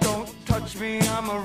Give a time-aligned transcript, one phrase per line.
[0.00, 1.38] Don't touch me, I'm a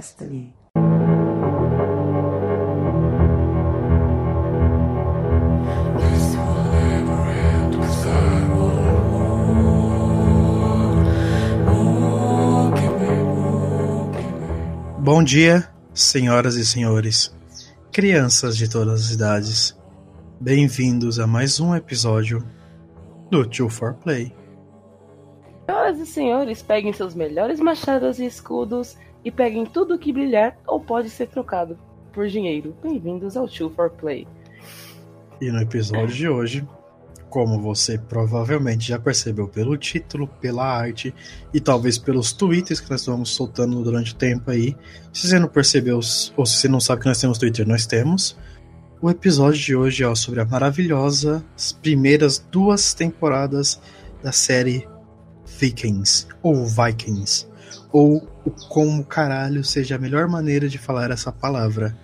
[0.00, 0.54] destiny.
[14.98, 17.34] Bom dia, senhoras e senhores,
[17.92, 19.78] crianças de todas as idades.
[20.40, 22.42] Bem-vindos a mais um episódio
[23.30, 24.34] do Two for Play.
[25.66, 30.80] Senhoras e senhores, peguem seus melhores machados e escudos e peguem tudo que brilhar ou
[30.80, 31.78] pode ser trocado
[32.12, 32.74] por dinheiro.
[32.82, 34.26] Bem-vindos ao Two for Play.
[35.40, 36.66] E no episódio de hoje,
[37.28, 41.14] como você provavelmente já percebeu pelo título, pela arte
[41.54, 44.76] e talvez pelos tweets que nós vamos soltando durante o tempo aí,
[45.12, 48.36] se você não percebeu ou se você não sabe que nós temos Twitter, nós temos.
[49.00, 53.80] O episódio de hoje é sobre a maravilhosa as primeiras duas temporadas
[54.22, 54.86] da série
[55.58, 57.48] Vikings ou Vikings
[57.92, 61.96] ou o como caralho seja a melhor maneira de falar essa palavra.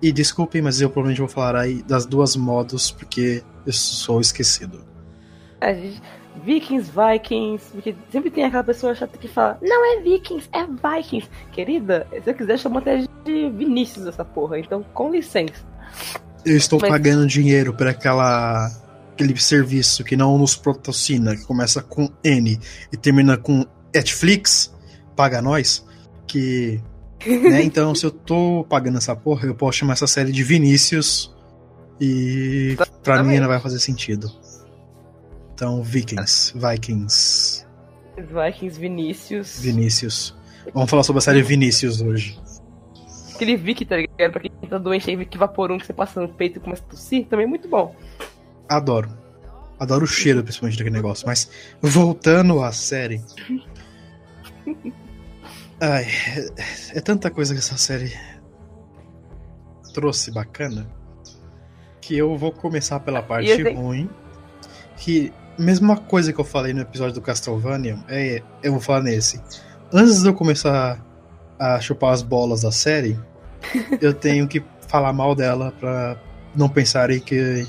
[0.00, 4.84] E desculpem, mas eu provavelmente vou falar aí das duas modos porque eu sou esquecido.
[5.62, 6.02] Gente-
[6.44, 11.28] Vikings, Vikings, porque sempre tem aquela pessoa chata que fala, não é Vikings, é Vikings.
[11.52, 15.62] Querida, se você quiser, chama até de Vinícius essa porra, então com licença.
[16.44, 18.66] Eu estou Mas- pagando dinheiro por aquela
[19.12, 22.58] aquele serviço que não nos patrocina, que começa com N
[22.90, 24.72] e termina com Netflix,
[25.14, 25.84] paga nós,
[26.32, 26.80] que
[27.50, 31.34] né, então se eu tô pagando essa porra, eu posso chamar essa série de Vinícius
[32.00, 34.30] e pra mim não vai fazer sentido.
[35.54, 37.66] Então, Vikings, Vikings,
[38.16, 39.60] Vikings, Vinícius.
[39.60, 40.34] Vinícius.
[40.74, 42.40] Vamos falar sobre a série Vinícius hoje.
[43.34, 44.32] Aquele Vic, tá ligado?
[44.32, 46.90] Pra quem tá doente aí, Vic Vaporum que você passa no peito e começa a
[46.90, 47.94] tossir, também é muito bom.
[48.68, 49.10] Adoro.
[49.78, 51.26] Adoro o cheiro, principalmente, daquele negócio.
[51.26, 51.50] Mas,
[51.80, 53.20] voltando à série.
[55.84, 58.16] Ai, é, é tanta coisa que essa série
[59.92, 60.86] trouxe bacana.
[62.00, 64.08] Que eu vou começar pela parte ruim.
[64.96, 69.42] Que, mesma coisa que eu falei no episódio do Castlevania, é, eu vou falar nesse.
[69.92, 71.04] Antes de eu começar
[71.58, 73.18] a chupar as bolas da série,
[74.00, 76.16] eu tenho que falar mal dela pra
[76.54, 77.66] não pensarem que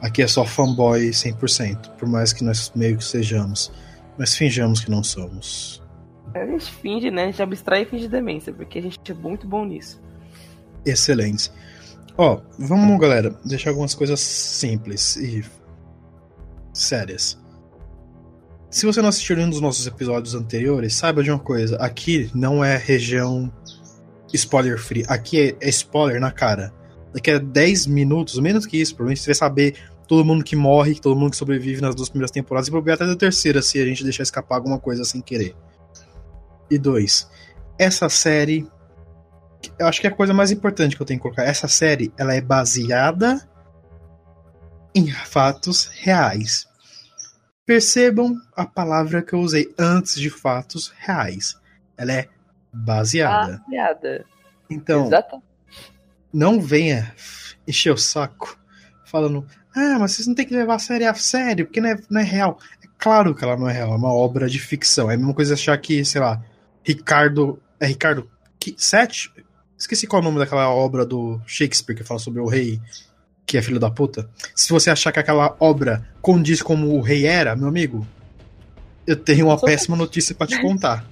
[0.00, 3.70] Aqui é só fanboy 100%, por mais que nós meio que sejamos.
[4.18, 5.82] Mas finjamos que não somos.
[6.34, 7.24] A gente finge, né?
[7.24, 10.00] A gente abstrai e finge demência, porque a gente é muito bom nisso.
[10.84, 11.52] Excelentes.
[12.16, 15.44] Ó, vamos, galera, deixar algumas coisas simples e
[16.72, 17.38] sérias.
[18.70, 22.64] Se você não assistiu nenhum dos nossos episódios anteriores, saiba de uma coisa: aqui não
[22.64, 23.52] é região
[24.32, 25.04] spoiler free.
[25.08, 26.72] Aqui é, é spoiler na cara.
[27.12, 29.74] Daqui a 10 minutos, menos que isso, provavelmente você vai saber
[30.06, 33.12] todo mundo que morre, todo mundo que sobrevive nas duas primeiras temporadas e provavelmente até
[33.12, 35.54] da terceira, se a gente deixar escapar alguma coisa sem querer.
[36.70, 37.28] E dois,
[37.78, 38.68] essa série.
[39.78, 41.44] Eu acho que é a coisa mais importante que eu tenho que colocar.
[41.44, 43.46] Essa série, ela é baseada
[44.94, 46.66] em fatos reais.
[47.66, 51.56] Percebam a palavra que eu usei antes de fatos reais.
[51.96, 52.28] Ela é
[52.72, 53.62] baseada.
[53.68, 54.24] Piada.
[54.68, 55.42] Então, Exato.
[56.32, 57.14] não venha
[57.66, 58.58] encher o saco
[59.04, 61.96] falando, ah, mas vocês não tem que levar a série a sério, porque não é,
[62.08, 62.58] não é real.
[62.82, 65.10] É claro que ela não é real, é uma obra de ficção.
[65.10, 66.42] É a mesma coisa achar que, sei lá,
[66.84, 67.60] Ricardo.
[67.78, 68.28] É Ricardo
[68.76, 69.32] Sete?
[69.78, 72.80] Esqueci qual é o nome daquela obra do Shakespeare que fala sobre o rei
[73.46, 74.30] que é filho da puta.
[74.54, 78.06] Se você achar que aquela obra condiz como o rei era, meu amigo,
[79.04, 81.04] eu tenho uma péssima notícia pra te contar.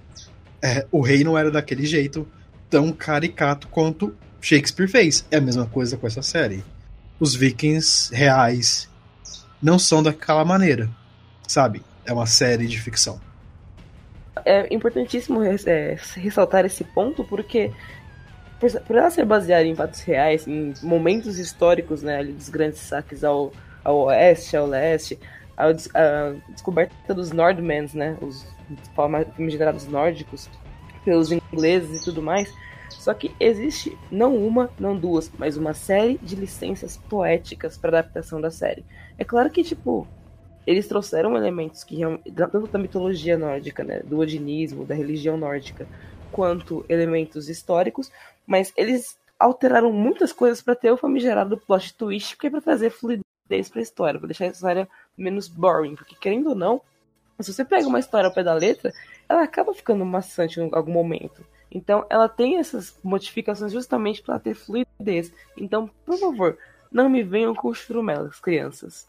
[0.62, 2.29] É, o rei não era daquele jeito
[2.71, 5.26] tão caricato quanto Shakespeare fez.
[5.32, 6.62] É a mesma coisa com essa série.
[7.19, 8.88] Os vikings reais
[9.61, 10.88] não são daquela maneira.
[11.47, 11.82] Sabe?
[12.05, 13.21] É uma série de ficção.
[14.44, 17.73] É importantíssimo é, ressaltar esse ponto porque
[18.58, 23.52] por, ela ser baseada em fatos reais, em momentos históricos, né, dos grandes saques ao,
[23.85, 25.19] ao oeste, ao leste,
[25.56, 25.73] a
[26.49, 28.46] descoberta dos Nordmans, né, os
[28.94, 30.49] famigerados nórdicos
[31.05, 32.52] pelos ingleses e tudo mais.
[32.90, 38.40] Só que existe não uma, não duas, mas uma série de licenças poéticas para adaptação
[38.40, 38.85] da série.
[39.17, 40.06] É claro que, tipo,
[40.69, 41.99] eles trouxeram elementos que
[42.37, 45.88] tanto da mitologia nórdica, né, do odinismo, da religião nórdica,
[46.31, 48.12] quanto elementos históricos,
[48.47, 52.91] mas eles alteraram muitas coisas para ter o famigerado plot twist, que é para trazer
[52.91, 56.82] fluidez para a história, para deixar a história menos boring, porque querendo ou não,
[57.41, 58.93] se você pega uma história ao pé da letra,
[59.26, 61.43] ela acaba ficando maçante em algum momento.
[61.71, 65.32] Então, ela tem essas modificações justamente para ter fluidez.
[65.56, 66.59] Então, por favor,
[66.93, 69.09] não me venham com churumelas, crianças.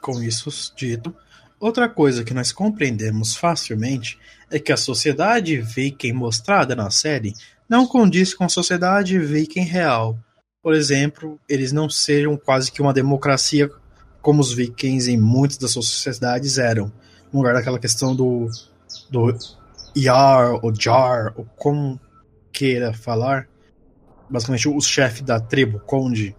[0.00, 1.14] Com isso dito,
[1.58, 4.18] outra coisa que nós compreendemos facilmente
[4.50, 7.34] é que a sociedade viking mostrada na série
[7.68, 10.18] não condiz com a sociedade viking real.
[10.62, 13.70] Por exemplo, eles não sejam quase que uma democracia
[14.20, 16.92] como os vikings em muitas das suas sociedades eram.
[17.32, 18.48] No lugar daquela questão do,
[19.08, 19.34] do
[19.96, 22.00] Yar ou Jar, ou como
[22.52, 23.48] queira falar,
[24.28, 26.36] basicamente o chefe da tribo, Conde.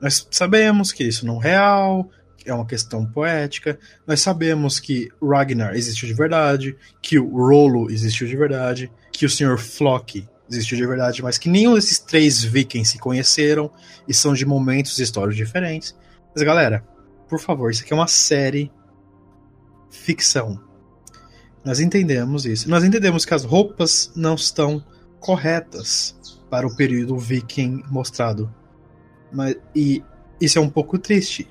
[0.00, 2.10] Nós sabemos que isso não é real,
[2.50, 3.78] é uma questão poética.
[4.06, 9.30] Nós sabemos que Ragnar existiu de verdade, que o Rolo existiu de verdade, que o
[9.30, 9.58] Sr.
[9.58, 13.70] Flock existiu de verdade, mas que nenhum desses três vikings se conheceram
[14.06, 15.94] e são de momentos históricos diferentes.
[16.34, 16.84] Mas galera,
[17.28, 18.70] por favor, isso aqui é uma série
[19.90, 20.60] ficção.
[21.64, 22.70] Nós entendemos isso.
[22.70, 24.84] Nós entendemos que as roupas não estão
[25.20, 26.16] corretas
[26.48, 28.52] para o período viking mostrado.
[29.32, 30.02] Mas, e
[30.40, 31.46] isso é um pouco triste.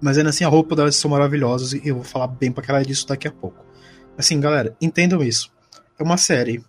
[0.00, 2.86] Mas ainda assim, a roupa delas são maravilhosas e eu vou falar bem pra caralho
[2.86, 3.64] disso daqui a pouco.
[4.16, 5.50] Assim, galera, entendam isso.
[5.98, 6.62] É uma série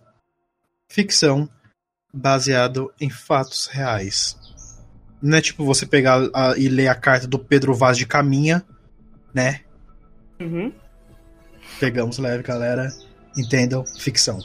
[0.88, 1.48] ficção
[2.12, 4.36] baseado em fatos reais.
[5.20, 8.64] Não é tipo você pegar a- e ler a carta do Pedro Vaz de Caminha,
[9.34, 9.60] né?
[10.40, 10.72] Uhum.
[11.78, 12.88] Pegamos leve, galera.
[13.36, 14.38] Entendam, ficção.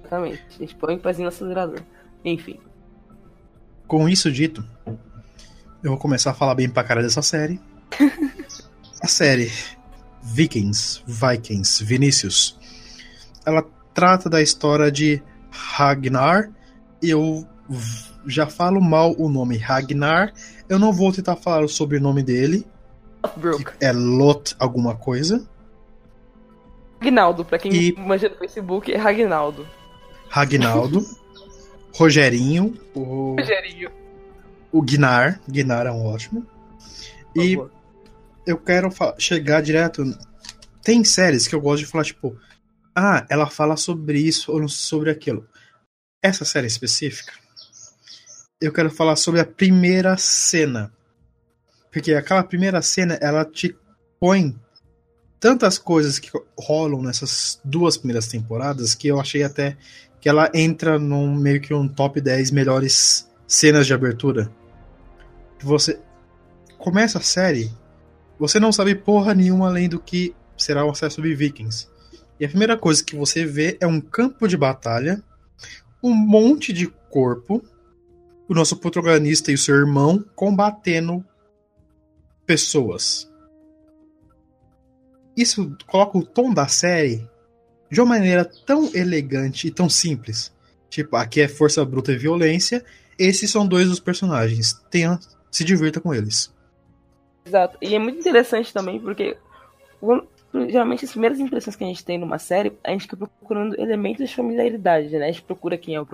[0.00, 0.42] Exatamente.
[0.56, 1.80] A gente põe o pezinho no acelerador.
[2.24, 2.60] Enfim.
[3.86, 4.64] Com isso dito,
[5.84, 7.60] eu vou começar a falar bem pra cara dessa série.
[9.00, 9.52] a série
[10.22, 12.58] Vikings, Vikings, Vinícius,
[13.46, 16.50] ela trata da história de Ragnar.
[17.00, 17.46] Eu
[18.26, 20.32] já falo mal o nome Ragnar.
[20.68, 22.66] Eu não vou tentar falar o sobrenome dele.
[23.80, 25.46] É Lot alguma coisa.
[27.00, 29.66] Ragnaldo, pra quem E- manja no Facebook, é Ragnaldo.
[30.28, 31.04] Ragnaldo.
[31.94, 32.74] Rogerinho.
[32.94, 33.90] O, Rogerinho.
[34.74, 35.40] O Gnar.
[35.46, 36.44] Gnar é um ótimo.
[37.36, 37.56] E
[38.44, 40.02] eu quero chegar direto.
[40.82, 42.36] Tem séries que eu gosto de falar, tipo,
[42.94, 45.46] ah, ela fala sobre isso ou sobre aquilo.
[46.20, 47.32] Essa série específica,
[48.60, 50.92] eu quero falar sobre a primeira cena.
[51.92, 53.76] Porque aquela primeira cena, ela te
[54.18, 54.58] põe
[55.38, 59.76] tantas coisas que rolam nessas duas primeiras temporadas que eu achei até
[60.20, 64.50] que ela entra num meio que um top 10 melhores cenas de abertura.
[65.64, 66.00] Você
[66.78, 67.72] começa a série
[68.38, 71.88] você não sabe porra nenhuma além do que será o acesso sobre Vikings.
[72.38, 75.22] E a primeira coisa que você vê é um campo de batalha,
[76.02, 77.62] um monte de corpo,
[78.48, 81.24] o nosso protagonista e o seu irmão combatendo
[82.44, 83.30] pessoas.
[85.36, 87.26] Isso coloca o tom da série
[87.90, 90.52] de uma maneira tão elegante e tão simples.
[90.90, 92.84] Tipo, aqui é força bruta e violência.
[93.18, 94.74] Esses são dois dos personagens.
[94.90, 95.18] Tenha,
[95.54, 96.52] se divirta com eles.
[97.46, 97.78] Exato.
[97.80, 99.36] E é muito interessante também porque
[100.68, 104.28] geralmente as primeiras impressões que a gente tem numa série, a gente fica procurando elementos
[104.28, 105.28] de familiaridade, né?
[105.28, 106.06] A gente procura quem é o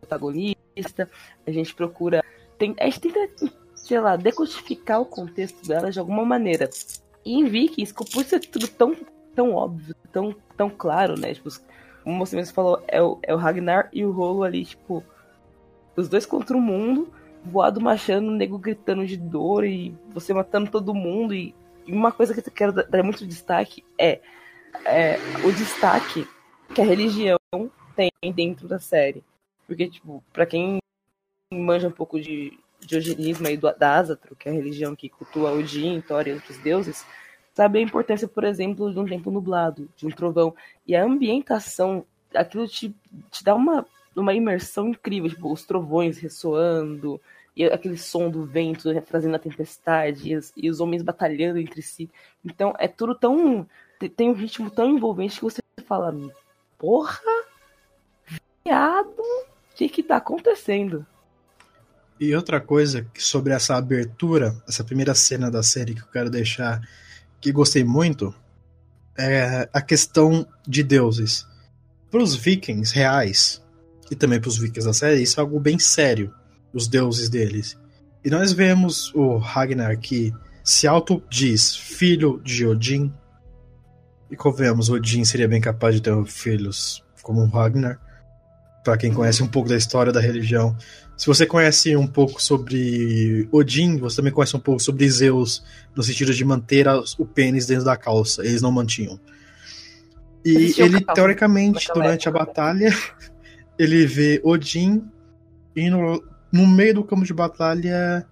[0.00, 1.08] protagonista,
[1.46, 2.24] a gente procura.
[2.58, 6.68] Tem, a gente tenta, sei lá, decodificar o contexto dela de alguma maneira.
[7.24, 8.96] E em Vikings, por ser tudo tão,
[9.32, 11.34] tão óbvio, tão, tão claro, né?
[11.34, 11.50] Tipo,
[12.02, 15.04] como você mesmo falou, é o, é o Ragnar e o Rolo ali, tipo,
[15.94, 17.08] os dois contra o mundo
[17.44, 21.34] voado machando, o nego gritando de dor e você matando todo mundo.
[21.34, 21.54] E,
[21.86, 24.20] e uma coisa que eu quero dar muito destaque é,
[24.84, 26.26] é o destaque
[26.74, 27.38] que a religião
[27.96, 29.22] tem dentro da série.
[29.66, 30.78] Porque, tipo, pra quem
[31.52, 35.08] manja um pouco de, de odinismo aí do, da Azatro, que é a religião que
[35.08, 37.06] cultua Odin, Thor e outros deuses,
[37.54, 40.54] sabe a importância, por exemplo, de um tempo nublado, de um trovão.
[40.86, 42.94] E a ambientação, aquilo te,
[43.30, 47.20] te dá uma, uma imersão incrível, tipo, os trovões ressoando,
[47.56, 51.82] e aquele som do vento trazendo a tempestade, e os, e os homens batalhando entre
[51.82, 52.10] si.
[52.44, 53.66] Então é tudo tão.
[53.98, 56.14] te- tem um ritmo tão envolvente que você fala,
[56.78, 57.20] porra,
[58.64, 61.06] viado, o que que tá acontecendo?
[62.20, 66.80] E outra coisa sobre essa abertura, essa primeira cena da série que eu quero deixar,
[67.40, 68.34] que gostei muito,
[69.18, 71.46] é a questão de deuses.
[72.10, 73.61] Para os vikings reais,
[74.12, 76.34] e também para os vikings da série, isso é algo bem sério,
[76.70, 77.78] os deuses deles.
[78.22, 83.10] E nós vemos o Ragnar que se autodiz filho de Odin,
[84.30, 87.98] e convenhamos, Odin seria bem capaz de ter filhos como o Ragnar.
[88.84, 90.76] Para quem conhece um pouco da história da religião,
[91.16, 95.64] se você conhece um pouco sobre Odin, você também conhece um pouco sobre Zeus,
[95.96, 98.44] no sentido de manter o pênis dentro da calça.
[98.44, 99.18] Eles não mantinham.
[100.44, 102.46] E ele, teoricamente, durante a época.
[102.46, 102.92] batalha,
[103.82, 105.04] ele vê Odin
[105.76, 106.22] indo
[106.52, 108.26] no meio do campo de batalha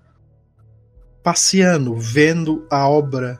[1.22, 3.38] passeando, vendo a obra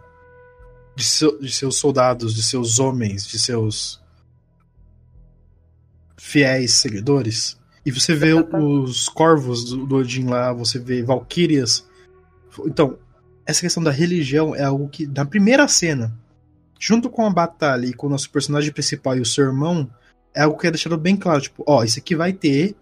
[0.97, 4.01] de, seu- de seus soldados, de seus homens, de seus
[6.17, 7.59] fiéis seguidores.
[7.85, 11.87] E você vê os corvos do, do Odin lá, você vê valquírias.
[12.67, 12.99] Então,
[13.47, 16.15] essa questão da religião é algo que, na primeira cena,
[16.79, 19.91] junto com a batalha e com o nosso personagem principal e o seu irmão,
[20.35, 21.41] é algo que é deixado bem claro.
[21.41, 22.75] Tipo, ó, isso aqui vai ter,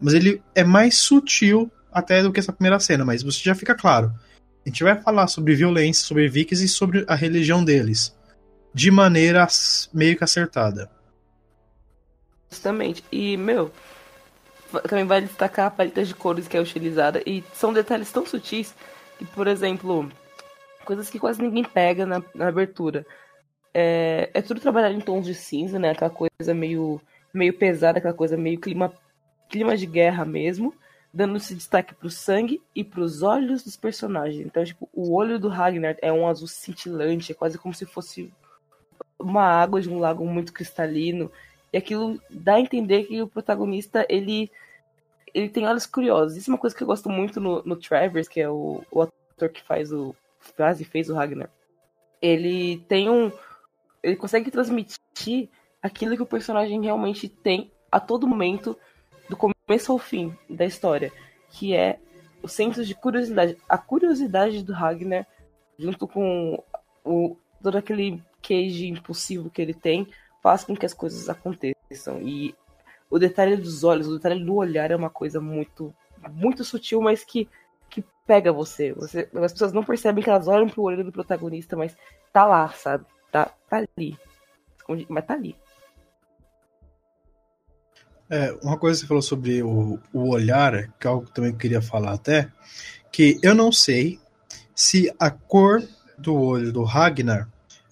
[0.00, 3.74] mas ele é mais sutil até do que essa primeira cena, mas você já fica
[3.74, 4.12] claro.
[4.64, 8.16] A gente vai falar sobre violência, sobre vikings e sobre a religião deles.
[8.72, 9.46] De maneira
[9.92, 10.90] meio que acertada.
[12.50, 13.04] Justamente.
[13.10, 13.72] E, meu,
[14.88, 17.22] também vai destacar a paleta de cores que é utilizada.
[17.26, 18.74] E são detalhes tão sutis
[19.18, 20.10] que, por exemplo,
[20.84, 23.04] coisas que quase ninguém pega na, na abertura.
[23.74, 25.90] É, é tudo trabalhado em tons de cinza, né?
[25.90, 27.00] Aquela coisa meio,
[27.32, 28.92] meio pesada, aquela coisa meio clima,
[29.48, 30.74] clima de guerra mesmo.
[31.14, 34.46] Dando esse destaque pro sangue e pros olhos dos personagens.
[34.46, 38.32] Então, tipo, o olho do Ragnar é um azul cintilante, é quase como se fosse
[39.18, 41.30] uma água de um lago muito cristalino.
[41.72, 44.50] E aquilo dá a entender que o protagonista, ele,
[45.32, 46.36] ele tem olhos curiosos.
[46.36, 49.02] Isso é uma coisa que eu gosto muito no, no Travers, que é o, o
[49.02, 50.14] ator que faz o.
[50.56, 51.48] faz e fez o Ragnar.
[52.20, 53.32] Ele tem um.
[54.02, 55.48] Ele consegue transmitir
[55.82, 58.78] aquilo que o personagem realmente tem a todo momento,
[59.28, 61.12] do começo ao fim da história.
[61.50, 61.98] Que é
[62.42, 63.56] o senso de curiosidade.
[63.68, 65.26] A curiosidade do Ragnar,
[65.78, 66.62] junto com
[67.04, 70.08] o, todo aquele queijo impulsivo que ele tem,
[70.42, 72.20] faz com que as coisas aconteçam.
[72.20, 72.54] E
[73.08, 75.94] o detalhe dos olhos, o detalhe do olhar é uma coisa muito,
[76.30, 77.48] muito sutil, mas que,
[77.88, 78.92] que pega você.
[78.92, 79.28] você.
[79.34, 81.96] As pessoas não percebem que elas olham pro olho do protagonista, mas
[82.32, 83.04] tá lá, sabe?
[83.32, 84.16] Tá, tá ali.
[84.76, 85.56] Escondido, Mas tá ali.
[88.30, 91.34] É, uma coisa que você falou sobre o, o olhar, que é algo que eu
[91.34, 92.50] também queria falar até,
[93.10, 94.20] que eu não sei
[94.74, 95.82] se a cor
[96.16, 97.48] do olho do Ragnar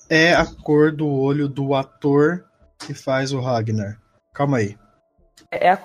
[0.09, 2.45] é a cor do olho do ator
[2.79, 4.01] que faz o Ragnar.
[4.33, 4.79] Calma aí.
[5.51, 5.83] É a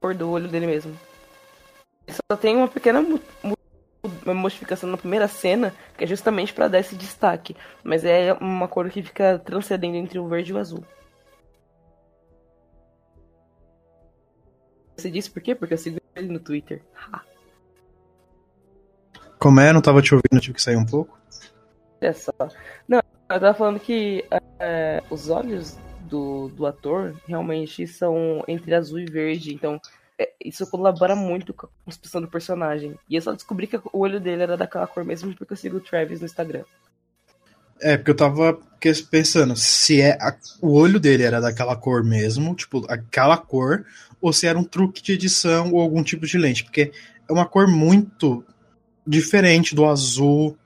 [0.00, 0.98] cor do olho dele mesmo.
[2.08, 3.00] Só tem uma pequena
[4.30, 7.56] uma modificação na primeira cena, que é justamente pra dar esse destaque.
[7.82, 10.84] Mas é uma cor que fica transcendendo entre o verde e o azul.
[14.96, 15.54] Você disse por quê?
[15.54, 16.82] Porque eu sigo ele no Twitter.
[16.94, 17.22] Ha,
[19.38, 19.72] Como é?
[19.72, 21.18] Não tava te ouvindo, tive que sair um pouco.
[22.02, 22.32] olha só.
[22.86, 22.98] Não,
[23.30, 24.24] eu tava falando que
[24.58, 29.80] é, os olhos do, do ator realmente são entre azul e verde, então é,
[30.44, 32.98] isso colabora muito com a construção do personagem.
[33.08, 35.76] E eu só descobri que o olho dele era daquela cor mesmo porque eu sigo
[35.76, 36.64] o Travis no Instagram.
[37.80, 38.58] É, porque eu tava
[39.10, 43.86] pensando se é a- o olho dele era daquela cor mesmo, tipo, aquela cor,
[44.20, 46.92] ou se era um truque de edição ou algum tipo de lente, porque
[47.28, 48.44] é uma cor muito
[49.06, 50.58] diferente do azul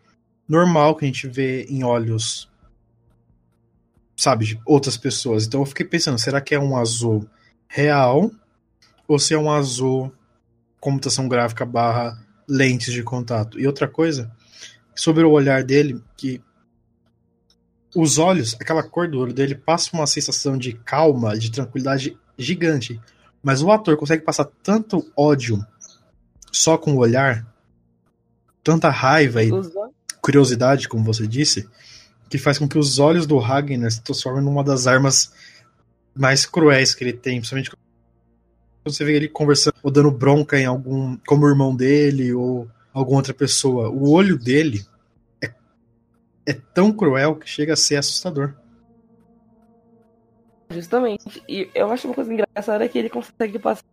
[0.48, 2.50] normal que a gente vê em olhos,
[4.16, 5.46] sabe, de outras pessoas.
[5.46, 7.28] Então eu fiquei pensando, será que é um azul
[7.68, 8.30] real
[9.06, 10.12] ou se é um azul
[10.80, 12.18] computação gráfica barra
[12.48, 13.58] lentes de contato?
[13.58, 14.30] E outra coisa,
[14.94, 16.42] sobre o olhar dele, que
[17.94, 23.00] os olhos, aquela cor do olho dele passa uma sensação de calma, de tranquilidade gigante.
[23.42, 25.64] Mas o ator consegue passar tanto ódio
[26.50, 27.46] só com o olhar,
[28.62, 29.50] tanta raiva e
[30.20, 31.68] curiosidade, como você disse,
[32.30, 35.32] que faz com que os olhos do Ragnar se transformem numa das armas
[36.14, 37.70] mais cruéis que ele tem, principalmente
[38.84, 43.18] você vê ele conversando ou dando bronca em algum, como o irmão dele ou alguma
[43.18, 43.88] outra pessoa.
[43.88, 44.84] O olho dele
[45.42, 45.52] é,
[46.46, 48.54] é tão cruel que chega a ser assustador.
[50.70, 51.42] Justamente.
[51.48, 53.84] E eu acho uma coisa engraçada que ele consegue passar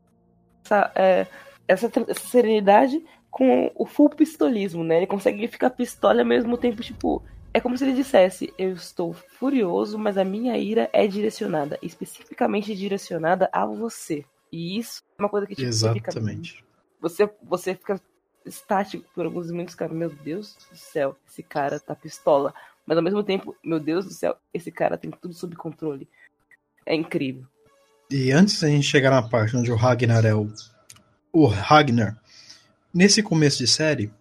[0.96, 1.28] é,
[1.68, 4.98] essa, essa serenidade com o full pistolismo, né?
[4.98, 9.14] Ele consegue ficar pistola ao mesmo tempo, tipo, é como se ele dissesse: Eu estou
[9.14, 14.26] furioso, mas a minha ira é direcionada, especificamente direcionada a você.
[14.52, 16.64] E isso é uma coisa que tipo, você fica- Exatamente.
[17.00, 18.02] você, você fica
[18.46, 19.94] estático por alguns momentos, cara.
[19.94, 22.54] Meu Deus do céu, esse cara tá pistola.
[22.86, 26.08] Mas ao mesmo tempo, meu Deus do céu, esse cara tem tudo sob controle.
[26.86, 27.46] É incrível.
[28.10, 30.52] E antes da gente chegar na parte onde o Ragnar é o.
[31.32, 32.20] O Ragnar.
[32.94, 34.12] Nesse começo de série,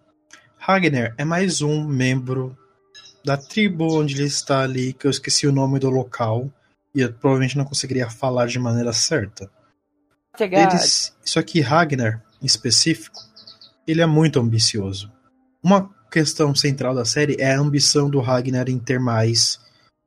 [0.57, 2.57] Ragnar é mais um membro
[3.25, 6.49] da tribo onde ele está ali, que eu esqueci o nome do local.
[6.95, 9.51] E eu provavelmente não conseguiria falar de maneira certa.
[10.73, 13.21] Eles, só que Ragnar, em específico,
[13.87, 15.13] ele é muito ambicioso.
[15.63, 19.61] Uma questão central da série é a ambição do Ragnar em ter mais,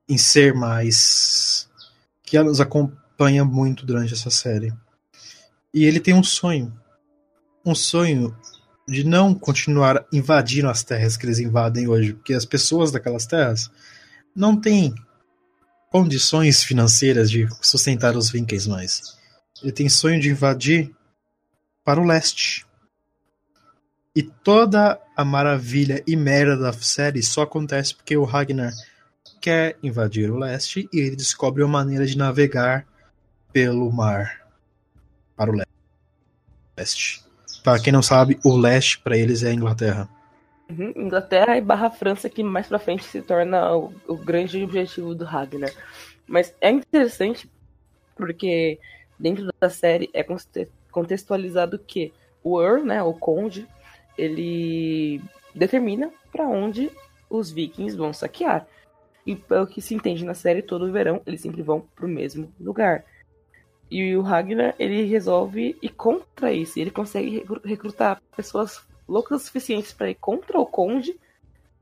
[0.07, 1.69] em ser mais,
[2.23, 4.73] que nos acompanha muito durante essa série.
[5.73, 6.73] E ele tem um sonho,
[7.65, 8.35] um sonho
[8.87, 13.69] de não continuar invadindo as terras que eles invadem hoje, porque as pessoas daquelas terras
[14.35, 14.93] não têm
[15.91, 19.17] condições financeiras de sustentar os Winkles mais.
[19.61, 20.93] Ele tem sonho de invadir
[21.83, 22.65] para o leste.
[24.15, 28.71] E toda a maravilha e merda da série só acontece porque o Ragnar
[29.41, 32.85] quer invadir o leste e ele descobre uma maneira de navegar
[33.51, 34.47] pelo mar
[35.35, 35.63] para o
[36.77, 37.23] leste.
[37.63, 40.09] Para quem não sabe, o leste para eles é a Inglaterra.
[40.69, 45.13] Uhum, Inglaterra e barra França, que mais pra frente se torna o, o grande objetivo
[45.13, 45.71] do Ragnar.
[46.27, 47.49] Mas é interessante
[48.15, 48.79] porque
[49.19, 53.67] dentro da série é conte- contextualizado que o Earl, né, o conde,
[54.17, 55.21] ele
[55.55, 56.91] determina pra onde
[57.29, 58.67] os vikings vão saquear.
[59.25, 63.05] E pelo que se entende na série, todo verão eles sempre vão pro mesmo lugar.
[63.89, 66.79] E o Ragnar, ele resolve ir contra isso.
[66.79, 71.17] Ele consegue recru- recrutar pessoas loucas o suficientes pra ir contra o conde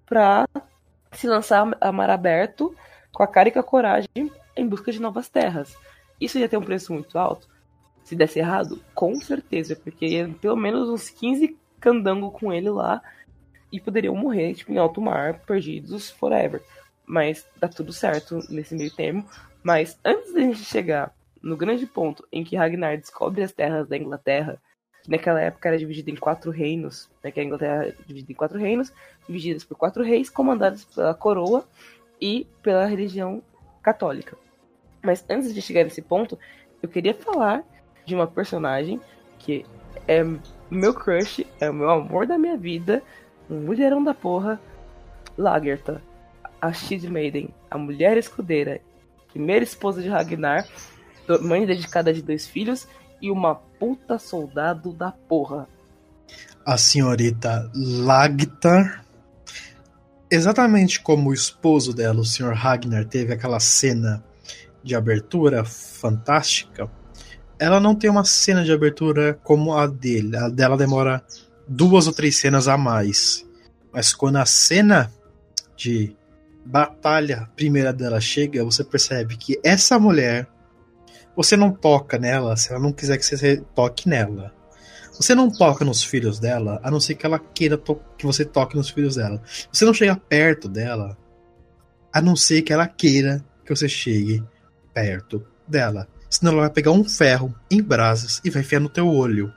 [0.06, 0.48] pra
[1.14, 2.76] se lançar a mar aberto
[3.14, 4.10] com a cara e com a coragem
[4.56, 5.76] em busca de novas terras.
[6.22, 7.50] Isso ia ter um preço muito alto.
[8.04, 13.02] Se desse errado, com certeza, porque ia pelo menos uns 15 candango com ele lá
[13.72, 16.62] e poderiam morrer, tipo, em alto mar, perdidos forever.
[17.06, 19.26] Mas dá tudo certo nesse meio termo.
[19.64, 23.98] Mas antes da gente chegar no grande ponto em que Ragnar descobre as terras da
[23.98, 24.62] Inglaterra,
[25.04, 28.36] que naquela época era dividida em quatro reinos, né, que a Inglaterra era dividida em
[28.36, 28.94] quatro reinos,
[29.26, 31.68] divididas por quatro reis, comandados pela coroa
[32.20, 33.42] e pela religião
[33.82, 34.38] católica.
[35.02, 36.38] Mas antes de chegar nesse ponto,
[36.82, 37.64] eu queria falar
[38.06, 39.00] de uma personagem
[39.40, 39.66] que
[40.08, 40.24] é
[40.70, 43.02] meu crush, é o meu amor da minha vida,
[43.50, 44.60] um mulherão da porra,
[45.38, 46.02] Lagertha,
[46.62, 48.80] a Shield Maiden, a mulher escudeira,
[49.32, 50.68] primeira esposa de Ragnar,
[51.42, 52.88] mãe dedicada de dois filhos
[53.22, 55.68] e uma puta soldado da porra.
[56.66, 59.06] A senhorita Lagtar,
[60.30, 62.54] exatamente como o esposo dela, o Sr.
[62.54, 64.24] Ragnar, teve aquela cena
[64.84, 66.90] de abertura fantástica,
[67.60, 70.36] ela não tem uma cena de abertura como a dele.
[70.36, 71.24] A dela demora
[71.68, 73.46] duas ou três cenas a mais.
[73.94, 75.12] Mas quando a cena
[75.76, 76.16] de
[76.66, 80.48] batalha primeira dela chega, você percebe que essa mulher,
[81.36, 84.52] você não toca nela se ela não quiser que você toque nela.
[85.16, 87.80] Você não toca nos filhos dela, a não ser que ela queira
[88.18, 89.40] que você toque nos filhos dela.
[89.72, 91.16] Você não chega perto dela,
[92.12, 94.44] a não ser que ela queira que você chegue
[94.94, 96.08] perto dela.
[96.30, 99.54] Senão ela vai pegar um ferro em brasas e vai enfiar no teu olho.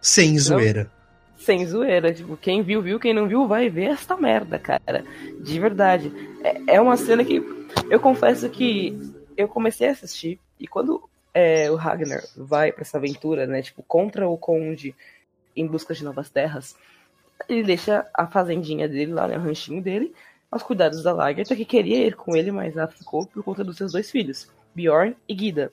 [0.00, 0.90] Sem zoeira.
[1.38, 5.04] Sem zoeira, tipo, quem viu, viu, quem não viu, vai ver esta merda, cara.
[5.40, 6.12] De verdade.
[6.42, 7.42] É, é uma cena que
[7.90, 8.96] eu confesso que
[9.36, 13.82] eu comecei a assistir e quando é, o Ragnar vai pra essa aventura, né, tipo,
[13.82, 14.94] contra o Conde
[15.56, 16.76] em busca de novas terras,
[17.48, 20.14] ele deixa a fazendinha dele lá, né, o ranchinho dele,
[20.52, 23.78] aos cuidados da Lagertha, que queria ir com ele, mas ela ficou por conta dos
[23.78, 25.72] seus dois filhos, Bjorn e Guida.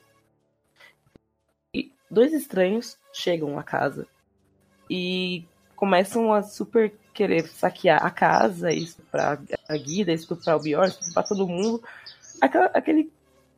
[1.74, 4.06] E dois estranhos chegam à casa
[4.88, 5.44] e
[5.76, 9.38] começam a super querer saquear a casa, estuprar
[9.68, 11.82] a Guida, estuprar o Bjorn, estuprar todo mundo.
[12.40, 13.12] Aquela, aquele,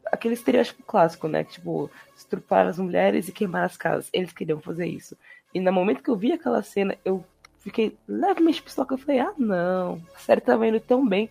[0.06, 1.44] aquele estereótipo clássico, né?
[1.44, 4.10] Tipo, estrupar as mulheres e queimar as casas.
[4.12, 5.16] Eles queriam fazer isso.
[5.54, 7.24] E no momento que eu vi aquela cena, eu
[7.62, 8.88] fiquei levemente pistola.
[8.90, 11.30] Eu falei, ah, não, a série tava indo tão bem.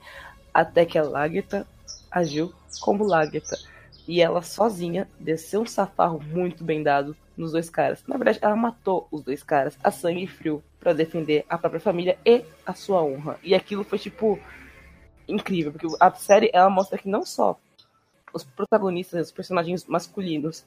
[0.54, 1.66] Até que a Lagertha
[2.10, 3.58] agiu como Lagertha.
[4.08, 8.04] E ela sozinha desceu um safarro muito bem dado nos dois caras.
[8.08, 12.18] Na verdade, ela matou os dois caras a sangue frio pra defender a própria família
[12.26, 13.40] e a sua honra.
[13.44, 14.40] E aquilo foi tipo
[15.28, 17.58] incrível, porque a série ela mostra que não só
[18.34, 20.66] os protagonistas, os personagens masculinos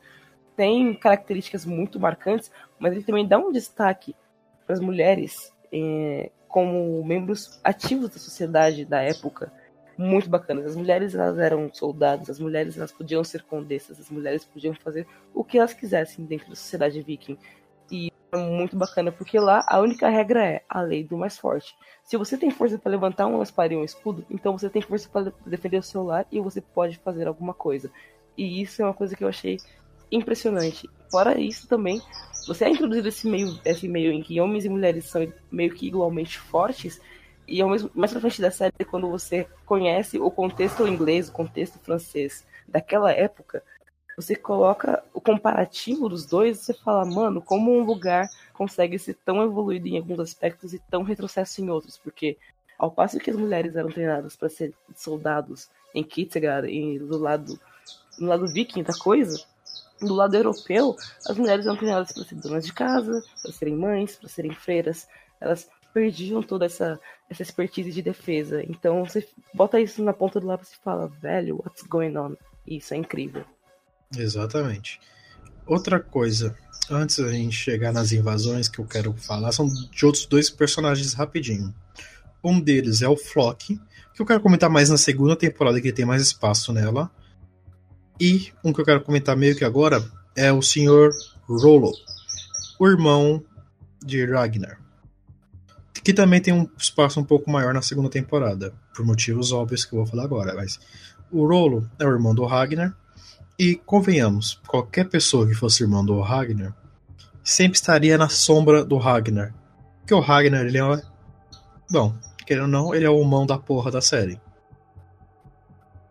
[0.57, 4.15] têm características muito marcantes, mas ele também dá um destaque
[4.69, 9.53] as mulheres é, como membros ativos da sociedade da época
[9.99, 10.67] muito bacanas.
[10.67, 15.07] As mulheres elas eram soldados, as mulheres elas podiam ser condessas, as mulheres podiam fazer
[15.33, 17.37] o que elas quisessem dentro da sociedade viking.
[17.91, 21.75] E é muito bacana porque lá a única regra é a lei do mais forte.
[22.05, 25.09] Se você tem força para levantar uma espada e um escudo, então você tem força
[25.09, 27.91] para defender o seu lar e você pode fazer alguma coisa.
[28.37, 29.59] E isso é uma coisa que eu achei
[30.11, 30.89] impressionante.
[31.15, 32.03] Fora isso também,
[32.45, 35.87] você é introduzido esse meio, esse meio em que homens e mulheres são meio que
[35.87, 37.01] igualmente fortes,
[37.47, 41.33] e ao mesmo, mais pra frente da série, quando você conhece o contexto inglês, o
[41.33, 43.63] contexto francês daquela época,
[44.17, 49.41] você coloca o comparativo dos dois, você fala, mano, como um lugar consegue ser tão
[49.41, 52.37] evoluído em alguns aspectos e tão retrocesso em outros, porque
[52.77, 57.57] ao passo que as mulheres eram treinadas para ser soldados em Kitzegar e do lado
[58.19, 59.45] no lado viking da coisa,
[60.05, 64.17] do lado europeu, as mulheres eram treinadas para ser donas de casa, para serem mães,
[64.17, 65.07] para serem freiras.
[65.41, 66.99] Elas perdiam toda essa,
[67.31, 68.63] essa expertise de defesa.
[68.65, 72.35] Então você bota isso na ponta do lápis e fala, velho, what's going on?
[72.67, 73.45] Isso é incrível.
[74.17, 75.01] Exatamente.
[75.67, 76.57] Outra coisa,
[76.91, 81.15] antes da gente chegar nas invasões que eu quero falar, são de outros dois personagens
[81.15, 81.75] rapidinho.
[82.43, 83.81] Um deles é o Flock,
[84.13, 87.11] que eu quero comentar mais na segunda temporada, que tem mais espaço nela.
[88.21, 90.05] E um que eu quero comentar meio que agora
[90.37, 91.11] é o Sr.
[91.49, 91.93] Rollo,
[92.79, 93.43] o irmão
[94.05, 94.79] de Ragnar.
[96.03, 99.95] Que também tem um espaço um pouco maior na segunda temporada, por motivos óbvios que
[99.95, 100.55] eu vou falar agora.
[100.55, 100.79] Mas
[101.31, 102.95] o Rollo é o irmão do Ragnar.
[103.59, 106.75] E convenhamos, qualquer pessoa que fosse irmão do Ragnar
[107.43, 109.55] sempre estaria na sombra do Ragnar.
[110.01, 111.03] Porque o Ragnar, ele é.
[111.91, 112.15] Bom,
[112.47, 114.41] querendo ou não, ele é o mão da porra da série.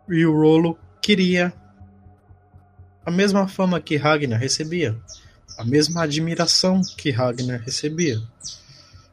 [0.10, 1.54] E o Rolo queria
[3.06, 4.98] a mesma fama que Ragnar recebia,
[5.58, 8.22] a mesma admiração que Ragnar recebia.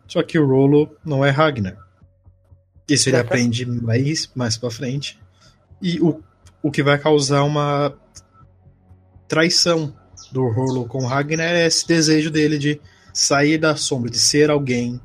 [0.06, 1.76] Só que o Rolo não é Ragnar.
[2.88, 5.20] Isso ele aprende mais, mais pra frente.
[5.80, 6.20] E o,
[6.62, 7.94] o que vai causar uma
[9.28, 9.94] traição
[10.32, 12.80] do Rolo com Ragnar é esse desejo dele de
[13.12, 15.00] sair da sombra, de ser alguém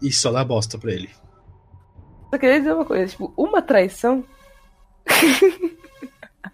[0.00, 1.10] e só dar bosta pra ele.
[2.30, 4.24] Só queria dizer uma coisa, tipo, uma traição.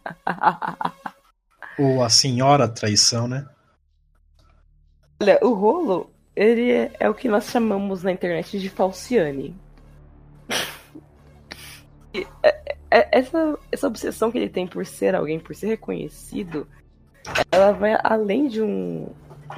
[1.78, 3.48] Ou a senhora traição, né?
[5.20, 9.56] Olha, o rolo, ele é, é o que nós chamamos na internet de falciane.
[12.12, 16.66] E, é, é, essa, essa obsessão que ele tem por ser alguém, por ser reconhecido,
[17.50, 19.08] ela vai além de um,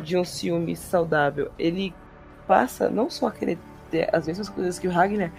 [0.02, 1.50] de um ciúme saudável.
[1.58, 1.94] Ele
[2.46, 3.58] passa não só a querer
[3.90, 5.32] ter as mesmas coisas que o Ragnar,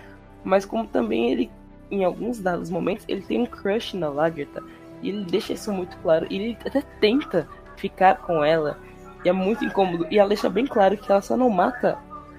[0.43, 1.52] mas como também ele,
[1.89, 4.63] em alguns dados momentos, ele tem um crush na Lagertha.
[5.02, 6.28] E ele deixa isso muito claro.
[6.30, 8.80] E ele até tenta ficar com ela.
[9.24, 10.08] E é muito incômodo.
[10.10, 11.98] E ela deixa bem claro que ela só não mata.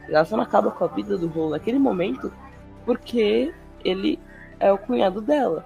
[0.08, 2.32] Ela só não acaba com a vida do Rolo naquele momento.
[2.84, 4.18] Porque ele
[4.58, 5.64] é o cunhado dela.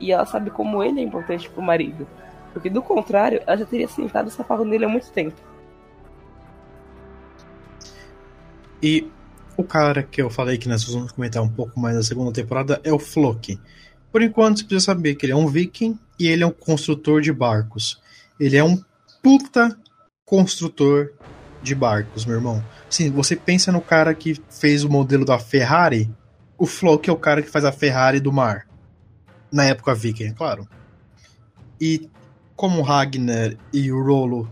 [0.00, 2.06] E ela sabe como ele é importante pro marido.
[2.52, 5.36] Porque do contrário, ela já teria sentado essa farra nele há muito tempo.
[8.82, 9.10] E
[9.56, 12.80] o cara que eu falei que nós vamos comentar um pouco mais na segunda temporada
[12.84, 13.58] é o Floki.
[14.14, 17.20] Por enquanto, você precisa saber que ele é um viking e ele é um construtor
[17.20, 18.00] de barcos.
[18.38, 18.80] Ele é um
[19.20, 19.76] puta
[20.24, 21.10] construtor
[21.60, 22.64] de barcos, meu irmão.
[22.88, 26.08] Sim, você pensa no cara que fez o modelo da Ferrari,
[26.56, 28.68] o Floki é o cara que faz a Ferrari do mar.
[29.50, 30.68] Na época viking, é claro.
[31.80, 32.08] E
[32.54, 34.48] como Ragnar e o Rolo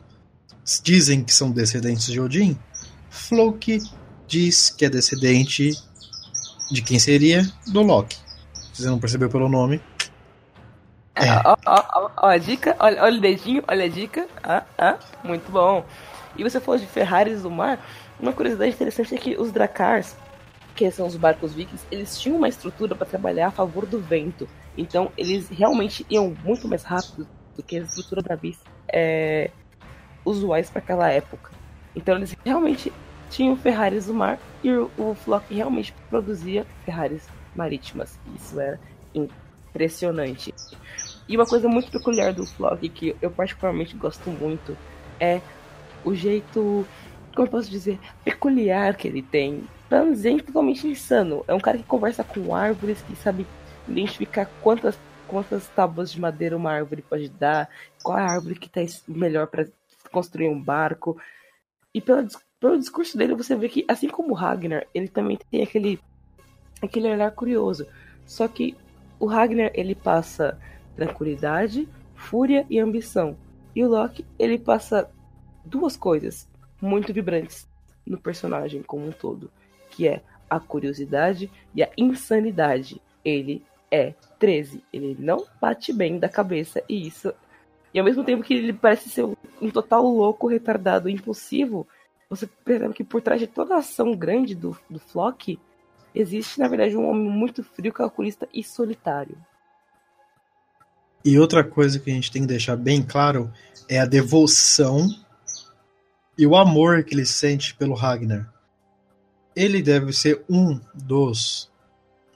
[0.83, 2.59] dizem que são descendentes de Odin,
[3.09, 3.79] Floki
[4.27, 5.70] diz que é descendente
[6.68, 7.48] de quem seria?
[7.68, 8.32] Do Loki.
[8.73, 9.81] Você não percebeu pelo nome.
[11.15, 11.31] É.
[11.45, 14.27] Ó, ó, ó, ó, a dica, olha, olha o dedinho, olha a dica.
[14.43, 15.85] Ah, ah, muito bom.
[16.37, 17.79] E você falou de Ferraris do mar.
[18.19, 20.17] Uma curiosidade interessante é que os Drakars,
[20.75, 24.49] que são os barcos vikings, eles tinham uma estrutura para trabalhar a favor do vento.
[24.77, 28.59] Então, eles realmente iam muito mais rápido do que a estrutura da bis
[28.91, 29.51] é,
[30.25, 31.51] usuais para aquela época.
[31.95, 32.91] Então, eles realmente
[33.29, 38.19] tinham Ferraris do mar e o, o Flock realmente produzia Ferraris marítimas.
[38.37, 38.79] Isso era
[39.15, 40.55] impressionante.
[41.29, 44.77] E uma coisa muito peculiar do Flock, que eu particularmente gosto muito,
[45.21, 45.41] é
[46.05, 46.87] o jeito,
[47.35, 49.65] como eu posso dizer, peculiar que ele tem.
[49.88, 51.45] Pra não dizer totalmente insano.
[51.47, 53.47] É um cara que conversa com árvores, que sabe
[53.88, 57.69] identificar quantas, quantas tábuas de madeira uma árvore pode dar,
[58.03, 59.67] qual é a árvore que está melhor para
[60.11, 61.17] construir um barco.
[61.95, 62.27] E pela,
[62.59, 66.01] pelo discurso dele, você vê que, assim como o Ragnar, ele também tem aquele,
[66.83, 67.87] aquele olhar curioso.
[68.27, 68.77] Só que
[69.18, 70.59] o Ragnar, ele passa
[70.97, 73.37] tranquilidade, fúria e ambição.
[73.75, 75.09] E o Loki, ele passa
[75.64, 76.49] duas coisas
[76.81, 77.71] muito vibrantes.
[78.05, 79.49] no personagem como um todo,
[79.88, 83.01] que é a curiosidade e a insanidade.
[83.25, 87.33] Ele é 13, ele não bate bem da cabeça e isso.
[87.95, 91.87] E ao mesmo tempo que ele parece ser um total louco, retardado, impulsivo,
[92.29, 95.61] você percebe que por trás de toda a ação grande do, do Flock
[96.14, 99.37] existe, na verdade, um homem muito frio, calculista e solitário.
[101.25, 103.53] E outra coisa que a gente tem que deixar bem claro
[103.88, 105.07] é a devoção
[106.37, 108.53] e o amor que ele sente pelo Ragnar.
[109.55, 111.70] Ele deve ser um dos,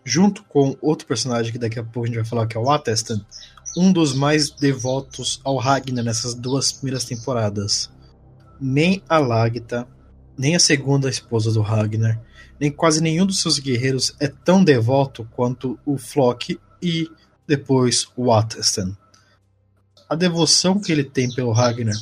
[0.04, 2.70] junto com outro personagem que daqui a pouco a gente vai falar, que é o
[2.70, 3.24] Atestan,
[3.76, 7.90] um dos mais devotos ao Ragnar nessas duas primeiras temporadas.
[8.60, 9.88] Nem a Lagta,
[10.38, 12.20] nem a segunda esposa do Ragnar,
[12.58, 17.10] nem quase nenhum dos seus guerreiros é tão devoto quanto o Flock e
[17.46, 18.96] depois o Atestan.
[20.08, 21.96] A devoção que ele tem pelo Ragnar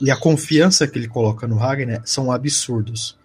[0.00, 3.16] e a confiança que ele coloca no Ragnar são absurdos.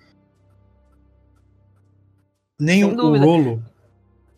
[2.60, 3.18] Nem o.
[3.18, 3.64] Rolo,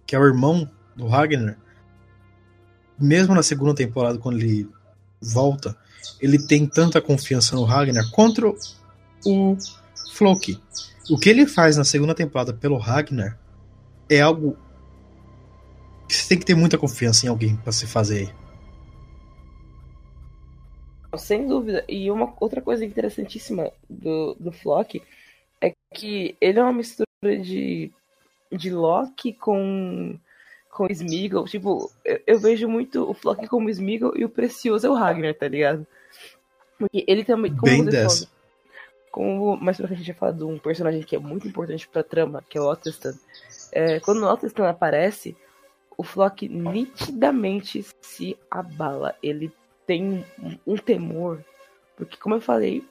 [0.05, 1.57] que é o irmão do Ragnar,
[2.99, 4.69] mesmo na segunda temporada, quando ele
[5.21, 5.75] volta,
[6.21, 8.47] ele tem tanta confiança no Ragnar contra
[9.25, 9.57] o
[10.13, 10.61] Floki.
[11.09, 13.37] O que ele faz na segunda temporada pelo Ragnar
[14.09, 14.57] é algo
[16.07, 18.33] que você tem que ter muita confiança em alguém pra se fazer.
[21.17, 21.83] Sem dúvida.
[21.89, 25.01] E uma outra coisa interessantíssima do, do Flock
[25.59, 27.91] é que ele é uma mistura de,
[28.51, 30.17] de Loki com,
[30.69, 31.45] com Smeagol.
[31.45, 35.33] Tipo, eu, eu vejo muito o Flock como Smeagol e o Precioso é o Ragnar,
[35.35, 35.85] tá ligado?
[36.77, 37.55] Porque ele também.
[37.55, 38.32] Como Bem você dessa.
[39.13, 42.01] Como mais pra frente a gente falar de um personagem que é muito importante pra
[42.01, 43.13] trama, que é o Otterstan.
[43.71, 45.37] É, quando o Otterstan aparece,
[45.95, 49.13] o Flock nitidamente se abala.
[49.21, 49.53] Ele
[49.85, 51.45] tem um- um temor,
[51.95, 52.83] porque como eu falei,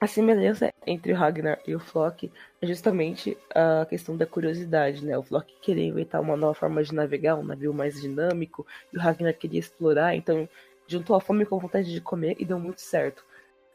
[0.00, 5.16] a semelhança entre o Ragnar e o Flock é justamente a questão da curiosidade, né?
[5.16, 9.00] O Flock queria inventar uma nova forma de navegar, um navio mais dinâmico, e o
[9.00, 10.48] Ragnar queria explorar, então
[10.88, 13.24] juntou a fome com a vontade de comer e deu muito certo.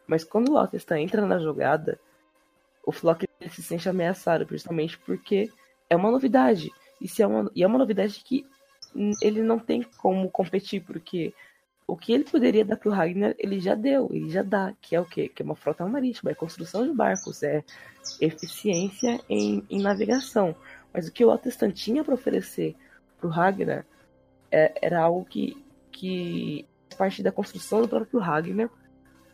[0.10, 2.00] Mas quando o Otterstan entra na jogada,
[2.84, 5.52] o Flock se sente ameaçado, justamente porque
[5.88, 6.72] é uma novidade.
[7.00, 8.44] E, se é, uma, e é uma novidade que
[9.22, 11.32] ele não tem como competir, porque
[11.86, 15.00] o que ele poderia dar pro Ragnar, ele já deu, ele já dá, que é
[15.00, 15.30] o quê?
[15.30, 17.64] Que é uma frota marítima, é construção de barcos, é
[18.20, 20.56] eficiência em, em navegação.
[20.92, 22.76] Mas o que o Otterstan tinha para oferecer
[23.20, 23.86] pro Ragnar
[24.52, 25.56] é- era algo que,
[25.92, 26.66] que
[26.98, 28.72] parte da construção do próprio Ragnar,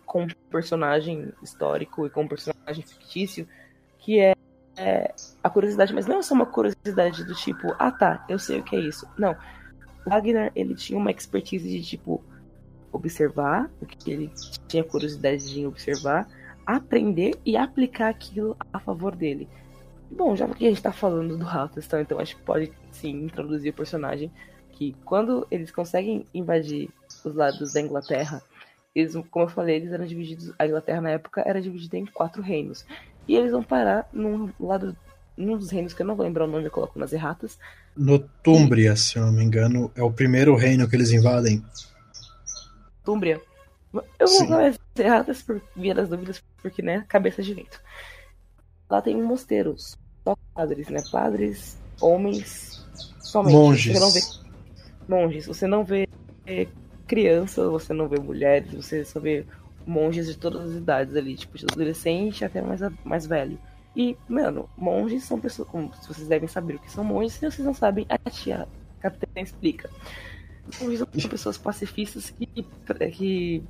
[0.06, 3.48] com um personagem histórico e com um personagem fictício,
[4.00, 4.36] que é,
[4.78, 5.14] é
[5.44, 8.64] a curiosidade, mas não é só uma curiosidade do tipo, ah tá, eu sei o
[8.64, 9.08] que é isso.
[9.18, 9.36] Não.
[10.06, 12.24] O Ragnar, ele tinha uma expertise de tipo
[12.92, 14.32] observar o que ele
[14.68, 16.28] tinha curiosidade de observar,
[16.66, 19.50] aprender e aplicar aquilo a favor dele.
[20.10, 23.72] Bom, já que a gente tá falando do Halterston, então acho que pode sim introduzir
[23.72, 24.32] o personagem
[24.72, 26.90] que quando eles conseguem invadir
[27.24, 28.42] os lados da Inglaterra,
[28.96, 32.42] eles, como eu falei, eles eram divididos, a Inglaterra na época era dividida em quatro
[32.42, 32.86] reinos.
[33.28, 34.96] E eles vão parar num lado,
[35.36, 37.60] num dos reinos que eu não vou lembrar o nome, eu coloco nas erratas,
[37.96, 41.64] Notúmbria, se eu não me engano, é o primeiro reino que eles invadem.
[43.04, 43.42] Túmbria.
[43.94, 44.48] Eu vou Sim.
[44.48, 47.80] falar as erratas por via das dúvidas, porque, né, cabeça de vento.
[48.90, 51.02] Lá tem um mosteiro, só padres, né?
[51.10, 52.86] Padres, homens,
[53.20, 53.54] somente.
[53.54, 53.94] Monges.
[53.94, 54.22] Você não vê
[55.08, 56.08] monges, você não vê
[57.08, 59.46] crianças, você não vê mulheres, você só vê
[59.86, 63.60] monges de todas as idades ali, tipo, de adolescente até mais, a- mais velho.
[63.96, 67.40] E, mano, monges são pessoas, como se vocês devem saber o que são monges, se
[67.50, 68.68] vocês não sabem, a tia
[69.00, 69.90] Capitã explica.
[70.82, 72.48] Monges são pessoas pacifistas que,
[73.12, 73.64] que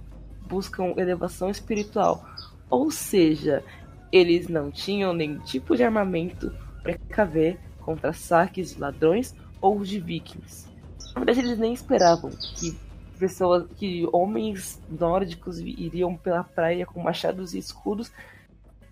[0.48, 2.26] buscam elevação espiritual.
[2.70, 3.64] Ou seja,
[4.12, 10.00] eles não tinham nenhum tipo de armamento para precaver contra saques de ladrões ou de
[10.00, 10.68] vikings.
[11.14, 12.76] Na verdade, eles nem esperavam que
[13.18, 18.12] pessoas, que homens nórdicos iriam pela praia com machados e escudos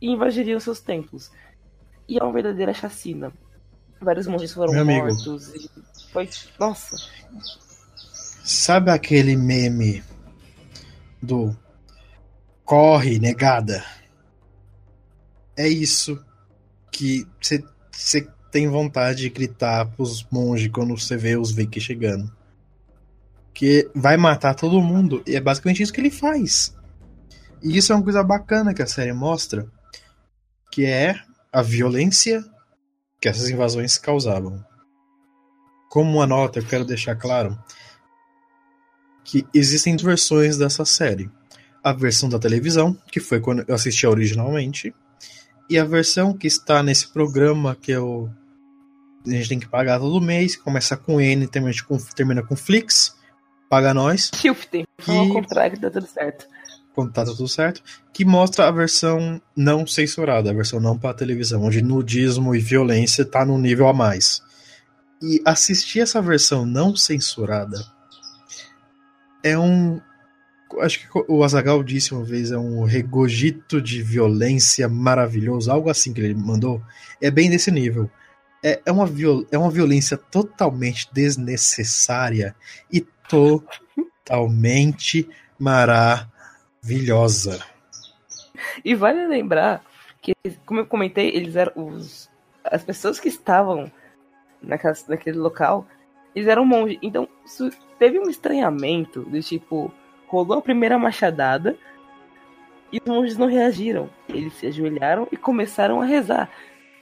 [0.02, 1.32] e invadiriam seus templos.
[2.08, 3.32] E é uma verdadeira chacina.
[4.02, 5.54] Vários monges foram Meu mortos.
[5.56, 5.70] E
[6.12, 6.30] foi.
[6.60, 6.98] Nossa.
[8.44, 10.04] Sabe aquele meme
[11.22, 11.56] do
[12.66, 13.84] corre, negada?
[15.56, 16.24] É isso
[16.92, 22.43] que você tem vontade de gritar pros monges quando você vê os Vikings chegando.
[23.54, 25.24] Que vai matar todo mundo.
[25.28, 26.76] E é basicamente isso que ele faz.
[27.62, 29.68] E isso é uma coisa bacana que a série mostra.
[30.72, 31.16] Que é
[31.52, 32.44] a violência
[33.22, 34.64] que essas invasões causavam.
[35.90, 37.58] Como uma nota, eu quero deixar claro
[39.24, 41.30] que existem duas versões dessa série.
[41.84, 44.94] A versão da televisão, que foi quando eu assisti originalmente,
[45.70, 48.30] E a versão que está nesse programa que eu
[49.26, 53.16] a gente tem que pagar todo mês, começa com N, termina com, termina com Flix,
[53.74, 54.30] paga nós.
[54.36, 54.86] Shifting.
[55.00, 56.46] Que- Ao contrário, tá tudo certo.
[56.94, 57.82] quando tá tudo certo,
[58.14, 63.26] que mostra a versão não censurada, a versão não para televisão, onde nudismo e violência
[63.26, 64.44] tá num nível a mais.
[65.20, 67.84] E assistir essa versão não censurada
[69.44, 70.00] é um
[70.82, 76.14] acho que o Azagal disse uma vez é um regogito de violência maravilhoso, algo assim
[76.14, 76.82] que ele mandou.
[77.22, 78.10] É bem desse nível.
[78.64, 82.56] É, é, uma, viol, é uma violência totalmente desnecessária
[82.92, 85.28] e totalmente
[85.60, 87.66] maravilhosa.
[88.84, 89.84] E vale lembrar
[90.22, 90.34] que,
[90.66, 92.30] como eu comentei, eles eram os.
[92.64, 93.92] As pessoas que estavam
[94.62, 95.88] naquela, naquele local,
[96.36, 96.98] eles eram monges.
[97.02, 97.28] Então,
[98.00, 99.92] teve um estranhamento do tipo,
[100.28, 101.78] rolou a primeira machadada
[102.92, 104.10] e os monges não reagiram.
[104.30, 106.50] Eles se ajoelharam e começaram a rezar.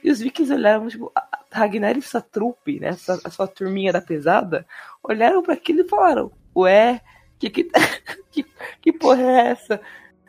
[0.02, 1.12] E os vikings olharam, tipo,
[1.50, 2.92] Ragnar e sua trupe, né?
[2.92, 4.66] Sua, a sua turminha da pesada,
[5.02, 7.00] olharam para aquilo e falaram: Ué,
[7.38, 7.70] que, que,
[8.30, 8.46] que,
[8.80, 9.80] que porra é essa?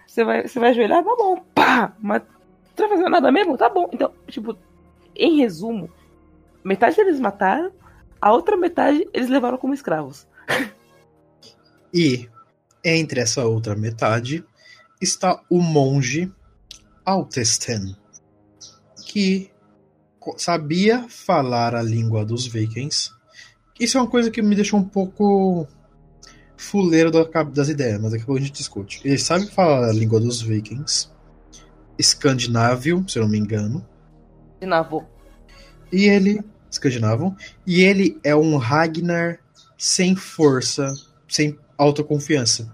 [0.05, 1.03] Você vai, você vai ajoelhar?
[1.03, 1.95] Tá bom, pá!
[1.99, 2.21] Mas
[2.77, 3.57] não vai fazer nada mesmo?
[3.57, 3.89] Tá bom.
[3.91, 4.57] Então, tipo,
[5.15, 5.89] em resumo,
[6.63, 7.71] metade deles mataram,
[8.21, 10.27] a outra metade eles levaram como escravos.
[11.95, 12.27] E
[12.83, 14.43] entre essa outra metade
[14.99, 16.33] está o monge
[17.05, 17.95] Altesten,
[19.05, 19.52] que
[20.37, 23.11] sabia falar a língua dos vikings.
[23.79, 25.67] Isso é uma coisa que me deixou um pouco
[26.55, 27.11] fuleiro
[27.51, 29.01] das ideias, mas daqui a pouco a gente discute.
[29.03, 31.09] Ele sabe falar a língua dos vikings,
[31.97, 33.85] escandinávio, se eu não me engano,
[34.61, 35.03] Navô.
[35.91, 36.41] e ele.
[36.71, 37.35] Escandinavo.
[37.67, 39.39] E ele é um Ragnar
[39.77, 40.91] sem força,
[41.27, 42.73] sem autoconfiança.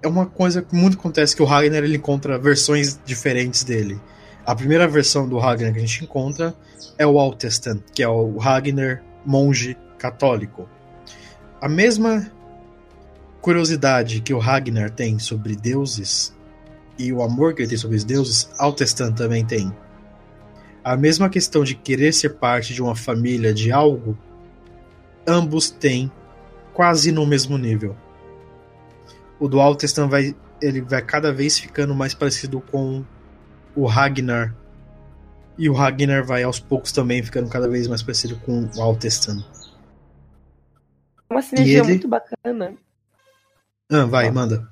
[0.00, 4.00] É uma coisa que muito acontece que o Ragnar ele encontra versões diferentes dele.
[4.50, 6.52] A primeira versão do Ragnar que a gente encontra
[6.98, 10.68] é o Altestan, que é o Ragnar monge católico.
[11.60, 12.28] A mesma
[13.40, 16.36] curiosidade que o Ragnar tem sobre deuses
[16.98, 19.72] e o amor que ele tem sobre os deuses, Altestan também tem.
[20.82, 24.18] A mesma questão de querer ser parte de uma família, de algo,
[25.24, 26.10] ambos têm
[26.74, 27.96] quase no mesmo nível.
[29.38, 33.04] O do Altestan vai, ele vai cada vez ficando mais parecido com
[33.76, 34.54] o Ragnar.
[35.58, 39.44] E o Ragnar vai aos poucos também ficando cada vez mais parecido com o Altestan.
[41.28, 41.88] É uma sinergia ele?
[41.88, 42.74] muito bacana.
[43.92, 44.68] Ah, vai, manda.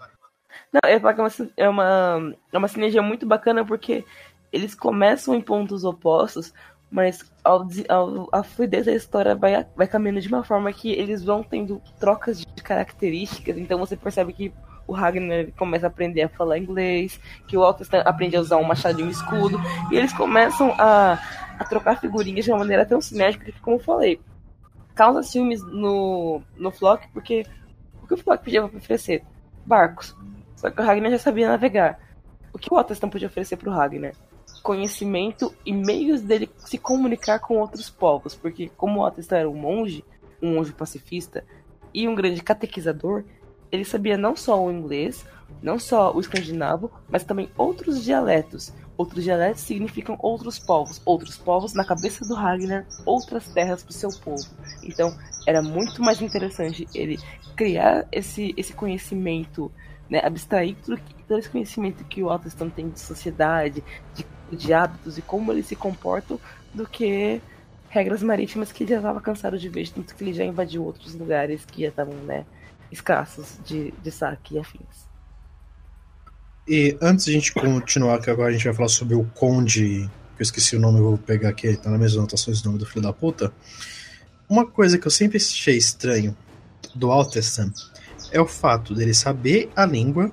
[0.73, 4.05] Não, eu ia falar que é uma, é uma, é uma sinergia muito bacana porque
[4.53, 6.53] eles começam em pontos opostos,
[6.91, 11.23] mas ao, ao- a fluidez da história vai, vai caminhando de uma forma que eles
[11.23, 13.59] vão tendo trocas de características.
[13.59, 14.53] Então você percebe que
[14.89, 18.65] o Ragnar começa a aprender a falar inglês, que o Altestan aprende a usar um
[18.65, 19.61] machado e um escudo,
[19.93, 21.21] e eles começam a,
[21.59, 24.19] a trocar figurinhas de uma maneira tão sinérgica que, como eu falei,
[24.95, 27.45] causa ciúmes no, no Flock, porque
[28.03, 29.23] o que o Flock podia oferecer?
[29.65, 30.17] Barcos.
[30.57, 32.01] Só que o Ragnar já sabia navegar.
[32.53, 34.15] O que o Otestan podia oferecer pro Ragnar?
[34.63, 38.35] Conhecimento e meios dele se comunicar com outros povos.
[38.35, 40.03] Porque como o Otestan era um monge,
[40.43, 41.45] um monge pacifista
[41.93, 43.25] e um grande catequizador,
[43.71, 45.27] ele sabia não só o inglês,
[45.63, 48.73] não só o escandinavo, mas também outros dialetos.
[48.97, 51.01] Outros dialetos significam outros povos.
[51.05, 54.45] Outros povos, na cabeça do Ragnar, outras terras pro seu povo.
[54.83, 57.19] Então, era muito mais interessante ele
[57.57, 59.71] criar esse, esse conhecimento
[60.09, 64.27] né, abstrair tudo, todo esse conhecimento que o Otestan tem de sociedade, de,
[64.57, 66.41] de hábitos e como eles se comportam,
[66.73, 67.41] do que
[67.89, 71.15] regras marítimas que ele já estava cansado de ver, tanto que ele já invadiu outros
[71.15, 72.45] lugares que já estavam né,
[72.91, 75.09] escassos de, de saque e afins.
[76.67, 80.09] E antes de a gente continuar, que agora a gente vai falar sobre o Conde,
[80.37, 82.79] que eu esqueci o nome, eu vou pegar aqui, tá nas minhas anotações o nome
[82.79, 83.53] do filho da puta.
[84.49, 86.37] Uma coisa que eu sempre achei estranho
[86.95, 87.73] do Altestan
[88.31, 90.31] é o fato dele saber a língua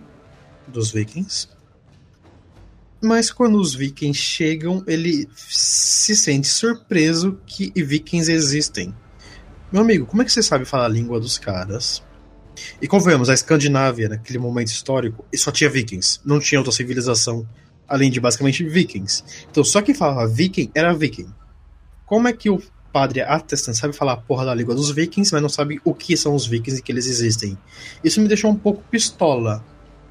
[0.67, 1.47] dos vikings,
[3.01, 8.93] mas quando os vikings chegam, ele se sente surpreso que vikings existem.
[9.71, 12.01] Meu amigo, como é que você sabe falar a língua dos caras?
[12.81, 16.19] E convenhamos, a Escandinávia, naquele momento histórico, só tinha vikings.
[16.25, 17.47] Não tinha outra civilização
[17.87, 19.23] além de basicamente vikings.
[19.49, 21.27] Então só quem falava viking era viking.
[22.05, 25.41] Como é que o padre Atestan sabe falar a porra da língua dos vikings, mas
[25.41, 27.57] não sabe o que são os vikings e que eles existem?
[28.03, 29.63] Isso me deixou um pouco pistola.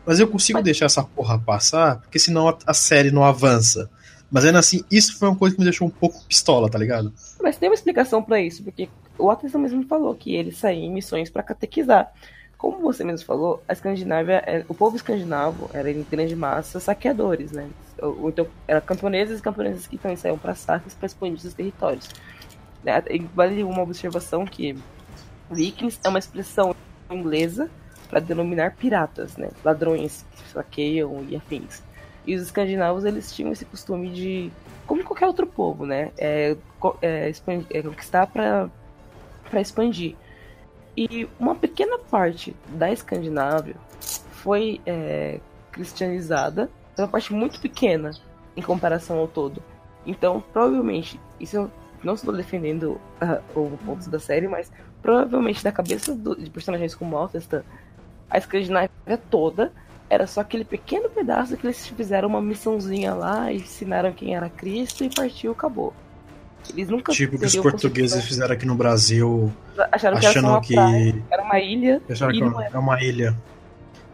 [0.07, 3.89] Mas eu consigo deixar essa porra passar, porque senão a, a série não avança.
[4.31, 7.13] Mas ainda assim, isso foi uma coisa que me deixou um pouco pistola, tá ligado?
[7.43, 10.93] Mas tem uma explicação pra isso, porque o Otestan mesmo falou que ele saía em
[10.93, 12.13] missões pra catequizar.
[12.73, 17.53] Como você mesmo falou, a Escandinávia, é- o povo escandinavo era em grande massa saqueadores,
[17.53, 17.69] né?
[18.01, 22.09] Ou, então, era camponeses e camponeses que também saíam para saques para expandir seus territórios.
[22.83, 23.03] Né?
[23.35, 24.77] Vale uma observação que
[25.51, 26.75] vikings é uma expressão
[27.11, 27.69] inglesa
[28.09, 29.51] para denominar piratas, né?
[29.63, 31.83] Ladrões que saqueiam e afins.
[32.27, 34.51] E os escandinavos, eles tinham esse costume de,
[34.87, 36.11] como qualquer outro povo, né?
[36.17, 36.57] É,
[37.03, 37.31] é,
[37.71, 38.71] é conquistar para
[39.61, 40.17] expandir.
[40.97, 43.75] E uma pequena parte da Escandinávia
[44.33, 45.41] foi é,
[45.73, 48.13] cristianizada, é uma parte muito pequena
[48.57, 49.63] em comparação ao todo.
[50.07, 51.71] Então, provavelmente, isso
[52.03, 54.71] não estou defendendo ah, o ponto da série, mas
[55.03, 57.65] provavelmente na cabeça do- de personagens como Alcestan,
[58.31, 58.91] a Escandinávia
[59.31, 59.73] toda
[60.09, 65.03] era só aquele pequeno pedaço que eles fizeram uma missãozinha lá, ensinaram quem era Cristo
[65.03, 65.93] e partiu, acabou.
[66.73, 69.53] Eles nunca Tipo que os portugueses conseguido- fizeram aqui no Brasil,
[69.93, 70.75] acharam que era que.
[70.75, 72.71] praia, era uma ilha, Acharam que era.
[72.75, 73.37] é uma ilha.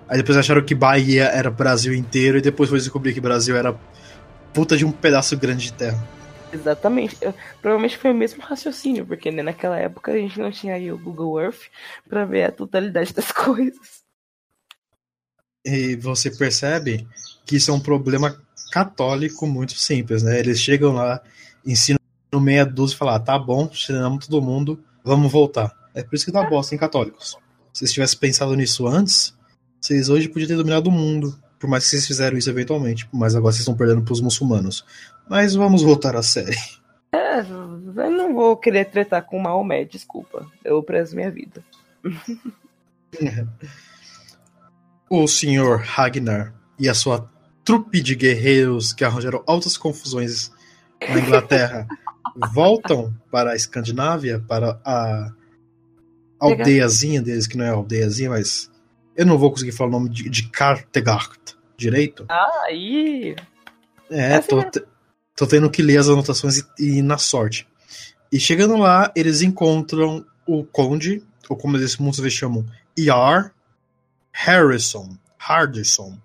[0.09, 3.79] Aí depois acharam que Bahia era Brasil inteiro e depois foi descobrir que Brasil era
[4.53, 6.03] puta de um pedaço grande de terra.
[6.53, 7.17] Exatamente.
[7.21, 7.33] Eu-
[7.63, 10.99] provavelmente foi o mesmo raciocínio, porque né, naquela época a gente não tinha aí o
[10.99, 11.61] Google Earth
[12.09, 14.01] pra ver a totalidade das coisas.
[15.65, 17.07] E você percebe
[17.47, 18.37] que isso é um problema
[18.73, 20.41] católico muito simples, né?
[20.41, 21.23] Eles chegam lá,
[21.65, 22.00] ensinam
[22.39, 25.75] meia dúzia e falam, ah, tá bom, ensinamos todo mundo, vamos voltar.
[25.95, 27.39] É por isso que dá bosta em católicos.
[27.73, 29.35] Se vocês tivessem pensado nisso antes,
[29.81, 31.37] vocês hoje podiam ter dominado o mundo.
[31.59, 33.09] Por mais que vocês fizeram isso eventualmente.
[33.13, 34.85] Mas agora vocês estão perdendo pros muçulmanos.
[35.29, 36.57] Mas vamos voltar à série.
[37.13, 40.47] É, eu não vou querer tretar com o Maomé, desculpa.
[40.65, 41.65] Eu prezo minha vida.
[45.13, 47.29] O senhor Ragnar e a sua
[47.65, 50.53] trupe de guerreiros que arranjaram altas confusões
[51.01, 51.89] na Inglaterra
[52.37, 55.33] voltam para a Escandinávia, para a
[56.39, 58.71] aldeiazinha deles, que não é aldeiazinha, mas
[59.17, 61.39] eu não vou conseguir falar o nome de, de Kartegard
[61.77, 62.25] direito.
[62.29, 63.37] Ah, aí.
[64.11, 64.85] É, tô, é- te-
[65.37, 67.67] tô tendo que ler as anotações e, e ir na sorte.
[68.33, 72.65] E chegando lá, eles encontram o conde, ou como eles muitos chamam,
[72.97, 73.51] E.R.
[74.33, 76.19] Harrison, Hardison,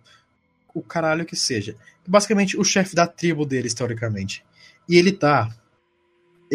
[0.73, 1.75] o caralho que seja.
[2.07, 4.43] Basicamente, o chefe da tribo deles, teoricamente.
[4.87, 5.49] E ele tá.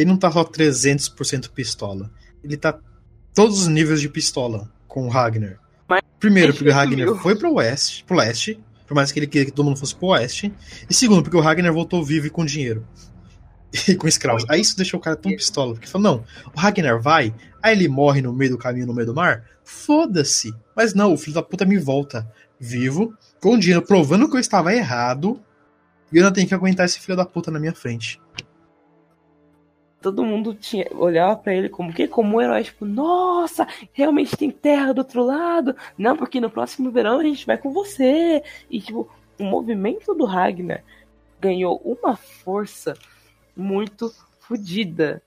[0.00, 2.10] Ele não tá só 300% pistola.
[2.42, 2.78] Ele tá
[3.34, 5.58] todos os níveis de pistola com o Ragnar.
[5.88, 7.16] Mas- Primeiro, porque o Ragnar mil.
[7.16, 10.08] foi pro oeste, pro leste, por mais que ele queria que todo mundo fosse pro
[10.08, 10.52] oeste.
[10.88, 12.86] E segundo, porque o Ragnar voltou vivo e com dinheiro.
[13.88, 14.44] E com escravos.
[14.48, 15.74] Aí isso deixou o cara tão pistola.
[15.74, 17.32] Porque falou, não, o Ragnar vai,
[17.62, 19.44] aí ele morre no meio do caminho, no meio do mar.
[19.62, 20.52] Foda-se.
[20.76, 22.28] Mas não, o filho da puta me volta
[22.58, 25.40] vivo, com dinheiro, provando que eu estava errado.
[26.12, 28.20] E eu ainda tenho que aguentar esse filho da puta na minha frente.
[30.00, 34.50] Todo mundo tinha, olhava pra ele como que como um herói, tipo, nossa, realmente tem
[34.50, 35.76] terra do outro lado.
[35.98, 38.42] Não, porque no próximo verão a gente vai com você.
[38.70, 40.82] E tipo, o movimento do Ragnar
[41.40, 42.94] ganhou uma força
[43.56, 45.22] muito fodida.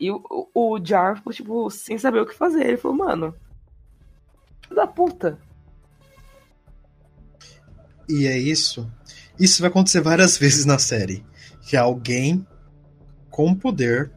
[0.00, 2.66] E o, o, Jar ficou, tipo, sem saber o que fazer.
[2.66, 3.34] Ele falou, mano,
[4.70, 5.38] da puta.
[8.08, 8.90] E é isso.
[9.38, 11.24] Isso vai acontecer várias vezes na série.
[11.68, 12.46] Que alguém
[13.38, 14.10] com poder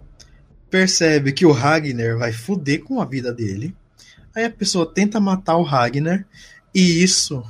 [0.67, 3.76] percebe que o Ragnar vai fuder com a vida dele.
[4.36, 6.26] Aí a pessoa tenta matar o Ragnar.
[6.74, 7.43] E isso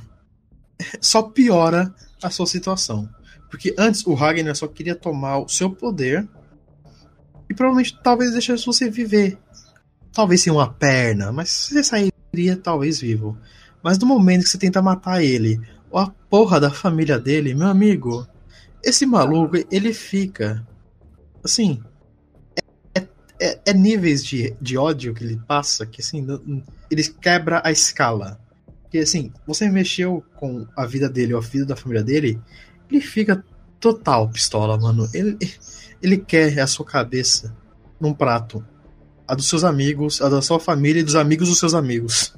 [1.00, 3.08] só piora a sua situação.
[3.48, 6.28] Porque antes o Ragnar só queria tomar o seu poder.
[7.48, 9.38] E provavelmente talvez deixasse você viver.
[10.12, 13.38] Talvez sem uma perna, mas você sairia talvez vivo.
[13.82, 15.58] Mas no momento que você tenta matar ele,
[15.90, 18.26] ou a porra da família dele, meu amigo,
[18.84, 20.66] esse maluco, ele fica.
[21.44, 21.82] Assim.
[22.94, 23.06] É,
[23.40, 26.26] é- é níveis de, de ódio que ele passa que, assim,
[26.90, 28.40] ele quebra a escala.
[28.82, 32.38] Porque, assim, você mexeu com a vida dele ou a vida da família dele,
[32.90, 33.44] ele fica
[33.80, 35.08] total pistola, mano.
[35.12, 35.36] Ele,
[36.02, 37.54] ele quer a sua cabeça
[38.00, 38.64] num prato.
[39.26, 42.34] A dos seus amigos, a da sua família e dos amigos dos seus amigos.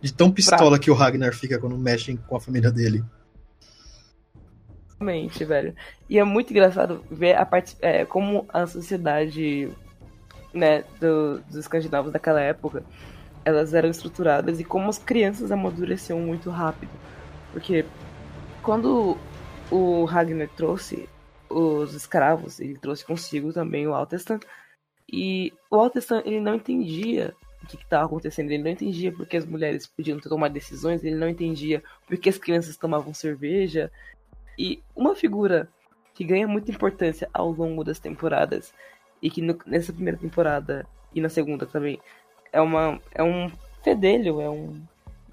[0.00, 3.04] De tão pistola que o Ragnar fica quando mexem com a família dele.
[5.02, 5.74] Realmente, velho.
[6.08, 9.68] E é muito engraçado ver a parte, é, como a sociedade
[10.54, 12.84] né, do- dos escandinavos daquela época
[13.44, 16.92] elas eram estruturadas e como as crianças amadureciam muito rápido.
[17.52, 17.84] Porque
[18.62, 19.18] quando
[19.68, 21.08] o Ragnar trouxe
[21.50, 24.38] os escravos, ele trouxe consigo também o Altestan.
[25.12, 27.34] E o Altestan, ele não entendia
[27.64, 31.28] o que estava acontecendo, ele não entendia porque as mulheres podiam tomar decisões, ele não
[31.28, 33.90] entendia porque as crianças tomavam cerveja.
[34.58, 35.68] E uma figura
[36.14, 38.72] que ganha muita importância ao longo das temporadas,
[39.20, 42.00] e que no- nessa primeira temporada e na segunda também,
[42.52, 43.50] é, uma, é um
[43.82, 44.80] fedelho, é um,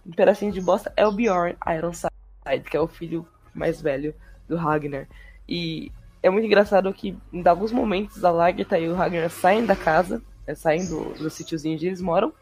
[0.05, 4.13] um pedacinho de bosta é o Bjorn Ironside, que é o filho mais velho
[4.47, 5.07] do Ragnar.
[5.47, 5.91] E
[6.21, 10.21] é muito engraçado que em alguns momentos a Lagertha e o Ragnar saem da casa,
[10.47, 12.33] é, saem do, do sítiozinho onde eles moram,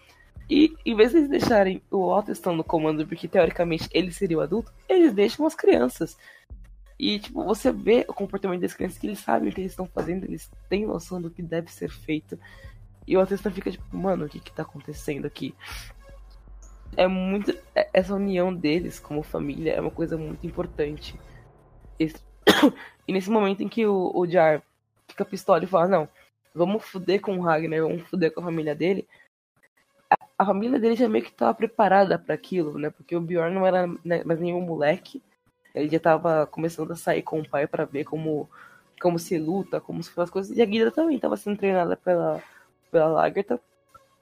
[0.50, 4.72] e em vez de deixarem o Otto no comando, porque teoricamente ele seria o adulto,
[4.88, 6.18] eles deixam as crianças.
[7.00, 9.86] E, tipo, você vê o comportamento das crianças, que eles sabem o que eles estão
[9.86, 12.40] fazendo, eles têm noção do que deve ser feito.
[13.06, 15.56] E o Otto fica tipo, mano, o que que tá acontecendo aqui?
[16.96, 17.52] É muito.
[17.76, 21.16] é- Essa união deles como família é uma coisa muito importante.
[22.00, 22.22] Esse-
[23.08, 24.62] E nesse momento em que o, o Jar
[25.08, 26.10] fica pistola e fala, não,
[26.54, 29.08] vamos fuder com o Ragnar, vamos fuder com a família dele.
[30.10, 32.90] A, a família dele já meio que tava preparada para aquilo, né?
[32.90, 35.22] Porque o Bjorn não era né, mais nenhum moleque.
[35.78, 38.50] Ele já tava começando a sair com o pai para ver como,
[39.02, 40.58] como se luta, como se faz as coisas.
[40.58, 42.42] E a Guida também tava sendo treinada pela,
[42.92, 43.60] pela Lagertha.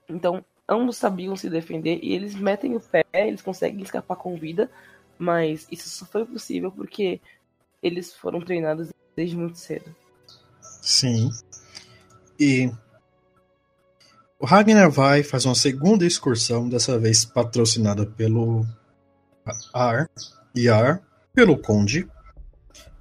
[0.10, 4.70] Então, ambos sabiam se defender e eles metem o pé, eles conseguem escapar com vida,
[5.18, 7.22] mas isso só foi possível porque
[7.82, 9.96] eles foram treinados desde muito cedo.
[10.82, 11.32] Sim.
[12.40, 12.72] E
[14.40, 18.66] o Ragnar vai fazer uma segunda excursão, dessa vez patrocinada pelo
[19.74, 20.10] Ar,
[20.56, 21.02] Yar,
[21.36, 22.08] pelo Conde,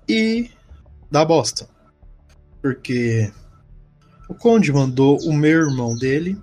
[0.09, 0.51] e
[1.11, 1.69] dá bosta.
[2.61, 3.33] Porque
[4.29, 6.37] o Conde mandou o meu irmão dele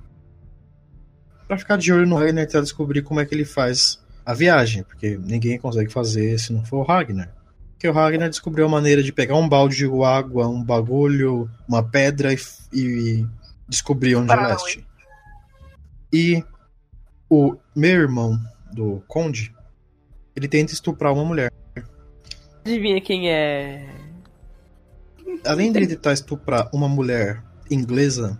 [1.48, 4.34] pra ficar de olho no Ragnar e tentar descobrir como é que ele faz a
[4.34, 7.36] viagem, porque ninguém consegue fazer se não for o Ragnar.
[7.74, 11.84] Porque o Ragnar descobriu a maneira de pegar um balde de água, um bagulho, uma
[11.84, 12.38] pedra e,
[12.72, 13.26] e
[13.68, 14.88] descobrir onde é Brau, leste.
[16.14, 16.44] E
[17.30, 18.39] o meu irmão
[18.72, 19.54] do Conde,
[20.36, 21.52] ele tenta estuprar uma mulher.
[22.66, 23.88] Adivinha quem é.
[25.45, 28.39] Além de ele tentar estuprar uma mulher inglesa,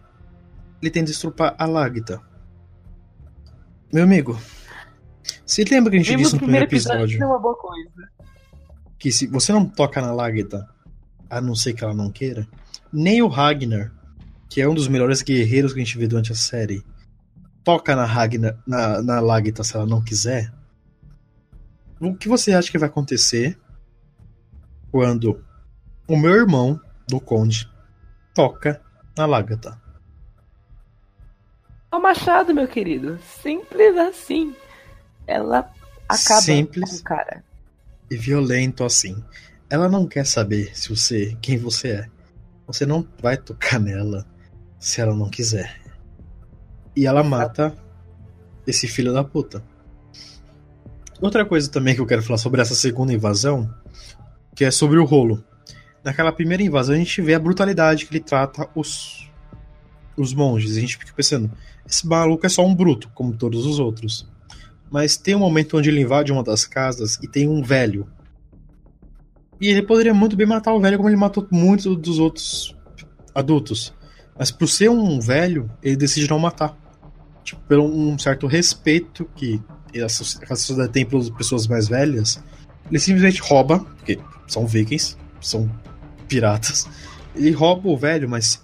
[0.82, 2.22] ele tenta estuprar a Lagta.
[3.92, 4.40] Meu amigo,
[5.46, 8.10] você lembra que a gente Vimos disse no primeiro episódio episódio é uma boa coisa.
[9.00, 10.68] que se você não toca na Lagta,
[11.30, 12.48] a não ser que ela não queira,
[12.92, 13.92] nem o Ragnar,
[14.50, 16.84] que é um dos melhores guerreiros que a gente vê durante a série,
[17.64, 20.54] toca na Ragnar, na, na Lagta se ela não quiser,
[22.00, 23.58] o que você acha que vai acontecer
[24.92, 25.44] quando
[26.08, 27.70] o meu irmão do Conde
[28.34, 28.82] toca
[29.18, 29.80] na Lagta?
[31.92, 33.20] O machado, meu querido.
[33.42, 34.56] Simples assim.
[35.28, 35.70] Ela
[36.08, 36.90] acaba Simples.
[36.90, 37.44] com o cara.
[38.10, 39.24] e violento assim.
[39.70, 42.10] Ela não quer saber se você, quem você é.
[42.68, 44.26] Você não vai tocar nela
[44.80, 45.80] se ela não quiser.
[46.96, 47.76] E ela mata
[48.68, 49.64] esse filho da puta.
[51.22, 53.72] Outra coisa também que eu quero falar sobre essa segunda invasão,
[54.62, 55.44] que é sobre o rolo.
[56.04, 59.28] Naquela primeira invasão a gente vê a brutalidade que ele trata os
[60.16, 60.78] os monges.
[60.78, 61.52] A gente fica pensando,
[61.84, 64.30] esse maluco é só um bruto, como todos os outros.
[64.92, 68.08] Mas tem um momento onde ele invade uma das casas e tem um velho.
[69.60, 72.76] E ele poderia muito bem matar o velho como ele matou muitos dos outros
[73.34, 73.96] adultos.
[74.38, 76.78] Mas por ser um velho, ele decide não matar.
[77.44, 79.60] Tipo, pelo um certo respeito que
[80.00, 82.44] a soci- a sociedade tem pelas pessoas mais velhas,
[82.88, 84.20] ele simplesmente rouba, porque
[84.52, 85.70] são vikings, são
[86.28, 86.88] piratas.
[87.36, 88.64] Ele rouba o velho, mas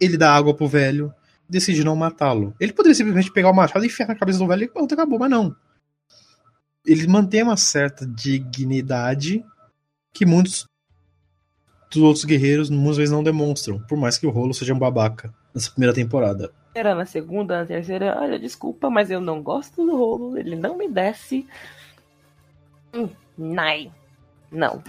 [0.00, 1.12] ele dá água pro velho,
[1.48, 2.54] decide não matá-lo.
[2.60, 5.18] Ele poderia simplesmente pegar o machado e enfiar na cabeça do velho e pronto, acabou,
[5.18, 5.54] mas não.
[6.86, 9.44] Ele mantém uma certa dignidade
[10.12, 10.66] que muitos
[11.90, 15.34] dos outros guerreiros muitas vezes não demonstram, por mais que o rolo seja um babaca
[15.54, 16.52] nessa primeira temporada.
[16.74, 18.18] Era na segunda, na terceira.
[18.20, 20.36] Olha, desculpa, mas eu não gosto do rolo.
[20.36, 21.46] Ele não me desce.
[22.92, 23.08] Hum,
[23.38, 23.92] Nai.
[24.50, 24.82] Não.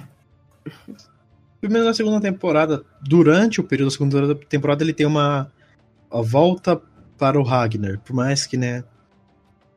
[1.60, 5.52] Primeiro na segunda temporada, durante o período da segunda temporada, ele tem uma,
[6.10, 6.80] volta
[7.18, 8.84] para o Ragnar, por mais que, né.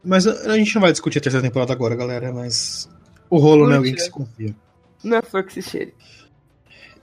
[0.05, 2.89] Mas a, a gente não vai discutir a terceira temporada agora, galera, mas
[3.31, 4.55] o rolo não é alguém que se confia.
[5.03, 5.95] Não é que se cheire.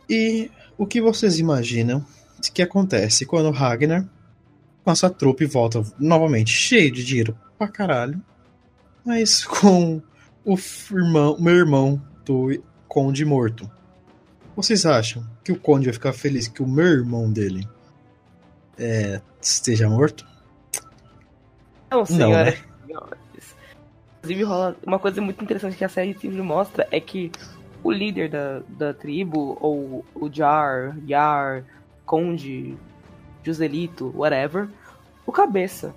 [0.09, 2.05] E o que vocês imaginam
[2.53, 4.07] que acontece quando o Ragnar
[4.83, 8.21] com a sua trupe volta novamente cheio de dinheiro pra caralho,
[9.03, 10.01] mas com
[10.43, 10.55] o
[10.91, 13.69] irmão, o meu irmão do Conde morto?
[14.55, 17.67] Vocês acham que o Conde vai ficar feliz que o meu irmão dele
[18.77, 20.25] é, esteja morto?
[21.91, 22.51] Não, senhora.
[22.51, 22.57] né?
[22.85, 23.55] senhores.
[24.19, 27.31] Inclusive, rola uma coisa muito interessante que a série sempre mostra é que
[27.83, 31.63] o líder da, da tribo, ou o Jar, Yar,
[32.05, 32.77] Conde,
[33.43, 34.69] Joselito, whatever,
[35.25, 35.93] o cabeça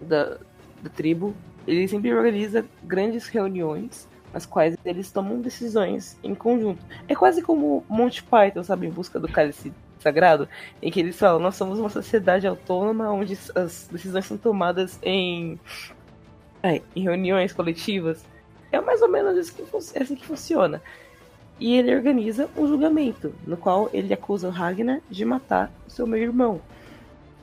[0.00, 0.36] da,
[0.82, 1.34] da tribo,
[1.66, 6.84] ele sempre organiza grandes reuniões nas quais eles tomam decisões em conjunto.
[7.06, 10.48] É quase como Monty Python, sabe, em busca do cálice sagrado,
[10.80, 15.58] em que eles falam, nós somos uma sociedade autônoma onde as decisões são tomadas em
[16.62, 18.24] é, em reuniões coletivas.
[18.70, 19.62] É mais ou menos isso que
[19.98, 20.82] é assim que funciona.
[21.60, 26.06] E ele organiza um julgamento, no qual ele acusa o Ragnar de matar o seu
[26.06, 26.60] meio-irmão.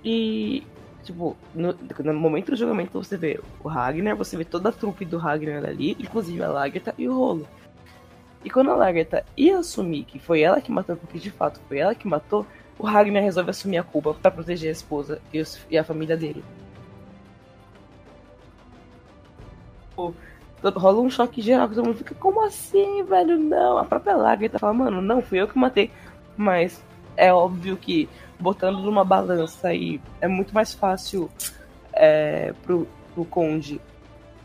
[0.03, 0.63] E,
[1.05, 5.05] tipo, no, no momento do julgamento você vê o Ragnar, você vê toda a trupe
[5.05, 7.47] do Ragnar ali, inclusive a Lagertha e o Rolo.
[8.43, 11.77] E quando a Lagertha ia assumir que foi ela que matou, porque de fato foi
[11.77, 12.45] ela que matou,
[12.77, 16.17] o Ragnar resolve assumir a culpa pra proteger a esposa e, os- e a família
[16.17, 16.43] dele.
[19.95, 20.13] Pô,
[20.75, 23.37] rola um choque geral, que todo mundo fica, como assim, velho?
[23.37, 25.91] Não, a própria Lagertha fala, mano, não, fui eu que matei.
[26.35, 26.83] Mas
[27.15, 28.09] é óbvio que
[28.39, 31.29] botando numa balança aí é muito mais fácil
[31.93, 33.81] é, pro, pro Conde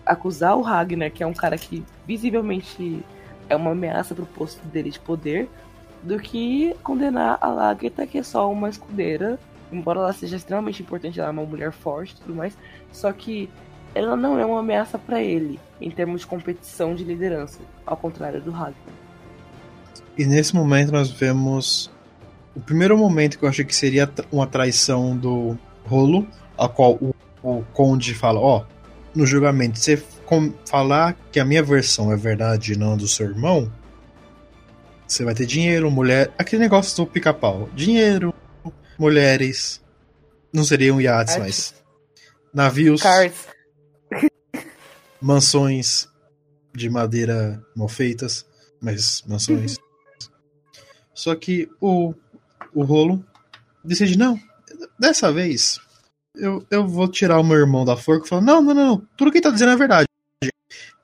[0.05, 3.05] acusar o Ragnar, que é um cara que visivelmente
[3.49, 5.49] é uma ameaça pro posto dele de poder,
[6.03, 9.38] do que condenar a Lagertha, que é só uma escudeira,
[9.70, 12.57] embora ela seja extremamente importante, ela é uma mulher forte e tudo mais,
[12.93, 13.51] só que
[13.95, 18.41] ela não é uma ameaça pra ele em termos de competição de liderança, ao contrário
[18.41, 18.95] do Ragnar.
[20.16, 21.91] E nesse momento nós vemos
[22.61, 27.14] o primeiro momento que eu achei que seria uma traição do rolo, a qual o,
[27.42, 28.66] o conde fala, ó,
[29.14, 29.96] no julgamento, você
[30.66, 33.72] falar que a minha versão é verdade e não do seu irmão,
[35.08, 38.32] você vai ter dinheiro, mulher, aquele negócio do pica-pau, dinheiro,
[38.98, 39.80] mulheres,
[40.52, 41.74] não seriam iates, mas
[42.52, 43.48] navios, Cards,
[45.18, 46.06] mansões
[46.74, 48.44] de madeira mal feitas,
[48.82, 49.78] mas mansões.
[51.14, 52.14] Só que o,
[52.74, 53.24] o rolo
[53.84, 54.38] decide, não,
[54.98, 55.78] dessa vez
[56.34, 59.30] eu, eu vou tirar o meu irmão da forca e falar, não, não, não, tudo
[59.30, 60.06] que ele tá dizendo é verdade.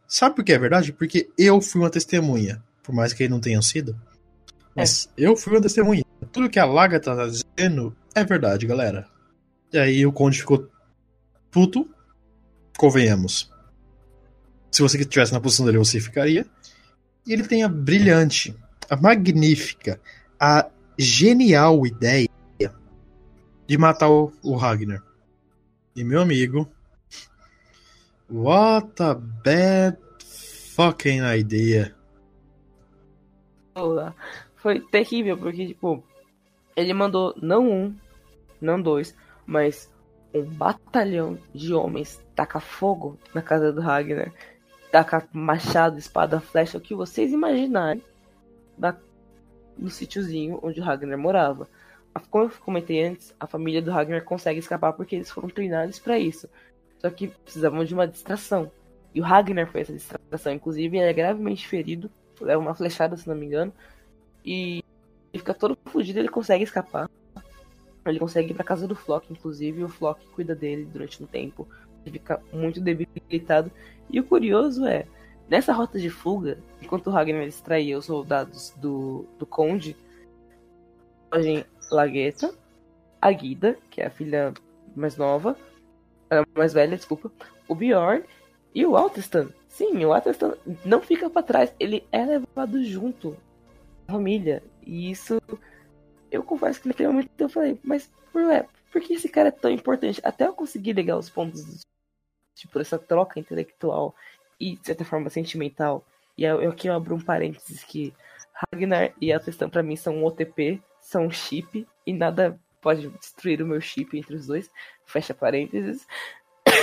[0.07, 0.93] Sabe por que é verdade?
[0.93, 3.99] Porque eu fui uma testemunha, por mais que ele não tenha sido.
[4.75, 6.05] Mas eu fui uma testemunha.
[6.31, 9.09] Tudo que a Laga tá dizendo é verdade, galera.
[9.73, 10.69] E aí o Conde ficou
[11.51, 11.89] puto,
[12.79, 13.51] convenhamos.
[14.71, 16.47] Se você estivesse na posição dele, você ficaria.
[17.27, 18.55] E ele tem a brilhante,
[18.89, 20.01] a magnífica,
[20.39, 20.69] a
[20.99, 22.29] genial ideia
[23.67, 25.03] de matar o, o Ragnar.
[25.95, 26.69] E meu amigo,
[28.31, 29.99] what a bad
[30.75, 31.95] fucking idea.
[34.57, 36.03] Foi terrível, porque, tipo,
[36.75, 37.97] ele mandou não um,
[38.61, 39.15] não dois,
[39.47, 39.93] mas
[40.35, 44.33] um batalhão de homens tacar fogo na casa do Ragnar,
[44.91, 48.03] tacar machado, espada, flecha, o que vocês imaginarem
[48.79, 48.97] na-
[49.77, 51.69] no sítiozinho onde o Ragnar morava.
[52.31, 56.19] Como eu comentei antes, a família do Ragnar consegue escapar porque eles foram treinados pra
[56.19, 56.49] isso.
[56.99, 58.71] Só que precisavam de uma distração.
[59.15, 60.53] E o Ragnar foi essa distração.
[60.53, 62.11] Inclusive, ele é gravemente ferido
[62.41, 63.73] leva uma flechada, se não me engano,
[64.45, 64.85] e
[65.33, 67.11] ele fica todo fugido, ele consegue escapar.
[68.05, 71.69] Ele consegue ir pra casa do Flock, inclusive, o Flock cuida dele durante um tempo.
[72.05, 73.71] Ele fica muito debilitado.
[74.09, 75.07] E o curioso é,
[75.49, 79.97] nessa rota de fuga, enquanto o Ragnar distraía os soldados do, do Conde,
[81.35, 82.55] gente Lagueta,
[83.21, 84.53] a Guida, que é a filha
[84.95, 85.57] mais nova,
[86.57, 87.31] mais velha, desculpa,
[87.69, 88.25] o Bjorn
[88.75, 89.49] e o Altestan.
[89.69, 93.37] Sim, o Altestan não fica pra trás, ele é levado junto
[94.09, 94.63] à família.
[94.83, 95.41] E isso,
[96.31, 99.71] eu confesso que naquele momento eu falei, mas ué, por que esse cara é tão
[99.71, 100.21] importante?
[100.25, 101.87] Até eu conseguir ligar os pontos,
[102.55, 104.15] tipo, essa troca intelectual
[104.59, 106.05] e, de certa forma, sentimental.
[106.37, 108.13] E eu, eu aqui eu abro um parênteses que
[108.53, 113.63] Ragnar e Altestan pra mim são um OTP, são um chip, e nada pode destruir
[113.63, 114.71] o meu chip entre os dois.
[115.05, 116.07] Fecha parênteses.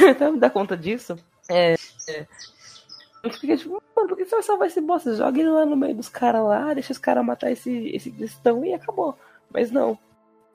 [0.10, 1.18] Até me dar conta disso.
[1.50, 1.74] É.
[2.08, 2.28] é
[3.24, 5.04] a gente fica tipo, mano, por que você vai salvar esse boss?
[5.04, 8.66] Joga ele lá no meio dos caras lá, deixa os caras matar esse, esse cristão
[8.66, 9.18] e acabou.
[9.50, 9.98] Mas não.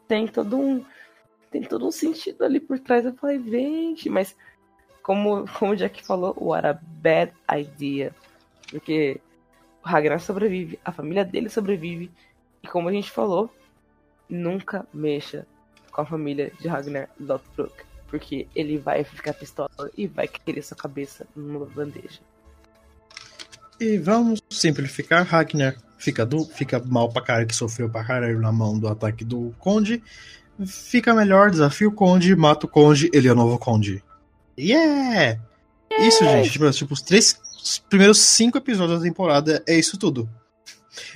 [0.06, 0.84] Tem todo um.
[1.50, 3.06] Tem todo um sentido ali por trás.
[3.06, 4.36] Eu falei, gente, mas
[5.09, 8.14] como, como o Jack falou, what a bad idea.
[8.70, 9.18] Porque
[9.82, 12.11] o Ragnar sobrevive, a família dele sobrevive.
[12.62, 13.50] E como a gente falou,
[14.28, 15.46] nunca mexa
[15.90, 17.72] com a família de Ragnar Lothbrok.
[18.09, 22.20] Porque ele vai ficar pistola e vai querer sua cabeça numa bandeja.
[23.80, 28.52] E vamos simplificar, Ragnar fica, do, fica mal pra cara que sofreu pra caralho na
[28.52, 30.02] mão do ataque do Conde.
[30.66, 34.04] Fica melhor, desafia o Conde, mata o Conde, ele é o novo Conde.
[34.59, 35.40] Yeah!
[36.00, 37.38] Isso, gente, tipo, os três
[37.68, 40.28] os primeiros cinco episódios da temporada é isso tudo.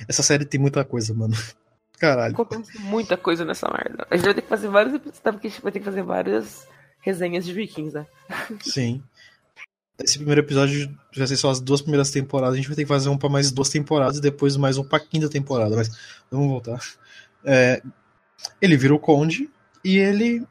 [0.07, 1.35] Essa série tem muita coisa, mano.
[1.97, 2.33] Caralho.
[2.33, 4.05] Acontece muita coisa nessa merda.
[4.09, 5.31] A gente vai ter que fazer vários episódios, tá?
[5.31, 6.67] Porque a gente vai ter que fazer várias
[6.99, 8.05] resenhas de Vikings, né?
[8.61, 9.01] Sim.
[9.97, 12.53] Esse primeiro episódio vai ser só as duas primeiras temporadas.
[12.53, 14.83] A gente vai ter que fazer um pra mais duas temporadas e depois mais um
[14.83, 15.75] pra quinta temporada.
[15.75, 15.89] Mas
[16.29, 16.79] vamos voltar.
[17.45, 17.81] É,
[18.61, 19.49] ele vira o Conde
[19.83, 20.45] e ele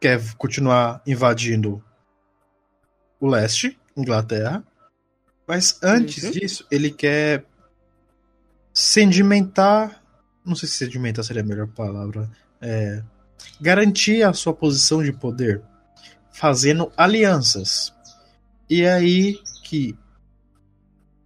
[0.00, 1.82] quer continuar invadindo
[3.22, 4.64] o leste, Inglaterra.
[5.46, 6.30] Mas antes Uhum.
[6.32, 7.44] disso, ele quer
[8.74, 10.02] sedimentar.
[10.44, 12.28] Não sei se sedimentar seria a melhor palavra.
[12.60, 13.00] É,
[13.60, 15.62] garantir a sua posição de poder,
[16.32, 17.92] fazendo alianças.
[18.68, 19.96] E é aí que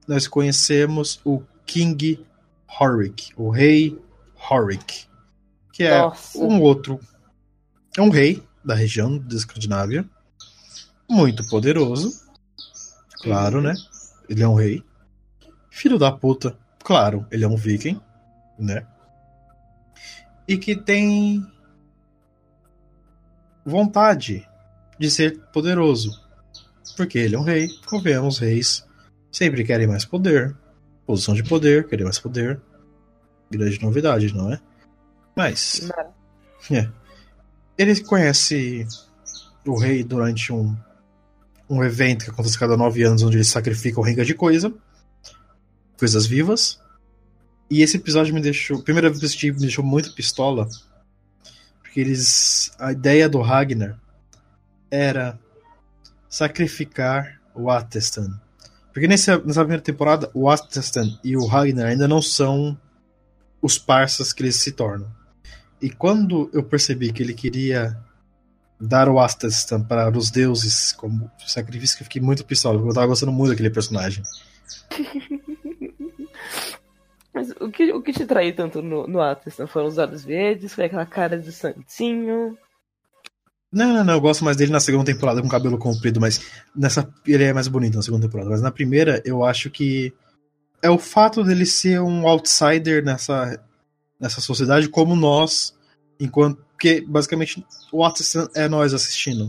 [0.06, 2.24] nós conhecemos o King
[2.78, 3.98] Horik, o rei
[4.50, 5.06] Horik,
[5.72, 6.38] que é Nossa.
[6.38, 7.00] um outro.
[7.96, 10.04] É um rei da região da Escandinávia,
[11.08, 12.12] muito poderoso,
[13.22, 13.74] claro, né?
[14.28, 14.82] Ele é um rei.
[15.70, 18.00] Filho da puta, claro, ele é um viking,
[18.58, 18.86] né?
[20.48, 21.44] E que tem
[23.64, 24.48] vontade
[24.98, 26.10] de ser poderoso.
[26.96, 28.86] Porque ele é um rei, convenhamos, reis
[29.36, 30.56] sempre querem mais poder.
[31.06, 32.60] Posição de poder, querer mais poder.
[33.50, 34.60] Grande novidade, não é?
[35.36, 35.88] Mas.
[36.70, 36.88] É.
[37.78, 38.86] Ele conhece
[39.66, 40.74] o rei durante um,
[41.68, 44.72] um evento que acontece a cada nove anos, onde eles sacrificam ringa de coisa.
[45.98, 46.80] Coisas vivas.
[47.70, 48.82] E esse episódio me deixou.
[48.82, 50.68] Primeira vez que me deixou muito pistola.
[51.82, 52.70] Porque eles.
[52.78, 53.98] A ideia do Ragnar
[54.90, 55.38] era
[56.28, 58.40] sacrificar o Atestan.
[58.92, 62.78] Porque nessa, nessa primeira temporada, o Atestan e o Ragnar ainda não são
[63.60, 65.10] os parças que eles se tornam.
[65.80, 67.96] E quando eu percebi que ele queria
[68.80, 73.06] dar o Astastan para os deuses como sacrifício, eu fiquei muito pistola, porque eu tava
[73.06, 74.22] gostando muito daquele personagem.
[77.36, 79.56] Mas o que, o que te traiu tanto no, no Atlas?
[79.68, 80.72] Foram os olhos verdes?
[80.72, 82.56] Foi aquela cara de santinho?
[83.70, 86.40] Não, não, não, eu gosto mais dele na segunda temporada com cabelo comprido, mas
[86.74, 88.48] nessa ele é mais bonito na segunda temporada.
[88.48, 90.14] Mas na primeira, eu acho que
[90.80, 93.62] é o fato dele ser um outsider nessa,
[94.18, 95.76] nessa sociedade, como nós,
[96.18, 96.64] enquanto.
[96.86, 99.48] Porque basicamente o Atlas é nós assistindo.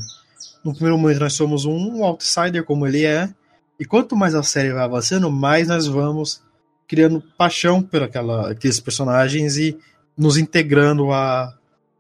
[0.64, 3.32] No primeiro momento, nós somos um outsider, como ele é,
[3.80, 6.42] e quanto mais a série vai avançando, mais nós vamos
[6.88, 9.78] criando paixão por aquela, aqueles personagens e
[10.18, 11.56] nos integrando a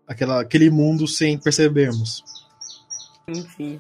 [0.08, 2.24] aquela, aquele mundo sem percebermos.
[3.28, 3.78] Enfim,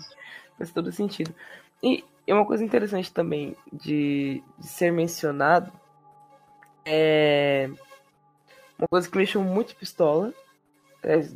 [0.59, 1.33] faz todo sentido.
[1.81, 5.71] E uma coisa interessante também de, de ser mencionado
[6.85, 7.67] é
[8.77, 10.31] uma coisa que me deixou muito pistola.
[11.01, 11.27] É,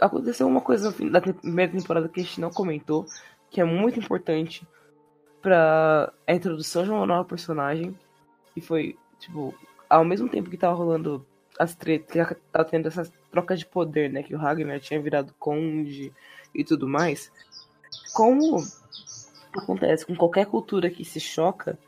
[0.00, 3.06] aconteceu uma coisa no fim da primeira temporada que a gente não comentou,
[3.50, 4.66] que é muito importante
[5.40, 7.96] pra a introdução de uma nova personagem.
[8.56, 9.54] E foi, tipo,
[9.88, 11.24] ao mesmo tempo que tava rolando
[11.58, 14.22] as tretas, que tava tendo essas trocas de poder, né?
[14.22, 16.12] Que o Ragnar tinha virado conde
[16.54, 17.32] e tudo mais.
[18.14, 18.56] Como
[19.56, 21.78] acontece com qualquer cultura que se choca,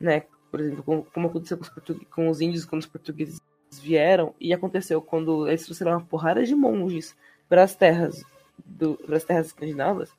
[0.00, 0.24] né?
[0.50, 3.40] Por exemplo, com- como aconteceu com os, com os índios quando os portugueses
[3.72, 7.16] vieram, e aconteceu quando eles trouxeram uma porrada de monges
[7.54, 8.24] para as terras
[8.66, 10.10] do, para as terras escandinavas,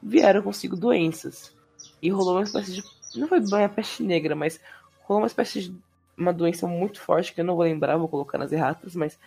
[0.00, 1.52] vieram consigo doenças.
[2.00, 2.82] E rolou uma espécie de.
[3.16, 4.60] Não foi bem a peste negra, mas
[5.02, 5.76] rolou uma espécie de
[6.16, 9.18] uma doença muito forte que eu não vou lembrar, vou colocar nas erratas, mas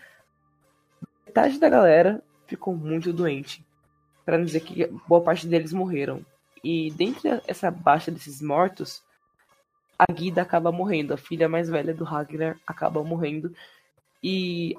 [1.25, 3.61] metade da galera ficou muito doente.
[4.23, 6.25] Pra não dizer que boa parte deles morreram.
[6.63, 9.03] E dentre essa baixa desses mortos,
[9.99, 11.13] a Guida acaba morrendo.
[11.13, 13.53] A filha mais velha do Ragnar acaba morrendo.
[14.23, 14.77] E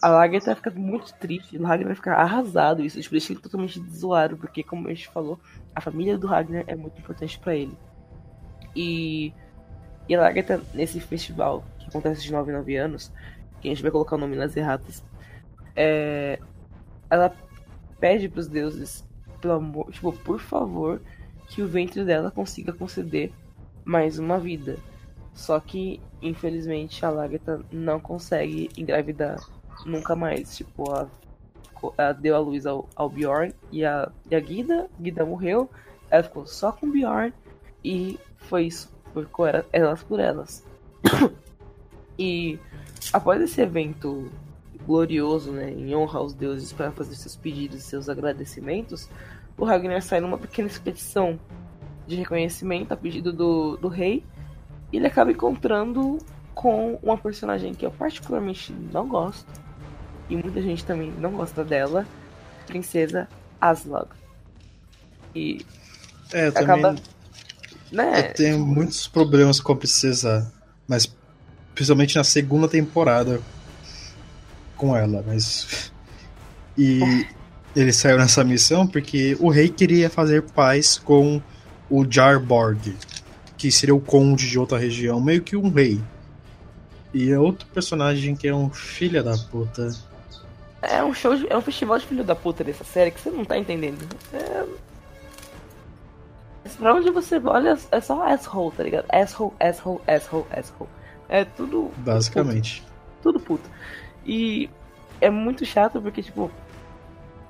[0.00, 1.56] a Lagertha fica muito triste.
[1.56, 2.84] O Ragnar fica arrasado.
[2.84, 4.36] Isso tipo, deixa ele totalmente desolado.
[4.36, 5.38] Porque, como a gente falou,
[5.74, 7.76] a família do Ragnar é muito importante pra ele.
[8.74, 9.32] E,
[10.08, 13.12] e a Lagertha, nesse festival, que acontece de 9 em 9 anos,
[13.60, 15.02] que a gente vai colocar o nome nas erratas,
[15.74, 16.38] é,
[17.08, 17.34] ela
[17.98, 19.04] pede pros deuses,
[19.40, 21.00] pelo amor, tipo, por favor,
[21.48, 23.32] que o ventre dela consiga conceder
[23.84, 24.76] mais uma vida.
[25.32, 29.38] Só que, infelizmente, a Lagertha não consegue engravidar
[29.84, 30.56] nunca mais.
[30.56, 30.84] Tipo,
[31.62, 34.88] ficou- ela deu a luz ao, ao Bjorn e a, e a Guida.
[35.00, 35.70] Guida morreu.
[36.10, 37.32] Ela ficou só com o Bjorn.
[37.84, 38.90] E foi isso.
[39.12, 40.64] Ficou era- elas por elas.
[42.18, 42.58] e
[43.12, 44.30] após esse evento
[44.86, 49.08] glorioso, né, em honra aos deuses para fazer seus pedidos e seus agradecimentos,
[49.58, 51.38] o Ragnar sai numa pequena expedição
[52.06, 54.24] de reconhecimento a pedido do, do rei.
[54.92, 56.18] E ele acaba encontrando
[56.54, 59.50] com uma personagem que eu particularmente não gosto.
[60.28, 62.06] E muita gente também não gosta dela.
[62.66, 63.28] Princesa
[63.60, 64.08] Aslag.
[65.34, 65.64] E,
[66.32, 66.96] É, eu também Acaba-
[67.92, 70.52] né, eu tenho muitos problemas com a princesa,
[70.88, 71.08] mas
[71.74, 73.40] principalmente na segunda temporada
[74.76, 75.92] com ela, mas
[76.76, 77.26] e
[77.76, 81.40] ele saiu nessa missão porque o rei queria fazer paz com
[81.88, 82.96] o Jarborg,
[83.56, 86.00] que seria o conde de outra região, meio que um rei.
[87.14, 89.90] E é outro personagem que é um filho da puta.
[90.82, 93.30] É um show, de- é um festival de filho da puta dessa série que você
[93.30, 94.06] não tá entendendo.
[94.32, 94.64] É,
[96.78, 99.06] Pra onde você olha, é só asshole, tá ligado?
[99.08, 100.90] Asshole, asshole, asshole, asshole.
[101.28, 101.90] É tudo.
[101.98, 102.82] Basicamente.
[103.22, 103.68] Tudo puto.
[104.26, 104.68] E
[105.20, 106.50] é muito chato porque, tipo,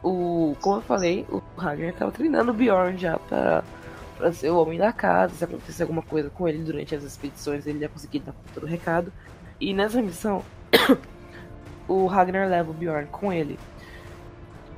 [0.03, 0.55] o.
[0.61, 3.65] Como eu falei, o Ragnar tava treinando o Bjorn já pra,
[4.19, 5.35] pra ser o homem da casa.
[5.35, 8.67] Se acontecer alguma coisa com ele durante as expedições, ele ia conseguir dar todo o
[8.67, 9.11] recado.
[9.59, 10.45] E nessa missão,
[11.89, 13.59] o Ragnar leva o Bjorn com ele.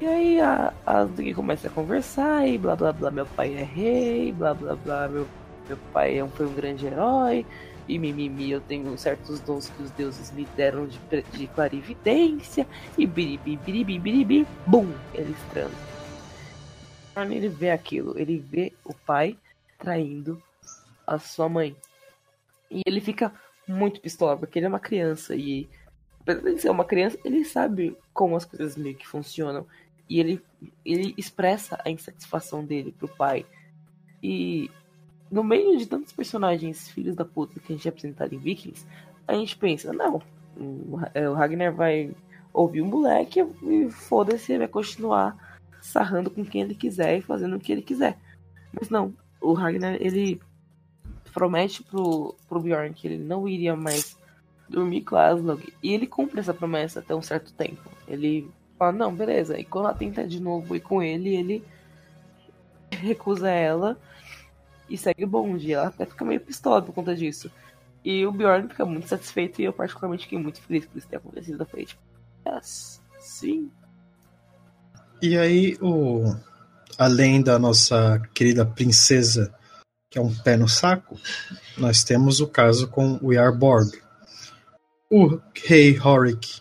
[0.01, 3.65] E aí a, a Duggy começa a conversar e blá blá blá, meu pai é
[3.65, 5.27] rei, blá blá blá, meu,
[5.69, 7.45] meu pai é um- foi um grande herói,
[7.89, 10.99] e mimimi, eu tenho certos dons que os deuses me deram de,
[11.33, 15.89] de clarividência, e biribi, biribi, biribi, bum, eles transam.
[17.15, 19.37] Quando ele vê aquilo, ele vê o pai
[19.79, 20.41] traindo
[21.05, 21.75] a sua mãe.
[22.71, 23.33] E ele fica
[23.67, 25.69] muito pistola, porque ele é uma criança, e
[26.33, 29.67] apesar ser uma criança, ele sabe como as coisas meio que funcionam.
[30.09, 30.43] E ele,
[30.85, 33.47] ele expressa a insatisfação dele pro pai.
[34.23, 34.71] E
[35.31, 38.87] no meio de tantos personagens filhos da puta que a gente é apresentado em Vikings,
[39.27, 40.23] a gente pensa, não,
[40.57, 42.11] o é, o Ragnar vai
[42.53, 47.61] ouvir um moleque e foda-se, vai continuar sarrando com quem ele quiser e fazendo o
[47.61, 48.19] que ele quiser.
[48.73, 50.41] Mas não, o Ragnar, ele
[51.33, 54.18] promete pro, pro Bjorn que ele não iria mais
[54.69, 55.73] dormir com a Aslog.
[55.83, 57.91] E ele cumpre essa promessa até um certo tempo.
[58.07, 59.59] Ele fala, não, beleza.
[59.59, 61.65] E quando ela tenta de novo ir com ele, ele
[62.91, 63.99] recusa ela
[64.89, 65.73] e segue o bonde.
[65.73, 67.51] Ela até fica meio pistola por conta disso.
[68.05, 71.17] E o Bjorn fica muito satisfeito e eu particularmente fiquei muito feliz por isso ter
[71.17, 71.61] acontecido.
[71.61, 72.01] Eu falei, tipo,
[72.47, 73.71] yes, sim.
[75.21, 76.35] E aí, o...
[76.97, 79.53] além da nossa querida princesa,
[80.11, 81.19] que é um pé no saco,
[81.77, 83.91] nós temos o caso com o Yarborg.
[85.11, 86.61] O rei Horik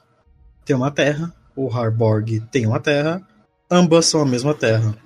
[0.63, 3.21] tem uma terra, o Harborg tem uma terra,
[3.69, 4.97] ambas são a mesma terra.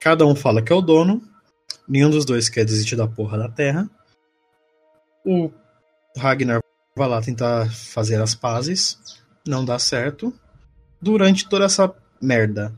[0.00, 1.22] Cada um fala que é o dono,
[1.88, 3.88] nenhum dos dois quer desistir da porra da terra.
[5.24, 5.48] O
[6.16, 6.60] Ragnar
[6.96, 8.98] vai lá tentar fazer as pazes,
[9.46, 10.34] não dá certo.
[11.00, 12.74] Durante toda essa merda,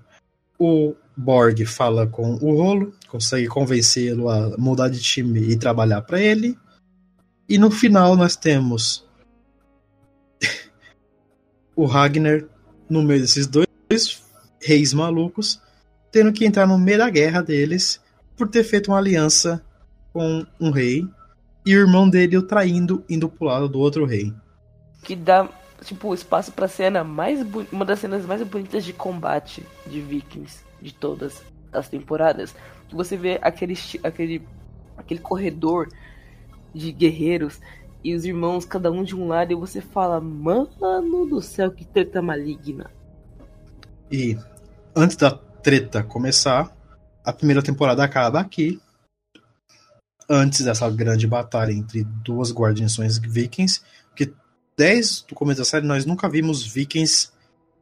[0.58, 6.20] o Borg fala com o Rolo, consegue convencê-lo a mudar de time e trabalhar para
[6.20, 6.58] ele.
[7.48, 9.08] E no final nós temos
[11.80, 12.44] o Ragnar
[12.90, 14.22] no meio desses dois
[14.60, 15.62] reis malucos,
[16.12, 17.98] tendo que entrar no meio da guerra deles
[18.36, 19.64] por ter feito uma aliança
[20.12, 21.08] com um rei
[21.64, 24.30] e o irmão dele o traindo indo pro lado do outro rei.
[25.02, 25.48] Que dá,
[25.82, 27.40] tipo, espaço pra cena mais
[27.72, 32.54] uma das cenas mais bonitas de combate de Vikings de todas as temporadas.
[32.92, 34.46] Você vê aquele, aquele,
[34.98, 35.88] aquele corredor
[36.74, 37.58] de guerreiros
[38.02, 41.84] e os irmãos, cada um de um lado, e você fala, mano do céu, que
[41.84, 42.90] treta maligna.
[44.10, 44.36] E
[44.94, 46.74] antes da treta começar,
[47.24, 48.80] a primeira temporada acaba aqui.
[50.28, 53.82] Antes dessa grande batalha entre duas guarnições vikings,
[54.14, 54.32] que
[54.76, 57.30] desde o começo da série nós nunca vimos vikings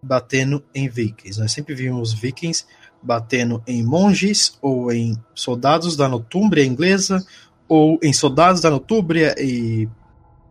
[0.02, 1.40] batendo em vikings.
[1.40, 2.64] Nós sempre vimos vikings
[3.02, 7.24] batendo em monges ou em soldados da Notúmbria inglesa
[7.68, 9.88] ou em soldados da Notúmbria e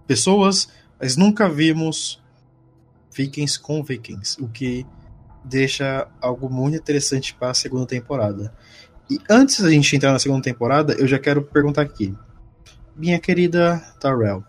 [0.07, 2.21] pessoas, mas nunca vimos
[3.13, 4.85] vikings com vikings, o que
[5.43, 8.53] deixa algo muito interessante para a segunda temporada.
[9.09, 12.13] E antes da gente entrar na segunda temporada, eu já quero perguntar aqui.
[12.95, 14.43] Minha querida Tarell,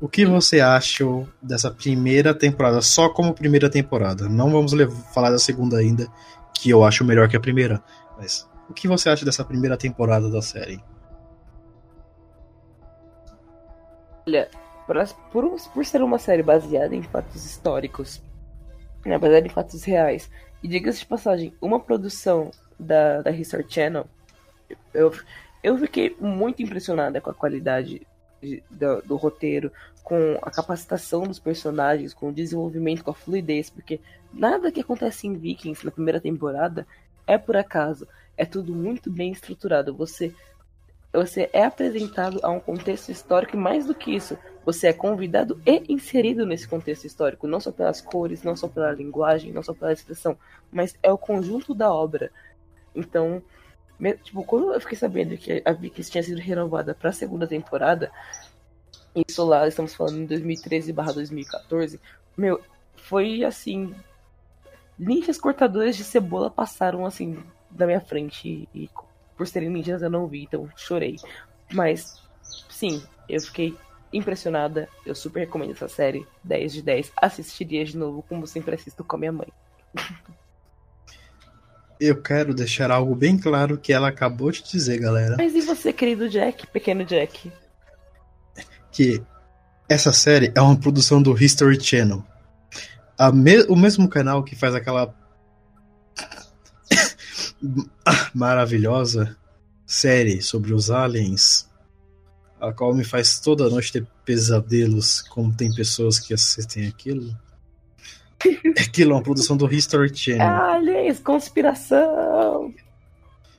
[0.00, 4.28] o que você achou dessa primeira temporada, só como primeira temporada?
[4.28, 4.72] Não vamos
[5.14, 6.06] falar da segunda ainda,
[6.52, 7.82] que eu acho melhor que a primeira.
[8.18, 10.82] Mas o que você acha dessa primeira temporada da série?
[14.26, 14.48] Olha,
[14.86, 14.96] por,
[15.30, 18.22] por, por ser uma série baseada em fatos históricos,
[19.04, 20.30] né, baseada em fatos reais,
[20.62, 24.06] e diga-se de passagem, uma produção da, da History Channel,
[24.92, 25.12] eu,
[25.62, 28.06] eu fiquei muito impressionada com a qualidade
[28.42, 29.70] de- do, do roteiro,
[30.02, 34.00] com a capacitação dos personagens, com o desenvolvimento, com a fluidez, porque
[34.32, 36.86] nada que acontece em Vikings na primeira temporada
[37.26, 38.06] é por acaso.
[38.36, 39.94] É tudo muito bem estruturado.
[39.94, 40.34] Você
[41.18, 45.60] você é apresentado a um contexto histórico e mais do que isso, você é convidado
[45.66, 49.74] e inserido nesse contexto histórico, não só pelas cores, não só pela linguagem, não só
[49.74, 50.36] pela expressão,
[50.72, 52.32] mas é o conjunto da obra.
[52.94, 53.42] Então,
[54.22, 58.10] tipo, quando eu fiquei sabendo que a Vikings tinha sido renovada para a segunda temporada,
[59.14, 62.00] isso lá, estamos falando em 2013/2014,
[62.36, 62.60] meu,
[62.96, 63.94] foi assim,
[64.98, 68.90] ninjas cortadores de cebola passaram assim da minha frente e
[69.36, 71.16] por serem ninjas eu não vi, então chorei.
[71.72, 72.20] Mas,
[72.68, 73.76] sim, eu fiquei
[74.12, 74.88] impressionada.
[75.04, 76.26] Eu super recomendo essa série.
[76.44, 77.12] 10 de 10.
[77.16, 79.48] Assistiria de novo, como sempre assisto com a minha mãe.
[82.00, 85.36] eu quero deixar algo bem claro que ela acabou de dizer, galera.
[85.38, 87.50] Mas e você, querido Jack, pequeno Jack?
[88.92, 89.20] que
[89.88, 92.22] essa série é uma produção do History Channel.
[93.18, 95.12] A me- o mesmo canal que faz aquela
[98.34, 99.36] maravilhosa
[99.86, 101.68] série sobre os aliens,
[102.60, 107.36] a qual me faz toda noite ter pesadelos como tem pessoas que assistem aquilo.
[108.78, 110.46] Aquilo é uma produção do History Channel.
[110.46, 112.74] Aliens, conspiração!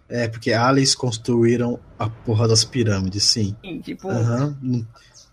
[0.08, 3.56] É, porque aliens construíram a porra das pirâmides, sim.
[3.84, 4.56] Tipo, Aham.
[4.62, 4.88] Não-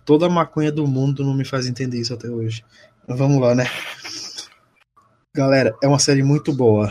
[0.04, 2.64] Toda a maconha do mundo não me faz entender isso até hoje.
[3.06, 3.66] Mas vamos lá, né?
[5.34, 6.90] Galera, é uma série muito boa.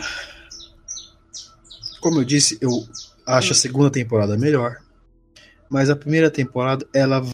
[2.02, 2.68] Como eu disse, eu
[3.24, 4.78] acho a segunda temporada melhor.
[5.70, 7.24] Mas a primeira temporada, ela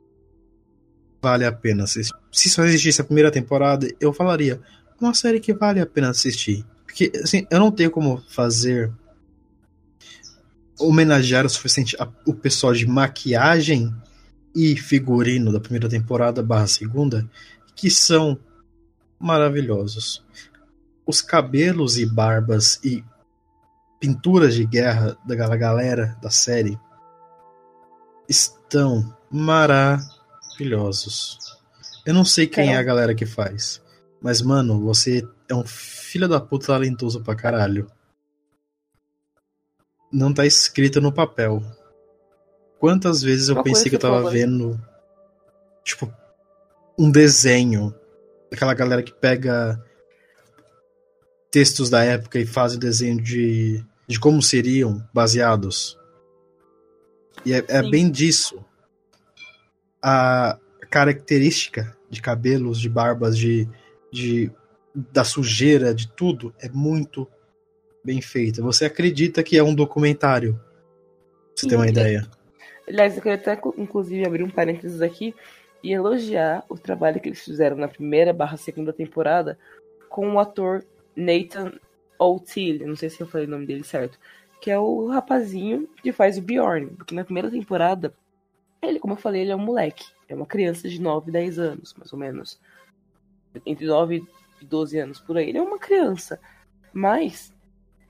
[1.23, 2.15] vale a pena assistir.
[2.31, 4.61] Se só existisse a primeira temporada, eu falaria
[5.01, 6.67] uma série que vale a pena assistir.
[6.85, 8.93] Porque, assim, eu não tenho como fazer
[10.79, 13.91] homenagear o suficiente a- o pessoal de maquiagem
[14.55, 17.29] e figurino da primeira temporada barra segunda,
[17.75, 18.39] que são
[19.19, 20.23] maravilhosos.
[21.07, 23.03] Os cabelos e barbas e
[24.01, 26.79] pinturas de guerra da gal- galera da série
[28.29, 31.39] estão maravilhosos.
[32.07, 33.83] Eu não sei quem é a galera que faz,
[34.21, 37.91] mas mano, você é um filho da puta talentoso pra caralho.
[40.13, 41.61] Não tá escrito no papel.
[42.79, 44.81] Quantas vezes eu Uma pensei que eu tava vendo,
[45.85, 46.11] tipo,
[46.99, 47.95] um desenho.
[48.53, 49.83] Aquela galera que pega
[51.51, 55.99] textos da época e faz o desenho de, de como seriam baseados.
[57.45, 57.91] E é, é Sim.
[57.91, 58.65] bem disso.
[60.03, 60.59] A
[60.91, 63.69] característica de cabelos, de barbas, de,
[64.13, 64.51] de
[64.95, 67.29] da sujeira, de tudo, é muito
[68.05, 68.63] bem feita.
[68.63, 70.55] Você acredita que é um documentário.
[70.55, 70.63] Pra
[71.57, 71.91] você ter uma Sim.
[71.91, 72.27] ideia.
[72.87, 75.35] Aliás, eu queria até, inclusive, abrir um parênteses aqui
[75.83, 79.59] e elogiar o trabalho que eles fizeram na primeira barra segunda temporada
[80.09, 80.85] com o ator
[81.19, 81.73] Nathan
[82.19, 84.19] O'Teal, não sei se eu falei o nome dele certo,
[84.61, 88.15] que é o rapazinho que faz o Bjorn, porque na primeira temporada,
[88.81, 91.95] ele, como eu falei, ele é um moleque, é uma criança de 9, 10 anos,
[91.95, 92.61] mais ou menos.
[93.67, 94.25] Entre 9
[94.61, 96.41] e 12 anos por aí, ele é uma criança.
[96.93, 97.53] Mas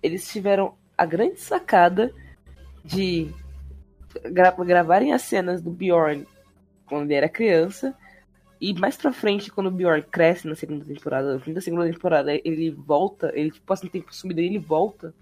[0.02, 2.12] eles tiveram a grande sacada
[2.84, 3.32] de
[4.30, 6.26] gra- gravarem as cenas do Bjorn
[6.86, 7.96] quando ele era criança.
[8.60, 11.90] E mais pra frente, quando o Bjorn cresce na segunda temporada, no fim da segunda
[11.90, 15.14] temporada, ele volta, ele tipo, passa um tempo sumido, ele volta.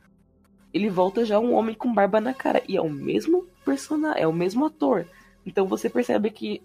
[0.73, 2.63] Ele volta já um homem com barba na cara.
[2.67, 5.07] E é o mesmo personagem, é o mesmo ator.
[5.45, 6.63] Então você percebe que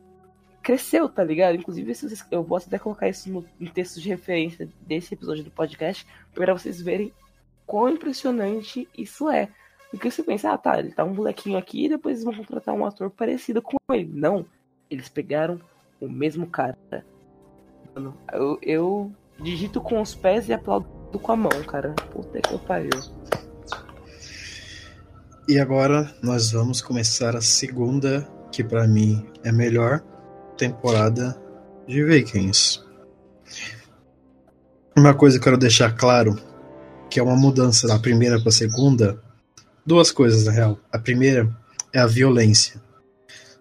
[0.61, 1.55] cresceu, tá ligado?
[1.55, 1.91] Inclusive,
[2.29, 6.53] eu posso até colocar isso no, em textos de referência desse episódio do podcast, pra
[6.53, 7.11] vocês verem
[7.65, 9.49] quão impressionante isso é.
[9.89, 12.73] Porque você pensa, ah tá, ele tá um molequinho aqui e depois eles vão contratar
[12.73, 14.09] um ator parecido com ele.
[14.13, 14.45] Não,
[14.89, 15.59] eles pegaram
[16.01, 16.77] o mesmo cara.
[17.95, 20.87] Mano, eu, eu digito com os pés e aplaudo
[21.19, 21.93] com a mão, cara.
[22.11, 22.89] Puta que eu pariu.
[25.47, 30.01] E agora nós vamos começar a segunda, que pra mim é a melhor
[30.57, 31.39] temporada
[31.87, 32.81] de Vikings.
[34.95, 36.39] Uma coisa que eu quero deixar claro,
[37.09, 39.21] que é uma mudança da primeira pra segunda,
[39.85, 40.79] duas coisas na real.
[40.91, 41.49] A primeira
[41.93, 42.81] é a violência.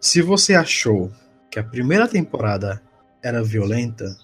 [0.00, 1.10] Se você achou
[1.50, 2.82] que a primeira temporada
[3.22, 4.16] era violenta,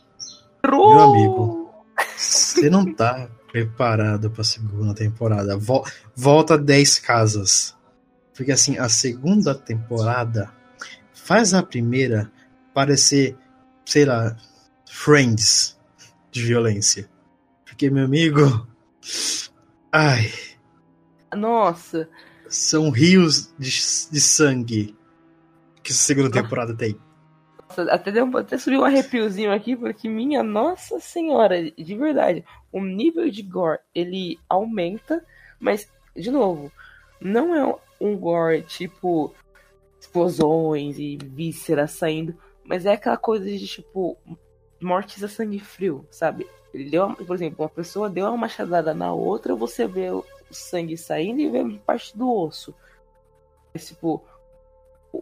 [0.64, 1.70] Meu amigo.
[2.16, 5.56] você não tá preparado pra segunda temporada.
[5.56, 7.74] Vol- volta 10 casas.
[8.34, 10.52] Porque assim, a segunda temporada
[11.14, 12.30] faz a primeira
[12.74, 13.36] parecer,
[13.84, 14.36] sei lá,
[14.88, 15.76] Friends
[16.30, 17.08] de violência.
[17.64, 18.66] Porque, meu amigo.
[19.92, 20.30] Ai,
[21.34, 22.08] Nossa,
[22.48, 23.70] são rios de,
[24.10, 24.96] de sangue
[25.82, 26.98] que essa segunda temporada tem.
[27.76, 32.80] Nossa, até, deu, até subiu um arrepiozinho aqui, porque minha nossa senhora, de verdade, o
[32.80, 35.24] nível de gore, ele aumenta,
[35.60, 36.72] mas, de novo,
[37.20, 39.34] não é um gore tipo
[40.00, 44.16] explosões e vísceras saindo, mas é aquela coisa de, tipo,
[44.80, 46.46] mortes a sangue frio, sabe?
[46.72, 50.96] Ele deu, por exemplo, uma pessoa deu uma machadada na outra, você vê o sangue
[50.96, 52.74] saindo e vê parte do osso.
[53.76, 54.22] Tipo,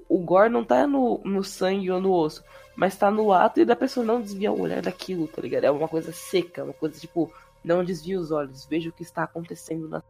[0.08, 2.42] o, gore não tá no, no sangue ou no osso,
[2.76, 5.64] mas tá no ato e da pessoa não desviar o olhar daquilo, tá ligado?
[5.64, 7.32] É uma coisa seca, uma coisa tipo,
[7.62, 10.02] não desvia os olhos, veja o que está acontecendo na.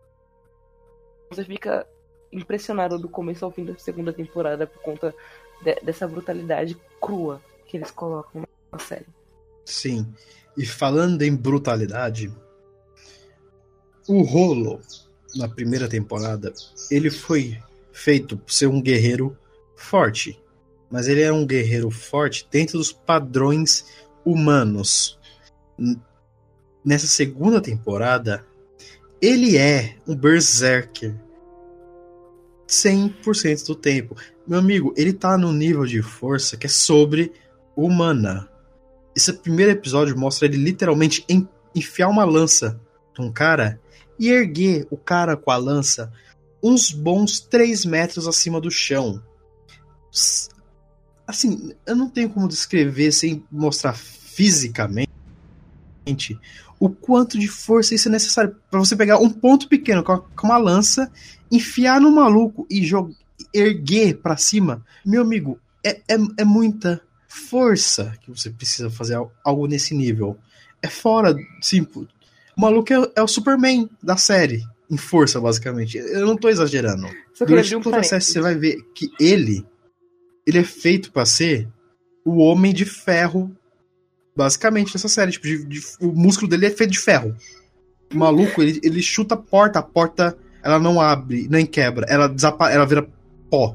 [1.30, 1.86] Você fica
[2.32, 5.14] impressionado do começo ao fim da segunda temporada por conta
[5.62, 9.06] de- dessa brutalidade crua que eles colocam na série.
[9.64, 10.12] Sim.
[10.56, 12.32] E falando em brutalidade,
[14.06, 14.80] o rolo
[15.34, 16.52] na primeira temporada,
[16.90, 17.58] ele foi
[17.92, 19.36] feito por ser um guerreiro
[19.76, 20.40] forte.
[20.90, 23.86] Mas ele é um guerreiro forte dentro dos padrões
[24.24, 25.18] humanos.
[26.84, 28.44] Nessa segunda temporada,
[29.20, 31.14] ele é um berserker
[32.68, 34.16] 100% do tempo.
[34.46, 37.32] Meu amigo, ele tá num nível de força que é sobre
[37.76, 38.48] humana.
[39.16, 42.80] Esse primeiro episódio mostra ele literalmente en- enfiar uma lança
[43.18, 43.80] num cara
[44.18, 46.12] e erguer o cara com a lança
[46.62, 49.22] uns bons 3 metros acima do chão.
[51.26, 55.08] Assim, eu não tenho como descrever sem mostrar fisicamente
[56.78, 60.58] o quanto de força isso é necessário para você pegar um ponto pequeno com uma
[60.58, 61.10] lança,
[61.50, 63.14] enfiar no maluco e jogar,
[63.54, 64.84] erguer pra cima.
[65.04, 70.36] Meu amigo, é, é, é muita força que você precisa fazer al- algo nesse nível.
[70.82, 72.06] É fora, sim, o
[72.60, 75.96] maluco é, é o Superman da série, em força, basicamente.
[75.96, 77.06] Eu não tô exagerando.
[77.46, 78.32] Durante um série parênteses.
[78.34, 79.64] você vai ver que ele
[80.46, 81.68] ele é feito pra ser
[82.24, 83.54] o homem de ferro
[84.36, 87.34] basicamente nessa série, tipo, de- de- o músculo dele é feito de ferro.
[88.12, 92.28] O maluco, ele, ele chuta a porta, a porta ela não abre, nem quebra, ela
[92.28, 93.06] desapa ela vira
[93.50, 93.74] pó.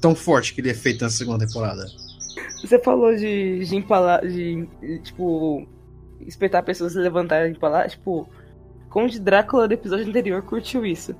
[0.00, 1.86] Tão forte que ele é feito nessa segunda temporada.
[2.60, 5.66] Você falou de, de empalar, de, de, tipo,
[6.26, 8.28] espetar pessoas e levantar e empalar, tipo,
[8.90, 11.14] Conde Drácula do episódio anterior curtiu isso.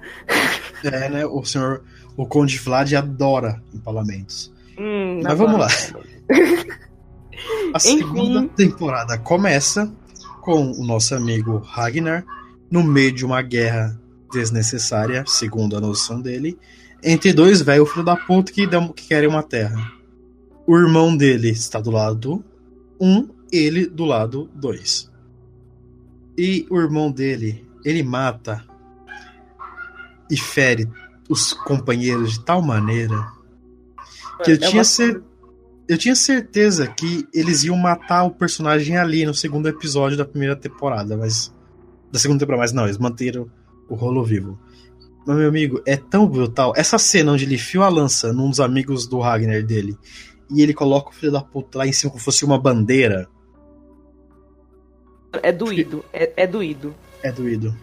[0.82, 1.24] É, né?
[1.26, 1.84] O senhor,
[2.16, 4.52] o Conde Vlad adora empalamentos.
[4.78, 5.68] Hum, Mas vamos lá.
[7.74, 7.98] A Enfim.
[7.98, 9.92] segunda temporada começa
[10.40, 12.24] com o nosso amigo Ragnar
[12.70, 13.98] no meio de uma guerra
[14.32, 16.58] desnecessária, segundo a noção dele,
[17.02, 19.92] entre dois velhos filho da puta que, dão- que querem uma terra.
[20.66, 22.42] O irmão dele está do lado
[23.00, 25.10] 1, um, ele do lado 2.
[26.38, 28.64] E o irmão dele, ele mata
[30.30, 30.88] e fere
[31.28, 33.26] os companheiros de tal maneira
[34.42, 35.22] que eu É tinha uma- cer-
[35.88, 40.56] eu tinha certeza que eles iam matar o personagem ali no segundo episódio da primeira
[40.56, 41.52] temporada, mas
[42.10, 43.50] da segunda temporada, mas não, eles manteram
[43.88, 44.58] o rolo vivo.
[45.26, 46.72] Mas meu amigo, é tão brutal.
[46.76, 49.96] Essa cena onde ele fia a lança num dos amigos do Ragnar dele
[50.50, 53.26] e ele coloca o filho da puta lá em cima como se fosse uma bandeira,
[55.42, 56.94] É doído, é, é doído.
[57.22, 57.74] é doído.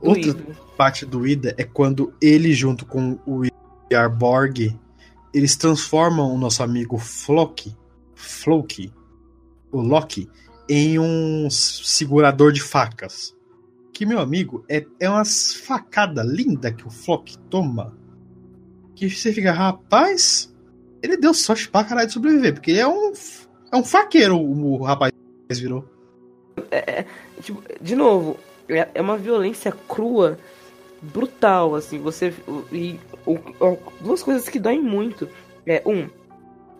[0.00, 0.56] Outra doído.
[0.76, 3.42] parte doída é quando ele, junto com o
[3.90, 4.78] Yarborg,
[5.32, 7.76] eles transformam o nosso amigo Floki,
[8.14, 8.92] Floki,
[9.70, 10.28] o Loki,
[10.68, 13.36] em um segurador de facas.
[13.92, 17.96] Que, meu amigo, é, é uma facada linda que o Floki toma.
[18.94, 20.54] Que você fica, rapaz,
[21.02, 23.12] ele deu sorte pra caralho de sobreviver, porque ele é um,
[23.72, 25.12] é um faqueiro, o, o rapaz
[25.50, 25.84] virou.
[27.40, 30.38] Tipo, de novo, é é uma violência crua,
[31.00, 31.98] brutal, assim.
[31.98, 32.32] Você.
[32.72, 32.98] E
[34.00, 35.28] duas coisas que doem muito.
[35.66, 36.08] É, um,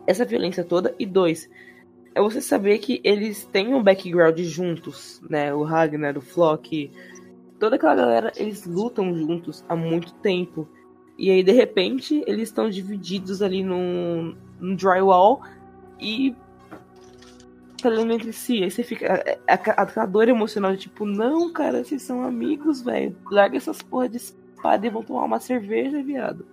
[0.06, 1.48] essa violência toda, e dois,
[2.14, 5.52] é você saber que eles têm um background juntos, né?
[5.52, 6.90] O Ragnar, o Flock,
[7.58, 10.68] toda aquela galera, eles lutam juntos há muito tempo.
[11.18, 15.42] E aí, de repente, eles estão divididos ali num, num drywall
[16.00, 16.34] e
[17.80, 18.62] falando entre si.
[18.62, 19.22] Aí você fica.
[19.46, 23.16] A, a, aquela dor emocional de tipo, não, cara, vocês são amigos, velho.
[23.30, 26.44] Larga essas porra de espada e vão tomar uma cerveja, viado.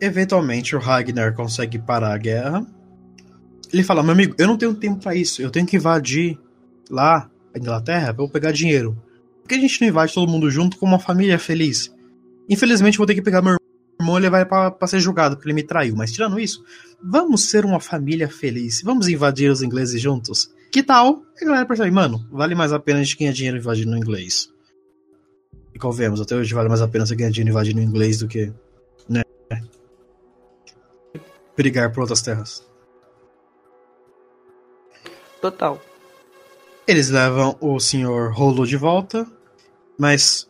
[0.00, 2.66] Eventualmente o Ragnar consegue parar a guerra.
[3.72, 5.40] Ele fala: Meu amigo, eu não tenho tempo pra isso.
[5.42, 6.38] Eu tenho que invadir
[6.90, 8.96] lá a Inglaterra pra eu pegar dinheiro.
[9.42, 11.94] Por que a gente não invade todo mundo junto com uma família feliz?
[12.48, 13.65] Infelizmente, vou ter que pegar meu irmão
[14.18, 15.96] levar ele pra, pra ser julgado, porque ele me traiu.
[15.96, 16.64] Mas tirando isso,
[17.02, 18.82] vamos ser uma família feliz.
[18.82, 20.50] Vamos invadir os ingleses juntos.
[20.70, 21.22] Que tal?
[21.40, 23.96] E a galera percebe: Mano, vale mais a pena a gente ganhar dinheiro invadindo o
[23.96, 24.52] inglês.
[25.74, 28.28] E convenhamos, até hoje vale mais a pena você ganhar dinheiro invadindo o inglês do
[28.28, 28.52] que
[31.56, 32.64] brigar por outras terras.
[35.40, 35.80] Total.
[36.86, 38.30] Eles levam o Sr.
[38.32, 39.26] Rolo de volta,
[39.98, 40.48] mas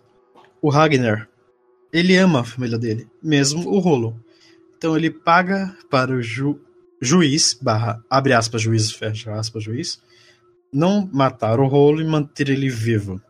[0.60, 1.28] o Ragnar,
[1.98, 4.20] ele ama a família dele, mesmo o Rolo.
[4.77, 6.60] Então ele paga para o ju
[7.01, 10.02] juiz, barra, abre aspas, juiz, fecha aspas, juiz,
[10.73, 13.20] não matar o Rolo e manter ele vivo.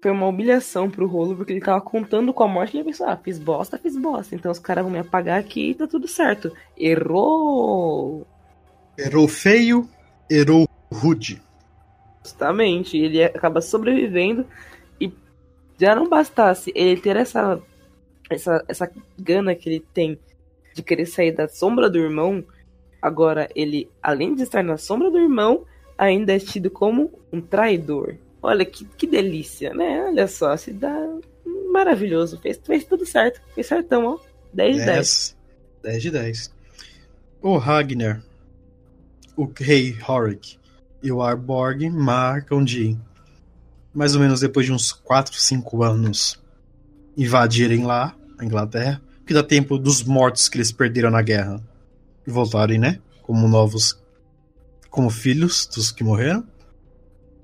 [0.00, 3.08] Foi uma humilhação pro rolo, porque ele tava contando com a morte e ele pensou,
[3.08, 4.34] ah, fiz bosta, fiz bosta.
[4.34, 6.52] Então os caras vão me apagar aqui e tá tudo certo.
[6.76, 8.24] Errou!
[8.96, 9.88] Errou feio,
[10.30, 11.42] errou rude.
[12.22, 14.46] Justamente, ele acaba sobrevivendo
[15.78, 17.60] já não bastasse ele ter essa,
[18.28, 20.18] essa, essa gana que ele tem
[20.74, 22.44] de querer sair da sombra do irmão,
[23.00, 25.64] agora ele, além de estar na sombra do irmão,
[25.96, 28.16] ainda é tido como um traidor.
[28.42, 30.04] Olha que, que delícia, né?
[30.04, 30.94] Olha só, se dá
[31.72, 32.38] maravilhoso.
[32.38, 33.40] Fez, fez tudo certo.
[33.54, 34.18] Fez certão, ó.
[34.52, 34.86] 10 de 10.
[34.86, 35.36] 10.
[35.82, 36.54] 10 de 10.
[37.42, 38.22] O Ragnar,
[39.36, 40.58] o rei Horik
[41.02, 42.96] e o Arborg marcam de,
[43.98, 46.40] mais ou menos depois de uns 4, 5 anos,
[47.16, 51.60] invadirem lá a Inglaterra, que dá tempo dos mortos que eles perderam na guerra
[52.24, 53.00] voltarem, né?
[53.22, 53.98] Como novos,
[54.88, 56.44] como filhos dos que morreram.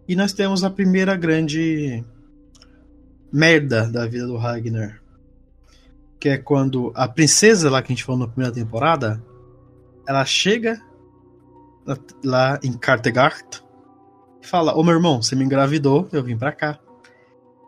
[0.06, 2.04] E nós temos a primeira grande
[3.32, 5.00] merda da vida do Ragnar.
[6.20, 9.20] Que é quando a princesa lá que a gente falou na primeira temporada,
[10.06, 10.80] ela chega
[12.22, 13.63] lá- em Cartegart e
[14.44, 16.78] fala: Ô meu irmão, você me engravidou, eu vim pra cá.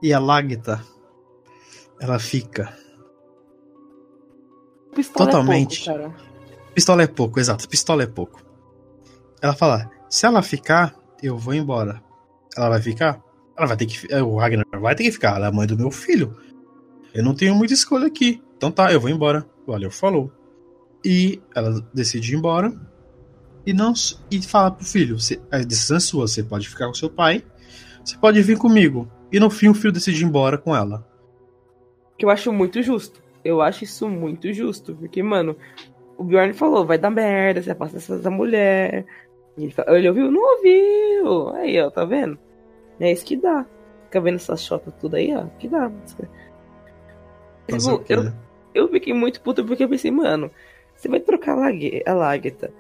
[0.03, 0.83] E a Lagta,
[2.01, 2.77] ela fica.
[4.95, 5.89] Pistola Totalmente.
[5.89, 6.15] É pouco.
[6.75, 8.43] Pistola é pouco, exato, pistola é pouco.
[9.41, 12.03] Ela fala: se ela ficar, eu vou embora.
[12.57, 13.23] Ela vai ficar?
[13.57, 14.15] Ela vai ter que.
[14.15, 16.37] O Ragnar vai ter que ficar, ela é a mãe do meu filho.
[17.15, 18.43] Eu não tenho muita escolha aqui.
[18.57, 19.47] Então tá, eu vou embora.
[19.67, 20.31] Valeu, falou.
[21.05, 22.73] E ela decide ir embora.
[23.67, 23.93] E não
[24.31, 27.43] e fala pro filho: "Cê- a decisão é sua, você pode ficar com seu pai,
[28.05, 29.11] você pode vir comigo.
[29.33, 31.05] E no fim o filho decide ir embora com ela.
[32.17, 33.21] Que eu acho muito justo.
[33.45, 34.95] Eu acho isso muito justo.
[34.95, 35.57] Porque, mano,
[36.17, 39.05] o Bjorn falou, vai dar merda, você afasta essa mulher.
[39.59, 40.31] E ele, ele ouviu?
[40.31, 41.49] Não ouviu.
[41.57, 42.39] Aí, ó, tá vendo?
[43.01, 43.67] É isso que dá.
[44.05, 45.45] Fica vendo essas chotas tudo aí, ó.
[45.59, 45.91] Que dá.
[46.07, 46.29] Tipo,
[48.09, 48.33] eu,
[48.75, 50.51] eu fiquei muito puto porque eu pensei, mano,
[50.95, 52.73] você vai trocar a Lague- a Lagerta,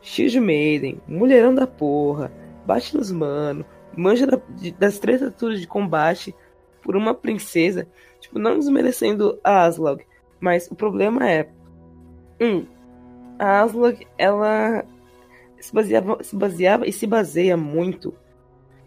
[0.00, 2.32] X de Maiden, mulherão da porra,
[2.66, 3.64] bate nos mano,
[3.96, 6.34] manja da- de- das três alturas de combate
[6.82, 7.86] por uma princesa,
[8.20, 10.04] tipo, não desmerecendo a Aslog,
[10.40, 11.48] mas o problema é,
[12.40, 12.64] um,
[13.38, 14.84] a Aslog, ela
[15.58, 18.14] se baseava, se baseava e se baseia muito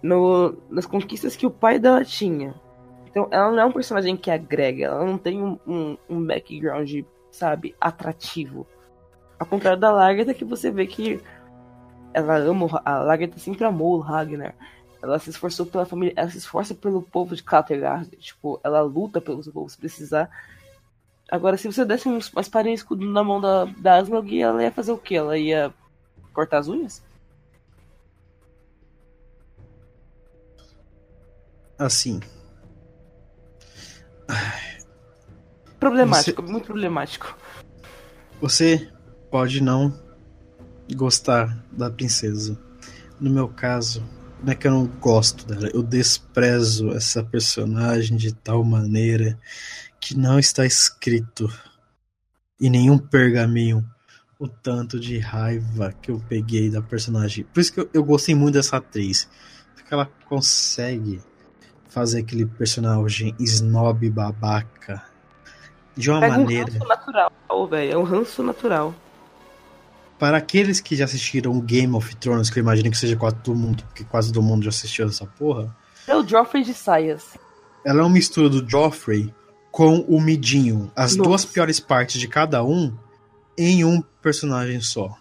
[0.02, 2.56] no, nas conquistas que o pai dela tinha.
[3.10, 6.90] Então, ela não é um personagem que agrega, ela não tem um, um, um background,
[7.30, 8.66] sabe, atrativo.
[9.42, 11.20] Ao contrário da Lagertha, que você vê que
[12.14, 14.54] ela ama, a Lagertha sempre amou o Ragnar.
[15.02, 19.20] Ela se esforçou pela família, ela se esforça pelo povo de Kattegat, tipo, ela luta
[19.20, 20.30] pelo seu povo se precisar.
[21.28, 24.72] Agora, se você desse uns, umas parinhas escudo na mão da, da Aslog, ela ia
[24.72, 25.16] fazer o quê?
[25.16, 25.74] Ela ia
[26.32, 27.02] cortar as unhas?
[31.80, 32.20] Assim,
[35.80, 37.36] Problemático, muito problemático.
[38.40, 38.88] Você
[39.32, 39.98] pode não
[40.94, 42.60] gostar da princesa.
[43.20, 44.04] No meu caso,
[44.44, 49.40] não é que eu não gosto dela, eu desprezo essa personagem de tal maneira
[50.00, 51.48] que não está escrito
[52.60, 53.86] em nenhum pergaminho
[54.38, 57.46] o tanto de raiva que eu peguei da personagem.
[57.46, 59.30] Por isso que eu, eu gostei muito dessa atriz.
[59.76, 61.22] Porque ela consegue
[61.90, 65.04] fazer aquele personagem snob babaca
[65.96, 66.72] de uma Pega um maneira.
[66.72, 67.92] ranço natural, velho.
[67.92, 68.96] É um ranço natural.
[70.22, 73.58] Para aqueles que já assistiram Game of Thrones, que eu imagino que seja quase todo
[73.58, 75.76] mundo, porque quase todo mundo já assistiu essa porra,
[76.08, 77.36] É o Joffrey de saias.
[77.84, 79.34] ela é uma mistura do Joffrey
[79.72, 80.92] com o Midinho.
[80.96, 81.28] As Nossa.
[81.28, 82.96] duas piores partes de cada um
[83.58, 85.18] em um personagem só.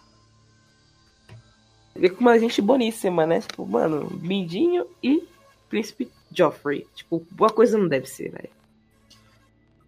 [1.95, 3.41] Vê com uma gente boníssima, né?
[3.41, 5.23] Tipo, mano, Mindinho e
[5.67, 6.85] Príncipe Joffrey.
[6.93, 8.49] Tipo, boa coisa não deve ser, velho.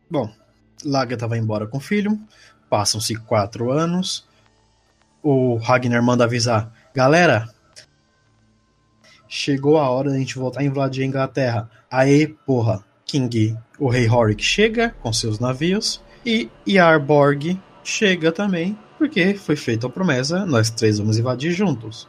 [0.09, 0.33] Bom,
[0.83, 2.19] Lagertha vai embora com o filho.
[2.67, 4.25] Passam-se quatro anos.
[5.23, 7.47] O Ragnar manda avisar: Galera,
[9.27, 11.69] chegou a hora da gente voltar a invadir a Inglaterra.
[11.89, 16.03] Aí, porra, King, o rei Horik chega com seus navios.
[16.25, 22.07] E Yarborg chega também, porque foi feita a promessa: nós três vamos invadir juntos.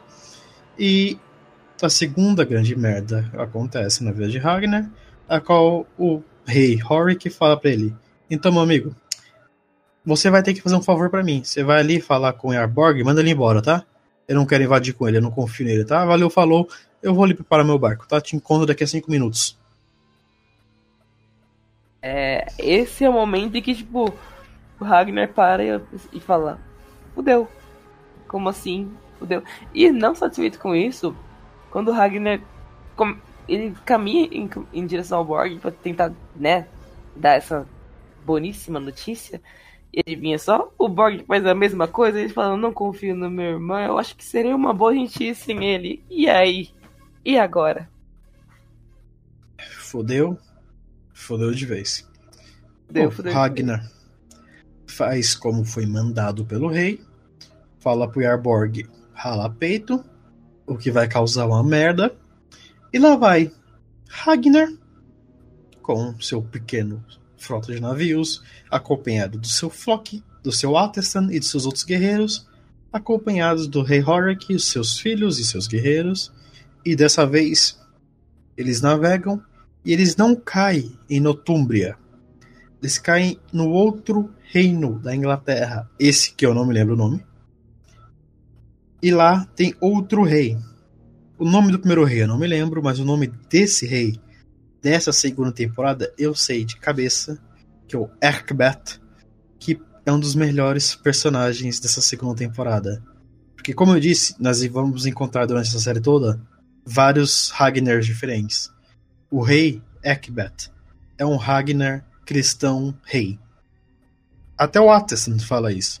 [0.77, 1.17] E
[1.81, 4.89] a segunda grande merda acontece na vida de Ragnar,
[5.27, 7.95] a qual o rei Horik fala pra ele:
[8.29, 8.95] Então, meu amigo,
[10.05, 11.43] você vai ter que fazer um favor pra mim.
[11.43, 13.83] Você vai ali falar com o Yarborg, manda ele embora, tá?
[14.27, 16.05] Eu não quero invadir com ele, eu não confio nele, tá?
[16.05, 16.67] Valeu, falou.
[17.01, 18.19] Eu vou ali preparar meu barco, tá?
[18.19, 19.57] Te encontro daqui a cinco minutos.
[22.01, 24.13] É, esse é o momento em que, tipo,
[24.79, 25.81] o Ragnar para e,
[26.13, 26.59] e fala:
[27.13, 27.47] Fudeu.
[28.27, 28.91] Como assim?
[29.19, 29.43] Fudeu.
[29.73, 31.15] E não satisfeito com isso,
[31.71, 32.41] quando o Ragnar
[33.47, 36.67] ele caminha em, em direção ao Borg pra tentar, né,
[37.15, 37.67] dar essa
[38.25, 39.41] boníssima notícia,
[39.95, 43.31] e ele vinha só, o Borg faz a mesma coisa, ele fala: Não confio no
[43.31, 46.03] meu irmão, eu acho que seria uma boa gente ir sem ele.
[46.09, 46.69] E aí?
[47.23, 47.89] E agora?
[49.77, 50.37] Fodeu.
[51.13, 52.05] Fodeu de vez.
[52.87, 53.33] Fudeu, O fudeu.
[53.33, 53.89] Ragnar
[54.85, 57.01] faz como foi mandado pelo rei.
[57.79, 60.03] Fala pro Yarborg rala peito,
[60.67, 62.13] o que vai causar uma merda.
[62.91, 63.49] E lá vai
[64.09, 64.67] Ragnar,
[65.81, 67.03] com seu pequeno
[67.45, 72.47] frota de navios, acompanhado do seu Flock, do seu Atestan e de seus outros guerreiros,
[72.91, 76.31] acompanhados do rei Horik, os seus filhos e seus guerreiros,
[76.85, 77.79] e dessa vez
[78.57, 79.41] eles navegam
[79.83, 81.97] e eles não caem em Notúmbria.
[82.81, 87.25] Eles caem no outro reino da Inglaterra, esse que eu não me lembro o nome.
[89.01, 90.57] E lá tem outro rei.
[91.37, 94.19] O nome do primeiro rei eu não me lembro, mas o nome desse rei
[94.85, 97.41] dessa segunda temporada eu sei de cabeça,
[97.87, 99.01] que é o Erkbeth,
[99.57, 103.03] que é um dos melhores personagens dessa segunda temporada.
[103.55, 106.39] Porque, como eu disse, nós vamos encontrar durante essa série toda
[106.85, 108.71] vários Ragnars diferentes.
[109.31, 110.69] O rei Ekbeth
[111.17, 113.39] é um Ragnar cristão rei.
[114.55, 115.99] Até o Atestan fala isso.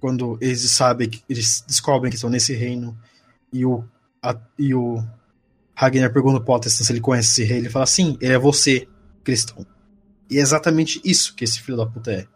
[0.00, 2.98] Quando eles sabem eles descobrem que estão nesse reino
[3.52, 3.84] e o,
[4.20, 5.00] a, e o
[5.78, 8.88] Ragnar pergunta pro Atestan se ele conhece esse rei, ele fala sim, ele é você,
[9.22, 9.66] cristão.
[10.30, 12.26] E é exatamente isso que esse filho da puta é.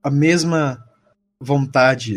[0.00, 0.82] A mesma
[1.40, 2.14] vontade,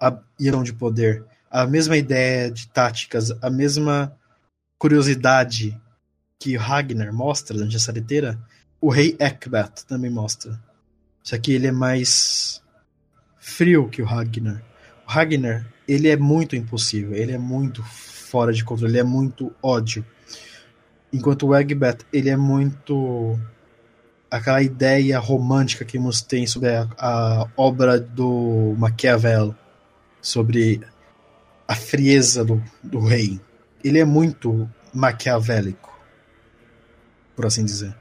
[0.00, 4.16] a irão de poder, a mesma ideia de táticas, a mesma
[4.78, 5.76] curiosidade
[6.38, 8.38] que Ragnar mostra durante a série inteira,
[8.80, 10.62] o rei Ekbat também mostra.
[11.24, 12.62] Só que ele é mais
[13.36, 14.62] frio que o Ragnar.
[15.06, 17.82] O Ragnar, ele é muito impossível, ele é muito
[18.34, 20.04] fora de controle, ele é muito ódio.
[21.12, 23.38] Enquanto o Egbert, ele é muito
[24.28, 29.54] aquela ideia romântica que nos tem sobre a, a obra do Maquiavel,
[30.20, 30.80] sobre
[31.68, 33.40] a frieza do, do rei.
[33.84, 35.96] Ele é muito maquiavélico,
[37.36, 37.94] por assim dizer.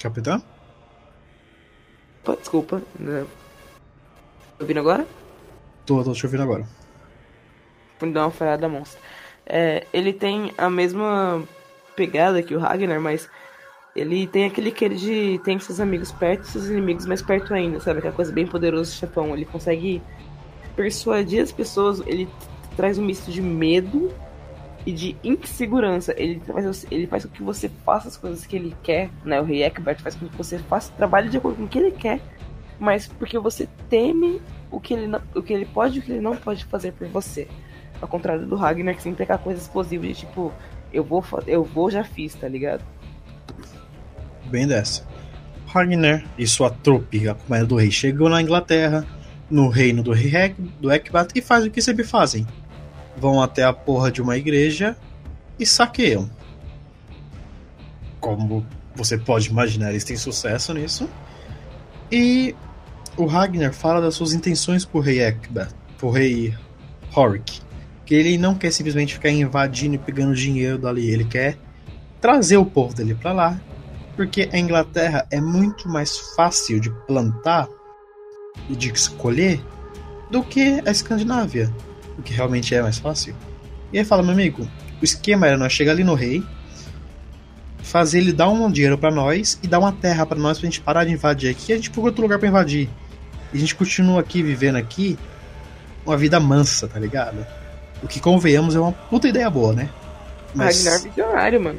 [0.00, 0.42] Capitão?
[2.24, 2.80] Pô, desculpa.
[2.80, 3.26] Tá
[4.58, 5.06] ouvindo agora?
[5.84, 6.66] Tô, tô te ouvindo agora.
[7.98, 8.98] Vou dar uma falhada monstra.
[9.44, 11.42] É, ele tem a mesma
[11.94, 13.28] pegada que o Ragnar, mas
[13.94, 17.78] ele tem aquele que de tem seus amigos perto e seus inimigos mais perto ainda,
[17.80, 17.98] sabe?
[17.98, 19.34] Aquela coisa bem poderosa do chefão.
[19.34, 20.00] Ele consegue
[20.74, 22.26] persuadir as pessoas, ele
[22.74, 24.10] traz um misto de medo
[24.86, 26.14] e de insegurança.
[26.16, 29.40] Ele faz, ele faz com que você faça as coisas que ele quer, né?
[29.40, 31.92] O rei Ekbert faz com que você faça, trabalhe de acordo com o que ele
[31.92, 32.20] quer,
[32.78, 34.40] mas porque você teme
[34.70, 36.92] o que ele, não, o que ele pode e o que ele não pode fazer
[36.92, 37.46] por você.
[38.00, 40.52] Ao contrário do Ragnar, que sempre tem aquela coisa explosiva de tipo,
[40.92, 42.82] eu vou, eu vou, já fiz, tá ligado?
[44.46, 45.06] Bem dessa.
[45.66, 49.06] Ragnar e sua trupe, a companhia do rei, chegam na Inglaterra,
[49.50, 52.46] no reino do rei do Ekbat, e fazem o que sempre fazem.
[53.16, 54.96] Vão até a porra de uma igreja
[55.58, 56.30] e saqueiam.
[58.20, 61.08] Como você pode imaginar, eles têm sucesso nisso.
[62.10, 62.54] E
[63.16, 66.54] o Ragnar fala das suas intenções pro rei Ekbat, pro rei
[67.14, 67.60] Horik.
[68.04, 71.56] Que ele não quer simplesmente ficar invadindo e pegando dinheiro dali, ele quer
[72.20, 73.60] trazer o povo dele pra lá
[74.20, 77.66] porque a Inglaterra é muito mais fácil de plantar
[78.68, 79.64] e de escolher
[80.30, 81.72] do que a Escandinávia,
[82.20, 83.34] o que realmente é mais fácil.
[83.92, 84.68] E aí fala, meu amigo,
[85.00, 86.42] o esquema era nós chegar ali no rei,
[87.82, 90.80] fazer ele dar um dinheiro pra nós e dar uma terra pra nós pra gente
[90.80, 92.88] parar de invadir aqui, e a gente procura outro lugar pra invadir.
[93.52, 95.18] E a gente continua aqui vivendo aqui
[96.06, 97.44] uma vida mansa, tá ligado?
[98.02, 99.88] O que convenhamos é uma puta ideia boa, né?
[100.56, 101.78] Ragnar é visionário, mano.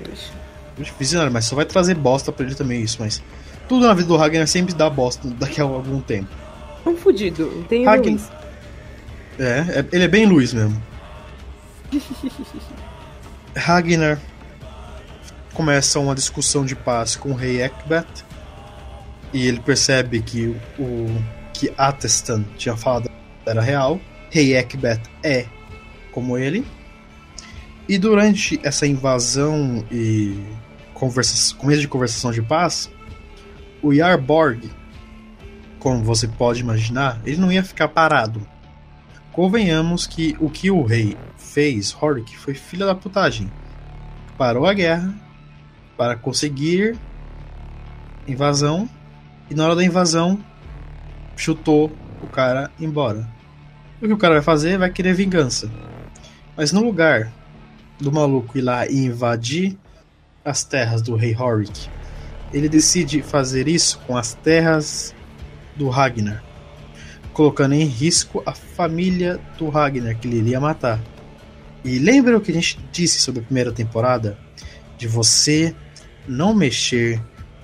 [0.99, 3.21] Visionário, mas só vai trazer bosta pra ele também isso, mas
[3.67, 6.29] tudo na vida do Ragnar sempre dá bosta daqui a algum tempo.
[6.85, 7.65] Um fudido.
[7.69, 8.29] Tem Ragnar- luz.
[9.39, 10.81] É, é- ele é bem Luiz mesmo.
[13.55, 14.19] Ragnar
[15.53, 18.05] começa uma discussão de paz com o rei Ekbeth
[19.33, 21.07] e ele percebe que o
[21.53, 23.09] que Atestan tinha falado
[23.45, 23.99] era real.
[24.29, 25.45] Rei Ekbeth é
[26.11, 26.65] como ele.
[27.87, 30.39] E durante essa invasão e
[30.93, 32.89] conversa, começo de conversação de paz,
[33.81, 34.69] o Yarborg,
[35.79, 38.45] como você pode imaginar, ele não ia ficar parado.
[39.31, 43.51] Convenhamos que o que o rei fez, Horik, foi filha da putagem.
[44.37, 45.13] Parou a guerra
[45.97, 46.97] para conseguir
[48.27, 48.89] invasão
[49.49, 50.39] e na hora da invasão
[51.35, 51.91] chutou
[52.21, 53.27] o cara embora.
[54.01, 54.77] O que o cara vai fazer?
[54.77, 55.71] Vai querer vingança.
[56.57, 57.31] Mas no lugar
[57.99, 59.77] do maluco ir lá e invadir
[60.43, 61.89] as terras do rei Horik,
[62.51, 65.15] ele decide fazer isso com as terras
[65.75, 66.43] do Ragnar,
[67.33, 70.99] colocando em risco a família do Ragnar que ele iria matar.
[71.83, 74.37] E lembra o que a gente disse sobre a primeira temporada?
[74.97, 75.75] De você
[76.27, 77.19] não mexer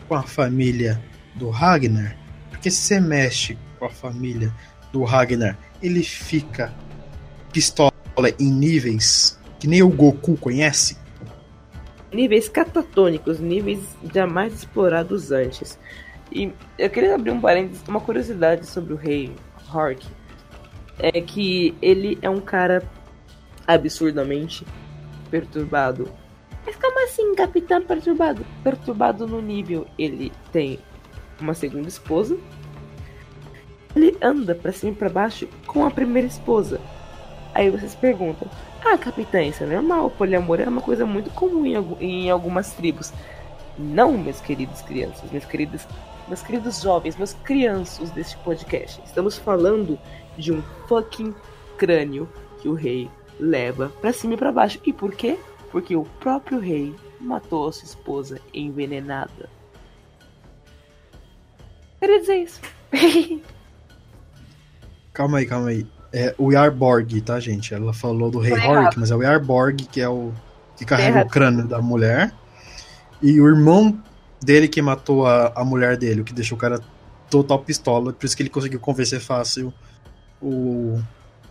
[0.07, 1.01] com a família
[1.35, 2.17] do Ragnar,
[2.49, 4.51] porque se você mexe com a família
[4.91, 6.73] do Ragnar, ele fica
[7.51, 7.91] pistola
[8.39, 10.97] em níveis que nem o Goku conhece.
[12.11, 13.79] níveis catatônicos, níveis
[14.13, 15.77] jamais explorados antes.
[16.31, 19.31] E eu queria abrir um parênteses, uma curiosidade sobre o rei
[19.71, 20.03] Hark.
[20.99, 22.83] É que ele é um cara
[23.67, 24.65] absurdamente
[25.29, 26.09] perturbado.
[26.65, 28.45] Mas como assim, capitão perturbado?
[28.63, 30.79] Perturbado no nível, ele tem
[31.39, 32.37] uma segunda esposa.
[33.95, 36.79] Ele anda pra cima e pra baixo com a primeira esposa.
[37.53, 38.49] Aí vocês perguntam:
[38.85, 40.09] Ah, capitã, isso é normal.
[40.11, 41.65] Poliamor é uma coisa muito comum
[41.99, 43.11] em algumas tribos.
[43.77, 45.87] Não, meus queridos crianças, meus queridos,
[46.27, 49.01] meus queridos jovens, meus crianças deste podcast.
[49.05, 49.97] Estamos falando
[50.37, 51.33] de um fucking
[51.77, 52.29] crânio
[52.61, 53.09] que o rei
[53.39, 54.79] leva pra cima e pra baixo.
[54.85, 55.39] E por quê?
[55.71, 59.49] Porque o próprio rei matou a sua esposa envenenada.
[61.99, 62.61] Queria dizer isso.
[65.13, 65.87] Calma aí, calma aí.
[66.13, 67.73] É o Yarborg, tá, gente?
[67.73, 70.31] Ela falou do Rei Hork, mas é o Yarborg que é o
[70.75, 71.25] que carrega errado.
[71.25, 72.31] o crânio da mulher.
[73.19, 73.99] E o irmão
[74.41, 76.79] dele que matou a, a mulher dele, o que deixou o cara
[77.29, 78.13] total pistola.
[78.13, 79.73] Por isso que ele conseguiu convencer fácil
[80.41, 80.99] o,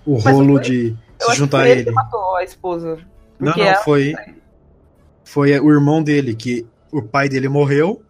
[0.07, 1.85] o Mas rolo foi- de se juntar ele ele.
[1.85, 2.99] que matou a esposa.
[3.39, 4.15] Não, não, ela- foi.
[5.25, 8.03] Foi o irmão dele, que o pai dele morreu.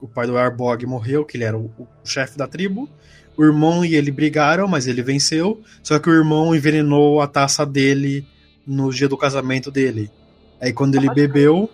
[0.00, 2.88] O pai do Arbog morreu, que ele era o, o chefe da tribo.
[3.36, 5.60] O irmão e ele brigaram, mas ele venceu.
[5.82, 8.26] Só que o irmão envenenou a taça dele
[8.66, 10.10] no dia do casamento dele.
[10.60, 11.28] Aí quando ele crer.
[11.28, 11.70] bebeu,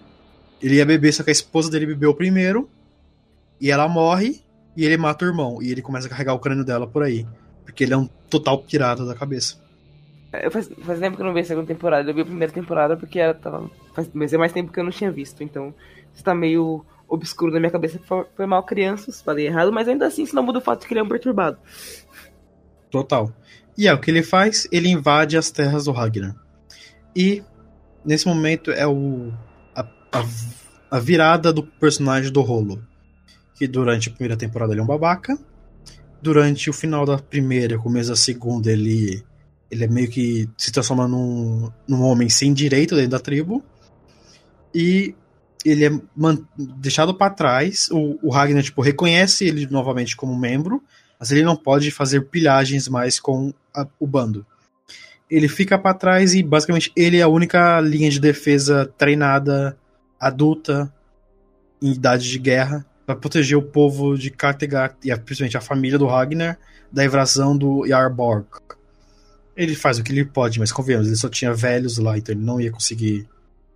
[0.63, 2.69] ele ia beber, só que a esposa dele bebeu primeiro.
[3.61, 4.43] E ela morre,
[4.77, 5.63] e ele mata o irmão.
[5.63, 7.27] E ele começa a carregar o crânio dela por aí.
[7.65, 9.61] Porque ele é um total pirata da cabeça.
[10.33, 12.11] Eu faz, faz tempo que eu não vi a segunda temporada.
[12.11, 13.71] Eu vi a primeira temporada porque ela tava.
[13.95, 15.43] Faz, mas é mais tempo que eu não tinha visto.
[15.43, 15.75] Então,
[16.15, 17.99] isso tá meio obscuro na minha cabeça.
[18.07, 20.87] Foi, foi mal crianças, falei errado, mas ainda assim isso não muda o fato de
[20.87, 21.59] que ele é um perturbado.
[22.91, 23.31] Total.
[23.77, 26.35] E é o que ele faz, ele invade as terras do Ragnar.
[27.15, 27.43] E
[28.05, 29.33] nesse momento é o
[30.13, 32.83] a, a, virada do personagem do Rolo.
[33.55, 35.39] Que durante a primeira temporada ele é um babaca.
[36.21, 39.25] Durante o final da primeira e começo da segunda, ele,
[39.71, 43.63] ele é meio que se transforma num, num homem sem direito dentro da tribo.
[44.75, 45.15] E
[45.65, 45.91] ele é
[46.59, 47.89] deixado pra trás.
[47.91, 50.83] O, o Ragnar tipo, reconhece ele novamente como membro,
[51.19, 54.47] mas ele não pode fazer pilhagens mais com a- o bando.
[55.31, 59.77] Ele fica pra trás e basicamente ele é a única linha de defesa treinada,
[60.27, 60.93] adulta,
[61.81, 66.07] em idade de guerra, para proteger o povo de Kattegat e principalmente a família do
[66.07, 66.59] Ragnar
[66.91, 68.47] da invasão do Yarborg.
[69.57, 72.45] Ele faz o que ele pode, mas convenhamos, ele só tinha velhos lá, então ele
[72.45, 73.29] não ia conseguir,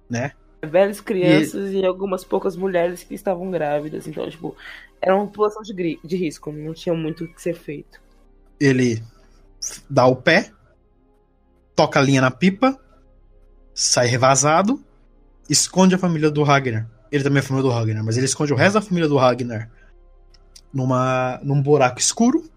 [0.09, 0.33] né?
[0.65, 1.85] Velhas crianças e...
[1.85, 4.07] algumas poucas mulheres que estavam grávidas.
[4.07, 4.57] Então, tipo,
[5.01, 6.51] era uma população de, gri- de risco.
[6.51, 8.01] Não tinha muito o que ser feito.
[8.61, 9.03] ele
[9.89, 10.51] dá o pé,
[11.75, 12.79] toca a linha na pipa,
[13.75, 14.83] sai revazado,
[15.49, 16.89] esconde a família do Ragnar.
[17.11, 19.17] Ele também é a família do Ragnar, mas ele esconde o resto da família do
[19.17, 19.71] Ragnar
[20.73, 22.49] numa, num buraco escuro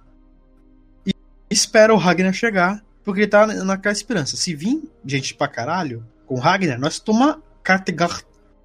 [1.05, 1.11] e
[1.49, 4.35] espera o Ragnar chegar, porque ele tá naquela esperança.
[4.35, 8.23] Se vir gente pra caralho com o Ragnar, nós toma Kattegat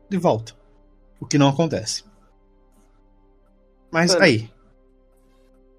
[0.08, 0.54] de volta.
[1.20, 2.04] O que não acontece.
[3.90, 4.24] Mas Mano.
[4.24, 4.50] aí.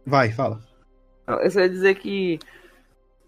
[0.05, 0.61] Vai, fala.
[1.27, 2.39] Eu só ia dizer que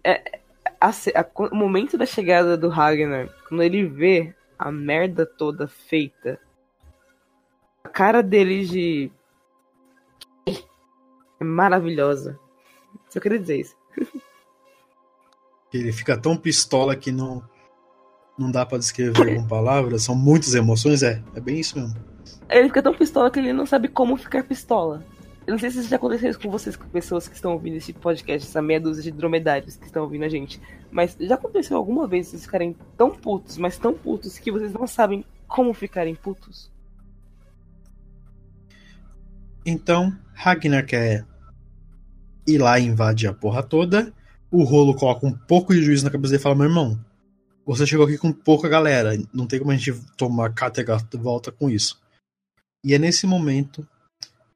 [0.04, 0.40] é,
[0.80, 5.68] a ce- a- o momento da chegada do Ragnar, quando ele vê a merda toda
[5.68, 6.40] feita,
[7.84, 9.12] a cara dele de.
[11.40, 12.38] é maravilhosa.
[13.08, 13.76] Só queria dizer isso.
[15.72, 17.42] Ele fica tão pistola que não,
[18.36, 20.02] não dá pra descrever com palavras.
[20.02, 21.22] São muitas emoções, é.
[21.34, 21.96] É bem isso mesmo.
[22.48, 25.04] Ele fica tão pistola que ele não sabe como ficar pistola.
[25.48, 27.76] Eu não sei se isso já aconteceu isso com vocês, com pessoas que estão ouvindo
[27.76, 30.60] esse podcast, essa meia dúzia de dromedários que estão ouvindo a gente.
[30.90, 34.86] Mas já aconteceu alguma vez vocês ficarem tão putos, mas tão putos, que vocês não
[34.86, 36.70] sabem como ficarem putos?
[39.64, 41.24] Então, Ragnar quer
[42.46, 44.12] ir lá e invadir a porra toda.
[44.50, 47.02] O rolo coloca um pouco de juízo na cabeça dele e fala: Meu irmão,
[47.64, 49.16] você chegou aqui com pouca galera.
[49.32, 51.98] Não tem como a gente tomar de volta com isso.
[52.84, 53.88] E é nesse momento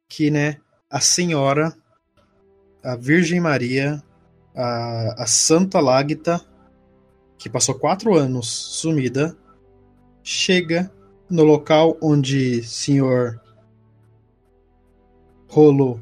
[0.06, 0.58] que, né,
[0.92, 1.74] a senhora,
[2.84, 4.02] a Virgem Maria,
[4.54, 6.38] a, a Santa Lágita,
[7.38, 9.34] que passou quatro anos sumida,
[10.22, 10.92] chega
[11.30, 13.40] no local onde senhor
[15.48, 15.98] Rolo,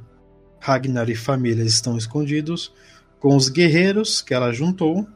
[0.59, 2.75] Ragnar e família estão escondidos,
[3.21, 5.07] com os guerreiros que ela juntou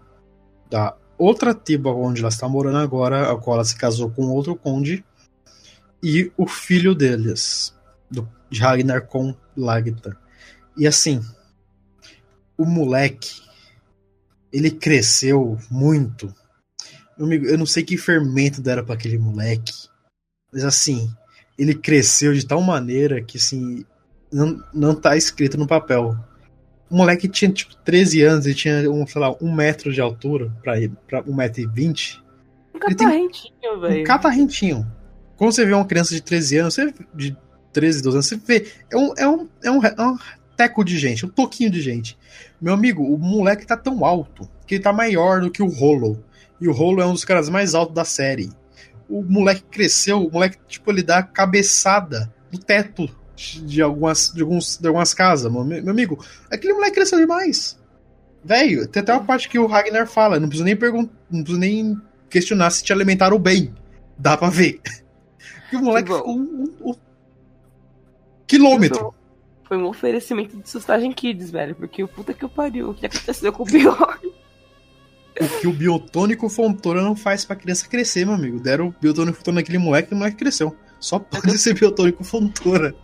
[0.70, 4.54] da outra tribo onde ela está morando agora, a qual ela se casou com outro
[4.54, 5.04] conde,
[6.00, 7.74] e o filho deles,
[8.08, 10.16] do, de Ragnar com Lagta.
[10.76, 11.20] E assim,
[12.58, 13.42] o moleque,
[14.52, 16.34] ele cresceu muito.
[17.18, 19.72] Eu não sei que fermento deram para aquele moleque.
[20.52, 21.08] Mas assim,
[21.58, 23.84] ele cresceu de tal maneira que assim,
[24.32, 26.16] não, não tá escrito no papel.
[26.90, 30.52] O moleque tinha tipo 13 anos e tinha um, sei lá, um metro de altura
[30.62, 30.74] pra,
[31.08, 32.20] pra 1,20m.
[32.74, 34.04] Um Ele tem- catarrentinho, Um velho.
[34.04, 34.92] catarrentinho.
[35.36, 37.36] Quando você vê uma criança de 13 anos, você, de
[37.74, 38.66] 13, 12 anos, você vê.
[38.90, 40.16] É um, é, um, é, um, é um
[40.56, 42.16] teco de gente, um toquinho de gente.
[42.60, 46.24] Meu amigo, o moleque tá tão alto que ele tá maior do que o Rolo.
[46.60, 48.50] E o Rolo é um dos caras mais altos da série.
[49.08, 54.78] O moleque cresceu, o moleque, tipo, ele dá cabeçada no teto de algumas, de alguns,
[54.78, 56.24] de algumas casas, meu, meu amigo.
[56.50, 57.76] Aquele moleque cresceu demais.
[58.44, 61.60] Velho, tem até uma parte que o Ragnar fala, não preciso nem perguntar, não preciso
[61.60, 61.96] nem
[62.30, 63.74] questionar se te alimentaram bem.
[64.18, 64.80] Dá pra ver.
[65.70, 66.42] Que o moleque ficou um,
[66.84, 66.94] um- um
[68.46, 69.14] quilômetro.
[69.64, 71.74] Foi um oferecimento de Sustagem Kids, velho.
[71.74, 72.90] Porque o puta que o pariu.
[72.90, 74.18] O que aconteceu com o pior?
[75.40, 78.60] O que o biotônico Fontoura não faz pra criança crescer, meu amigo.
[78.60, 80.76] Deram o biotônico Fontoura naquele moleque e o moleque cresceu.
[81.00, 82.94] Só pode ser biotônico Fontoura.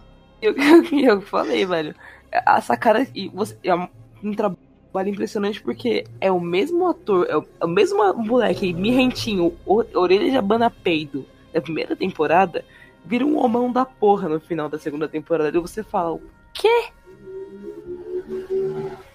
[0.41, 1.95] Eu, eu, eu falei, velho.
[2.31, 3.07] Essa cara.
[3.15, 7.69] E você, é um trabalho impressionante porque é o mesmo ator, é o, é o
[7.69, 12.65] mesmo moleque, mirrentinho, orelha de abana peido da primeira temporada,
[13.05, 15.57] vira um homão da porra no final da segunda temporada.
[15.57, 16.23] E você fala, o
[16.53, 16.91] quê?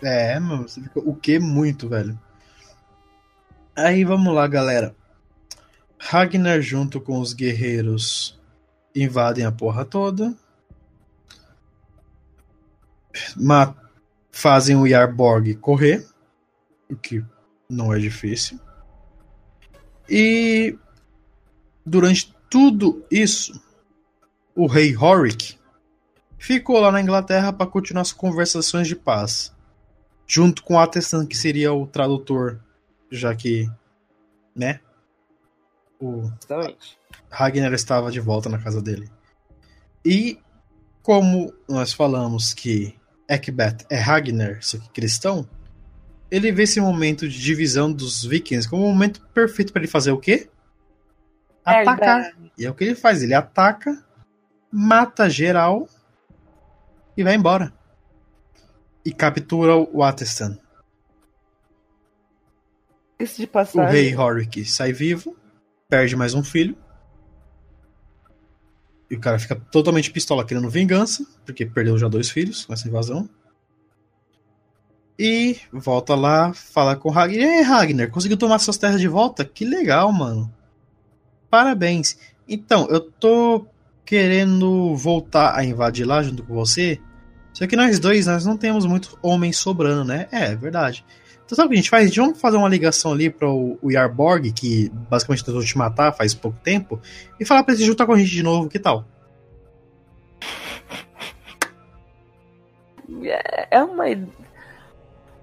[0.01, 0.99] É, mano, você fica.
[0.99, 2.19] O que muito, velho?
[3.75, 4.95] Aí vamos lá, galera.
[5.97, 8.39] Ragnar junto com os guerreiros
[8.95, 10.33] invadem a porra toda.
[13.35, 13.75] Ma
[14.31, 16.05] fazem o Yarborg correr,
[16.89, 17.23] o que
[17.69, 18.59] não é difícil.
[20.09, 20.77] E
[21.85, 23.61] durante tudo isso,
[24.55, 25.57] o rei Horik
[26.37, 29.53] ficou lá na Inglaterra para continuar as conversações de paz,
[30.25, 32.59] junto com Atestan, que seria o tradutor,
[33.11, 33.69] já que,
[34.55, 34.79] né,
[35.99, 36.97] o Exatamente.
[37.29, 39.09] Ragnar estava de volta na casa dele.
[40.03, 40.39] E
[41.01, 42.95] como nós falamos que
[43.29, 45.47] Ekbeth é Ragnar, só que cristão,
[46.29, 50.11] ele vê esse momento de divisão dos vikings como um momento perfeito para ele fazer
[50.11, 50.49] o quê?
[51.63, 52.33] Atacar.
[52.57, 54.04] E é o que ele faz, ele ataca,
[54.71, 55.87] mata geral
[57.15, 57.73] e vai embora.
[59.03, 60.57] E captura o Atestan.
[63.17, 63.91] Esse de O passagem.
[63.91, 65.37] rei Horik sai vivo,
[65.87, 66.75] perde mais um filho.
[69.09, 72.87] E o cara fica totalmente pistola querendo vingança, porque perdeu já dois filhos com essa
[72.87, 73.29] invasão.
[75.17, 77.39] E volta lá, fala com o Ragnar.
[77.39, 79.45] E aí, Ragnar, conseguiu tomar suas terras de volta?
[79.45, 80.53] Que legal, mano.
[81.49, 82.17] Parabéns.
[82.47, 83.65] Então, eu tô
[84.05, 86.99] querendo voltar a invadir lá junto com você.
[87.53, 90.27] Só que nós dois, nós não temos muitos homens sobrando, né?
[90.31, 91.05] É, é verdade.
[91.45, 92.03] Então sabe o que a gente faz?
[92.03, 96.11] A gente vamos fazer uma ligação ali para o Yarborg, que basicamente tentou te matar
[96.11, 96.99] faz pouco tempo,
[97.39, 99.05] e falar pra ele se juntar com a gente de novo, que tal?
[103.23, 104.05] É, é uma.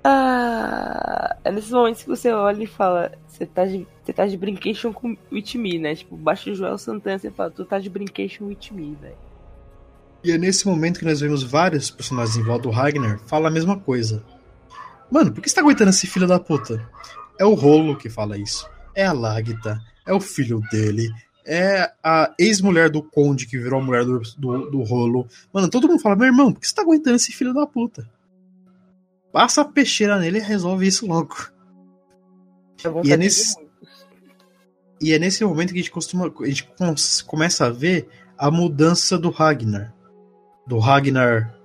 [0.05, 3.13] Ah, é nesses momentos que você olha e fala,
[3.43, 5.95] você tá de, você tá de brincation com with me, né?
[5.95, 9.17] Tipo, baixa o Joel Santana e fala, tu tá de brincation with me, velho.
[10.25, 13.51] E é nesse momento que nós vemos vários personagens em volta do Ragnar fala a
[13.51, 14.23] mesma coisa.
[15.11, 16.89] Mano, por que você tá aguentando esse filho da puta?
[17.39, 18.69] É o Rolo que fala isso.
[18.95, 19.81] É a Lagta.
[20.07, 21.11] É o filho dele.
[21.45, 25.27] É a ex-mulher do Conde que virou a mulher do, do, do Rolo.
[25.53, 28.09] Mano, todo mundo fala, meu irmão, por que você tá aguentando esse filho da puta?
[29.33, 31.35] Passa a peixeira nele e resolve isso logo.
[33.05, 33.57] E é nesse-.
[35.01, 36.27] E é nesse momento que a gente costuma.
[36.27, 36.69] A gente
[37.27, 39.93] começa a ver a mudança do Ragnar.
[40.67, 41.59] Do Ragnar.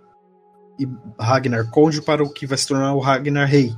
[0.79, 0.87] E
[1.19, 3.75] Ragnar Conde para o que vai se tornar o Ragnar Rei.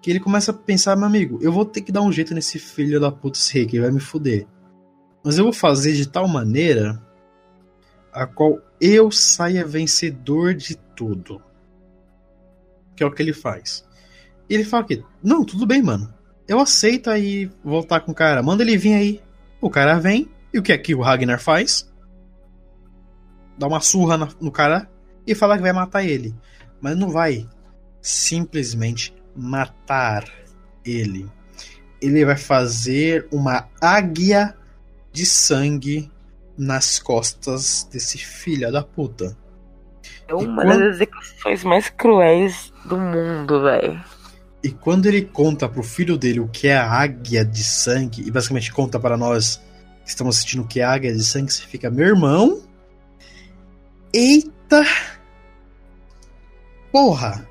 [0.00, 2.58] Que ele começa a pensar, meu amigo, eu vou ter que dar um jeito nesse
[2.58, 4.46] filho da puta esse rei, que ele vai me fuder.
[5.22, 7.00] Mas eu vou fazer de tal maneira
[8.12, 11.40] a qual eu saia vencedor de tudo.
[12.96, 13.86] Que é o que ele faz.
[14.48, 16.12] E ele fala que, não, tudo bem, mano
[16.52, 18.42] eu aceito aí voltar com o cara.
[18.42, 19.20] Manda ele vir aí.
[19.60, 20.28] O cara vem.
[20.52, 21.90] E o que é que o Ragnar faz?
[23.58, 24.88] Dá uma surra no cara
[25.26, 26.34] e fala que vai matar ele.
[26.80, 27.48] Mas não vai
[28.00, 30.24] simplesmente matar
[30.84, 31.28] ele.
[32.00, 34.54] Ele vai fazer uma águia
[35.12, 36.10] de sangue
[36.58, 39.36] nas costas desse filho da puta.
[40.26, 44.00] É uma quando- das execuções mais cruéis do mundo, velho.
[44.62, 48.30] E quando ele conta pro filho dele o que é a águia de sangue, e
[48.30, 49.56] basicamente conta para nós
[50.04, 52.62] que estamos assistindo o que é a águia de sangue, você fica, meu irmão.
[54.14, 54.84] Eita!
[56.92, 57.48] Porra!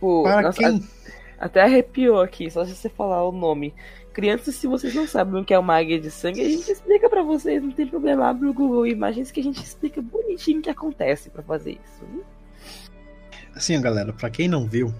[0.00, 0.66] Pô, Para nossa, quem.
[1.38, 3.74] a- até arrepiou aqui, só de você falar o nome.
[4.12, 7.08] Crianças, se vocês não sabem o que é uma águia de sangue, a gente explica
[7.08, 8.28] pra vocês, não tem problema.
[8.28, 12.04] Abre o Google Imagens que a gente explica bonitinho o que acontece pra fazer isso.
[13.54, 14.92] Assim, galera, pra quem não viu,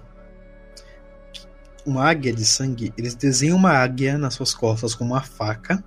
[1.84, 5.82] uma águia de sangue, eles desenham uma águia nas suas costas com uma faca.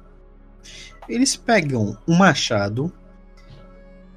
[1.07, 2.91] Eles pegam um machado,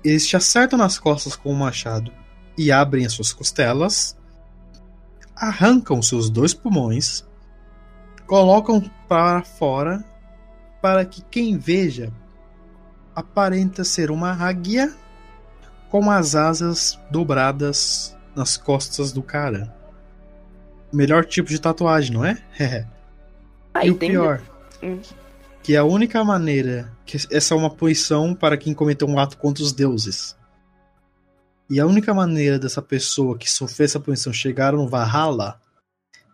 [0.03, 2.13] eles te acertam nas costas com o machado
[2.57, 4.17] e abrem as suas costelas,
[5.37, 7.25] arrancam seus dois pulmões,
[8.27, 10.05] colocam para fora
[10.81, 12.13] para que quem veja
[13.15, 14.93] aparenta ser uma águia
[15.91, 19.75] com as asas dobradas nas costas do cara.
[20.93, 22.43] Melhor tipo de tatuagem, não é?
[23.75, 24.41] Ah, e o tem- pior,
[24.83, 24.99] Hum.
[25.63, 29.63] que a única maneira que essa é uma punição para quem cometeu um ato contra
[29.63, 30.37] os deuses.
[31.71, 35.61] E a única maneira dessa pessoa que sofreu essa punição chegar no Valhalla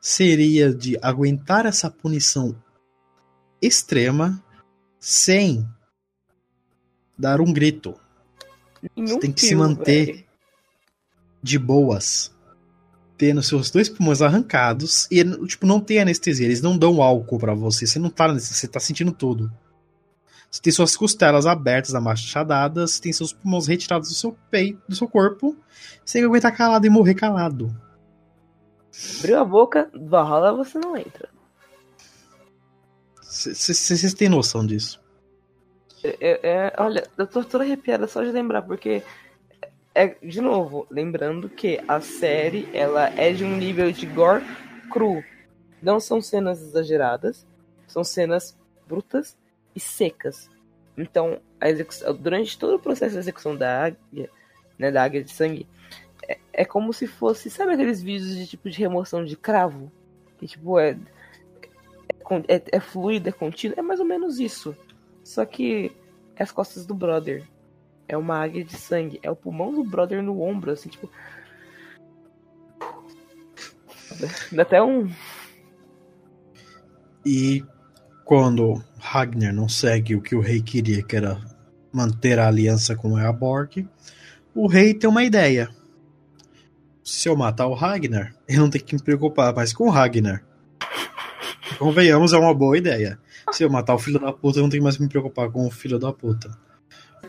[0.00, 2.54] seria de aguentar essa punição
[3.60, 4.42] extrema
[5.00, 5.68] sem
[7.18, 7.94] dar um grito.
[8.96, 10.23] Nenhum tem que se manter velho.
[11.44, 12.34] De boas,
[13.18, 17.52] tendo seus dois pulmões arrancados e tipo não tem anestesia, eles não dão álcool pra
[17.52, 19.52] você, você não tá, você tá sentindo tudo.
[20.50, 25.06] Você tem suas costelas abertas, amachadadas, tem seus pulmões retirados do seu peito, do seu
[25.06, 25.54] corpo,
[26.02, 27.76] sem aguentar calado e morrer calado.
[29.18, 31.28] Abriu a boca, Valhalla você não entra.
[33.20, 34.98] Vocês têm noção disso?
[36.02, 39.02] É, é- olha, eu tô toda arrepiada só de lembrar, porque.
[39.94, 44.44] É, de novo, lembrando que a série ela é de um nível de gore
[44.90, 45.22] cru.
[45.80, 47.46] Não são cenas exageradas,
[47.86, 48.58] são cenas
[48.88, 49.36] brutas
[49.74, 50.50] e secas.
[50.98, 54.28] Então, execução, durante todo o processo de execução da águia,
[54.76, 55.68] né, da águia de sangue,
[56.28, 59.92] é, é como se fosse, sabe aqueles vídeos de tipo de remoção de cravo?
[60.38, 60.98] Que tipo é,
[62.48, 64.76] é, é, é fluido, é contínuo, é mais ou menos isso.
[65.22, 65.92] Só que
[66.34, 67.46] é as costas do brother.
[68.08, 69.18] É uma águia de sangue.
[69.22, 71.10] É o pulmão do brother no ombro, assim, tipo.
[74.52, 75.10] Dá até um.
[77.24, 77.64] E
[78.24, 81.40] quando Ragnar não segue o que o rei queria, que era
[81.92, 83.88] manter a aliança com Eaborg,
[84.54, 85.68] o rei tem uma ideia.
[87.02, 90.44] Se eu matar o Ragnar, eu não tenho que me preocupar mais com o Ragnar.
[91.78, 93.18] Convenhamos, é uma boa ideia.
[93.52, 95.66] Se eu matar o filho da puta, eu não tenho mais que me preocupar com
[95.66, 96.50] o filho da puta.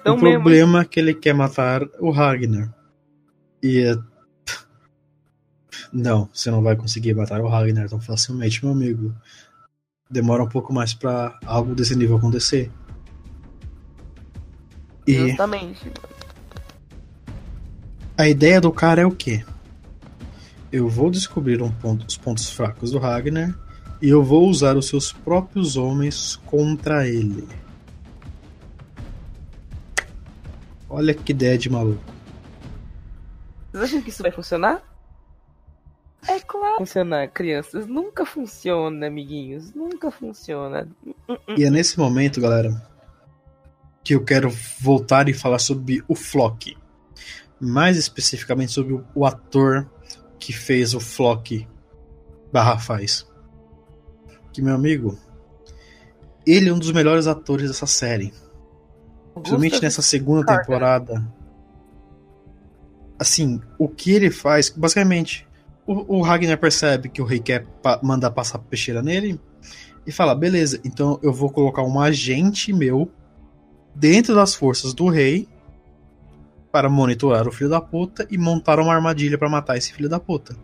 [0.06, 0.44] Então o mesmo.
[0.44, 2.72] problema é que ele quer matar o Ragnar.
[3.64, 3.96] E é...
[5.92, 9.14] Não, você não vai conseguir matar o Ragnar tão facilmente, meu amigo.
[10.10, 12.72] Demora um pouco mais pra algo desse nível acontecer.
[15.08, 15.92] E Justamente.
[18.18, 19.44] a ideia do cara é o quê?
[20.72, 23.58] Eu vou descobrir um ponto- os pontos fracos do Ragnar
[24.02, 27.48] e eu vou usar os seus próprios homens contra ele.
[30.96, 32.02] Olha que ideia de maluco.
[33.74, 34.82] Vocês acham que isso vai funcionar?
[36.26, 36.78] É claro.
[36.78, 37.86] Funcionar, crianças.
[37.86, 39.74] Nunca funciona, amiguinhos.
[39.74, 40.88] Nunca funciona.
[41.58, 42.72] E é nesse momento, galera,
[44.06, 44.50] que eu quero
[44.80, 46.78] voltar e falar sobre o Flock.
[47.60, 49.92] Mais especificamente sobre o, ator
[50.40, 51.68] que fez o Flock
[52.54, 53.28] barra faz.
[54.54, 55.20] Que, meu amigo,
[56.48, 58.34] ele é um dos melhores atores dessa série.
[59.36, 60.60] Principalmente nessa segunda Skarsgård.
[60.66, 61.28] temporada.
[63.18, 65.48] Assim, o que ele faz, basicamente,
[65.88, 69.40] o, o Ragnar percebe que o rei quer pa- mandar passar peixeira nele
[70.06, 73.10] e fala: beleza, então eu vou colocar um agente meu
[73.94, 75.48] dentro das forças do rei
[76.72, 80.20] para monitorar o filho da puta e montar uma armadilha para matar esse filho da
[80.20, 80.56] puta.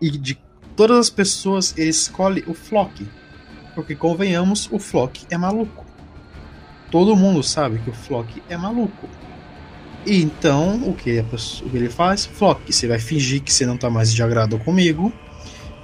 [0.00, 0.38] E de
[0.74, 3.06] todas as pessoas, ele escolhe o Flock.
[3.74, 5.83] Porque convenhamos, o Flock é maluco.
[6.94, 9.08] Todo mundo sabe que o Flock é maluco.
[10.06, 12.24] E então, o que, o que ele faz?
[12.24, 15.12] Flock, você vai fingir que você não tá mais de agrado comigo.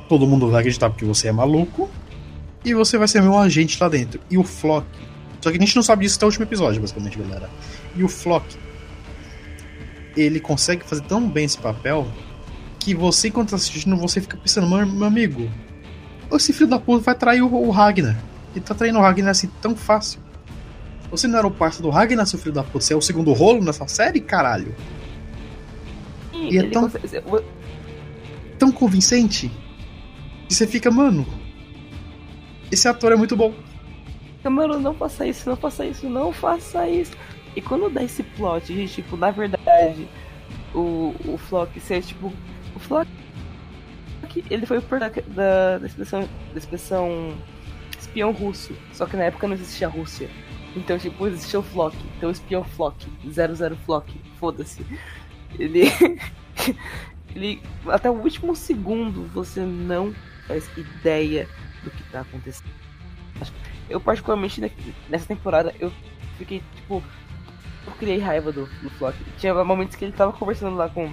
[0.08, 1.90] Todo mundo vai acreditar porque você é maluco.
[2.64, 4.20] E você vai ser meu agente lá dentro.
[4.30, 4.86] E o Flock.
[5.40, 7.50] Só que a gente não sabe disso até o último episódio, basicamente, galera.
[7.96, 8.46] E o Flock.
[10.16, 12.06] Ele consegue fazer tão bem esse papel
[12.78, 15.50] que você, enquanto tá assistindo, você fica pensando, meu, meu amigo,
[16.30, 18.16] esse filho da puta vai trair o, o Ragnar.
[18.54, 20.29] Ele tá traindo o Ragnar assim tão fácil.
[21.10, 22.80] Você não era o parceiro do Ragnar, seu filho da puta?
[22.80, 24.74] Você é o segundo rolo nessa série, caralho?
[26.32, 27.22] Sim, E é tão- consegue-
[28.58, 29.50] Tão convincente.
[30.48, 31.26] E você fica, mano.
[32.70, 33.52] Esse ator é muito bom.
[34.44, 37.12] Mano, não faça isso, não faça isso, não faça isso.
[37.56, 40.08] E quando dá esse plot de, tipo, na verdade,
[40.74, 42.32] o, o Flock ser tipo.
[42.74, 43.08] O Flock.
[44.48, 46.20] Ele foi da, da, da expressão,
[46.52, 47.32] da expressão
[47.98, 48.72] espião russo.
[48.92, 50.30] Só que na época não existia a Rússia.
[50.76, 51.96] Então, tipo, existia o Flock.
[52.16, 53.06] Então, espião Flock.
[53.28, 54.20] 00 Flock.
[54.38, 54.84] Foda-se.
[55.58, 55.84] Ele.
[57.34, 57.62] ele.
[57.86, 60.14] Até o último segundo você não
[60.46, 61.48] faz ideia
[61.82, 62.70] do que tá acontecendo.
[63.88, 64.72] Eu, particularmente, ne-
[65.08, 65.92] nessa temporada, eu
[66.38, 67.02] fiquei, tipo.
[67.86, 69.16] Eu criei raiva do, do Flock.
[69.38, 71.12] Tinha momentos que ele tava conversando lá com.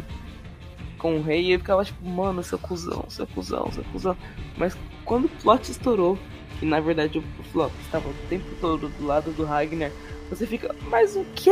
[0.99, 4.17] Com o rei e eu ficava tipo, mano, seu cuzão, seu cuzão, seu cuzão.
[4.57, 4.75] Mas
[5.05, 6.17] quando o plot estourou,
[6.61, 9.91] e na verdade o Flock estava o tempo todo do lado do Ragnar,
[10.29, 11.51] você fica, mas o quê?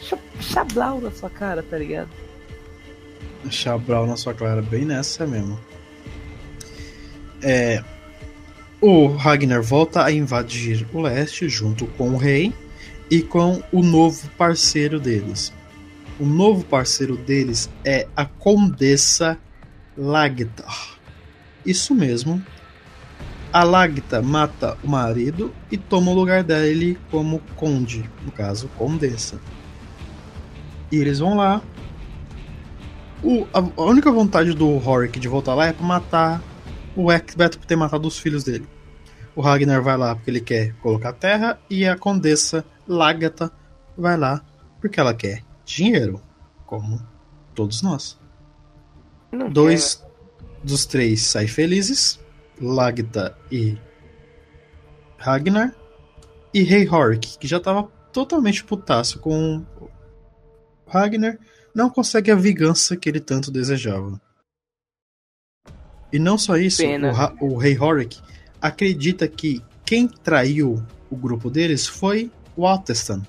[0.00, 2.08] Cha- Chablau na sua cara, tá ligado?
[3.50, 5.58] Chabral na sua clara, bem nessa mesmo.
[7.42, 7.82] É,
[8.80, 12.52] o Ragnar volta a invadir o leste junto com o rei
[13.10, 15.52] e com o novo parceiro deles.
[16.18, 19.38] O novo parceiro deles é a Condessa
[19.96, 20.64] Lagta.
[21.64, 22.44] Isso mesmo.
[23.56, 29.40] A Lagta mata o marido e toma o lugar dele como conde, no caso, condessa.
[30.92, 31.62] E eles vão lá,
[33.22, 36.42] o- a, a única vontade do Horik de voltar lá é pra matar
[36.94, 38.68] o Ekbet por ter matado os filhos dele.
[39.34, 43.50] O Ragnar vai lá porque ele quer colocar terra e a Condessa Lágata
[43.96, 44.42] vai lá
[44.82, 46.20] porque ela quer dinheiro,
[46.66, 47.00] como
[47.54, 48.18] todos nós.
[49.32, 50.04] Não Dois
[50.62, 52.20] dos três saem felizes,
[52.60, 53.78] Lagta e
[55.18, 55.74] Ragnar,
[56.52, 59.64] e Rei Horik, que já tava totalmente putaço com
[60.86, 61.38] Ragnar,
[61.74, 64.20] não consegue a vingança que ele tanto desejava.
[66.12, 66.82] E não só isso,
[67.40, 68.20] o, o Rei Horik
[68.60, 73.22] acredita que quem traiu o grupo deles foi o Atestan,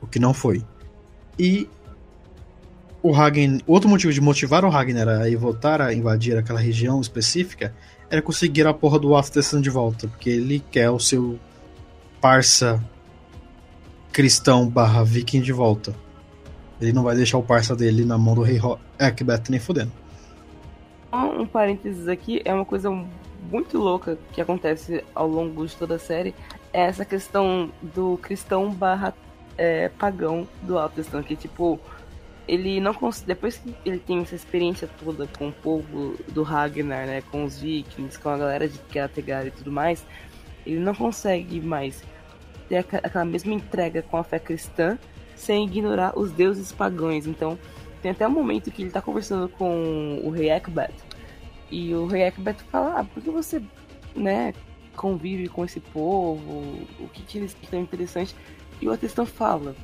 [0.00, 0.64] o que não foi.
[1.38, 1.68] E
[3.02, 7.00] o Ragnar, outro motivo de motivar o Ragnar a ir voltar a invadir aquela região
[7.00, 7.74] específica
[8.10, 11.38] era conseguir a porra do Atestan de volta, porque ele quer o seu
[12.20, 12.82] parça
[14.12, 15.94] cristão barra viking de volta.
[16.80, 19.92] Ele não vai deixar o parça dele na mão do rei Ho- Ekbet nem fodendo.
[21.12, 22.90] Um parênteses aqui, é uma coisa
[23.50, 26.34] muito louca que acontece ao longo de toda a série,
[26.72, 29.14] é essa questão do cristão barra
[29.56, 31.80] é, pagão do Altestan, que tipo,
[32.50, 32.92] ele não
[33.24, 37.60] depois que ele tem essa experiência toda com o povo do Ragnar, né, com os
[37.60, 40.04] vikings, com a galera de Kattegar e tudo mais,
[40.66, 42.02] ele não consegue mais
[42.68, 44.98] ter aquela mesma entrega com a fé cristã
[45.36, 47.24] sem ignorar os deuses pagãos.
[47.24, 47.56] Então,
[48.02, 50.92] tem até um momento que ele tá conversando com o rei Ekbat.
[51.70, 53.62] E o rei Ekbat fala, ah, por que você,
[54.12, 54.52] né,
[54.96, 56.64] convive com esse povo?
[56.98, 58.34] O que, que eles têm interessante?
[58.80, 59.76] E o Atestão fala,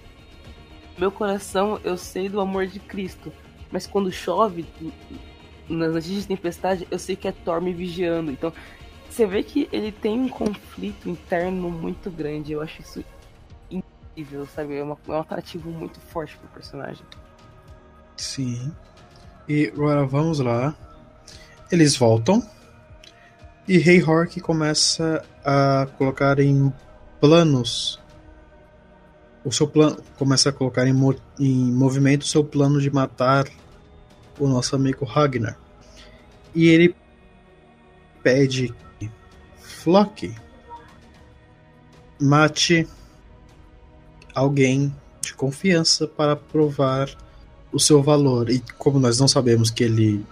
[0.99, 3.33] meu coração, eu sei do amor de Cristo,
[3.71, 4.65] mas quando chove,
[5.69, 8.31] nas noites de tempestade, eu sei que é Thor me vigiando.
[8.31, 8.53] Então,
[9.11, 12.53] você vê que ele tem um conflito interno muito grande.
[12.53, 13.05] Eu acho isso
[13.71, 14.77] incrível, sabe?
[14.77, 17.05] É, uma- é um atrativo muito forte pro personagem.
[18.17, 18.73] Sim.
[19.49, 20.75] E agora vamos lá.
[21.71, 22.43] Eles voltam.
[23.69, 26.73] E Rei Hork começa a colocar em
[27.21, 28.01] planos.
[29.47, 29.97] O seu plano.
[30.19, 33.47] Começa a colocar em, mo- em movimento o seu plano de matar
[34.39, 35.57] o nosso amigo Ragnar.
[36.55, 36.95] E ele
[38.23, 39.09] pede que
[39.61, 40.35] Flock
[42.21, 42.89] mate
[44.35, 47.09] alguém de confiança para provar
[47.73, 48.51] o seu valor.
[48.51, 50.25] E como nós não sabemos que ele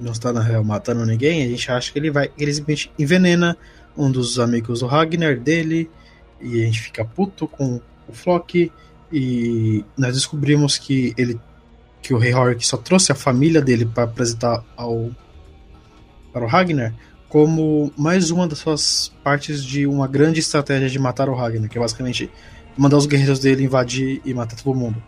[0.00, 2.30] não está na real matando ninguém, a gente acha que ele vai.
[2.38, 3.58] Ele simplesmente envenena
[3.96, 5.90] um dos amigos do Ragnar dele.
[6.40, 8.70] E a gente fica puto com o Flock.
[9.12, 11.40] E nós descobrimos que ele.
[12.00, 15.10] Que o Rei Horik só trouxe a família dele para apresentar ao.
[16.32, 16.94] para o Ragnar.
[17.28, 21.76] Como mais uma das suas partes de uma grande estratégia de matar o Ragnar, que
[21.76, 22.30] é basicamente
[22.76, 25.02] mandar os guerreiros dele invadir e matar todo mundo.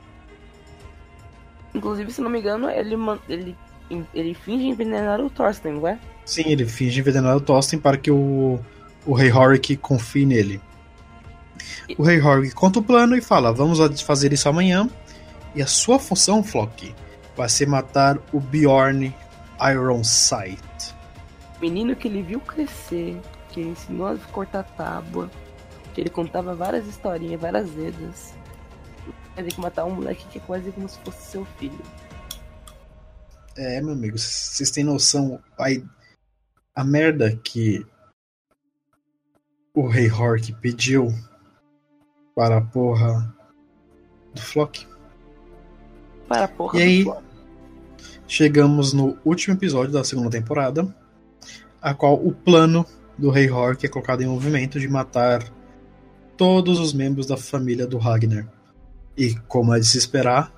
[1.74, 2.96] Inclusive, se não me engano, ele,
[3.28, 3.56] ele,
[4.12, 5.98] ele finge envenenar o Thorsten, não é?
[6.24, 8.58] Sim, ele finge envenenar o Thorsten para que o,
[9.06, 10.60] o Rei Horik confie nele.
[11.98, 14.88] O Rei Horik conta o plano e fala: Vamos fazer isso amanhã.
[15.54, 16.94] E a sua função, Flock,
[17.36, 19.14] vai ser matar o Bjorn
[19.60, 20.94] Ironsight.
[21.60, 25.30] Menino que ele viu crescer, que ele ensinou a cortar tábua,
[25.92, 28.34] que ele contava várias historinhas, várias zedas.
[29.34, 31.80] Vai ter que matar um moleque que é quase como se fosse seu filho.
[33.56, 35.66] É, meu amigo, vocês têm noção a,
[36.74, 37.84] a merda que
[39.74, 41.12] o Rei Hork pediu
[42.40, 43.34] para a porra
[44.34, 44.86] do Flock?
[46.26, 47.22] para a porra E do aí- plot.
[48.26, 50.88] Chegamos no último episódio da segunda temporada,
[51.82, 52.86] a qual o plano
[53.18, 55.44] do Rei Hork é colocado em movimento de matar
[56.34, 58.48] todos os membros da família do Ragnar.
[59.18, 60.50] E, como é de se esperar,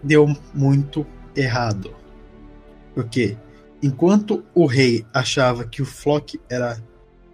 [0.00, 1.92] deu muito errado.
[2.94, 3.36] Porque,
[3.82, 6.80] enquanto o rei achava que o Flock era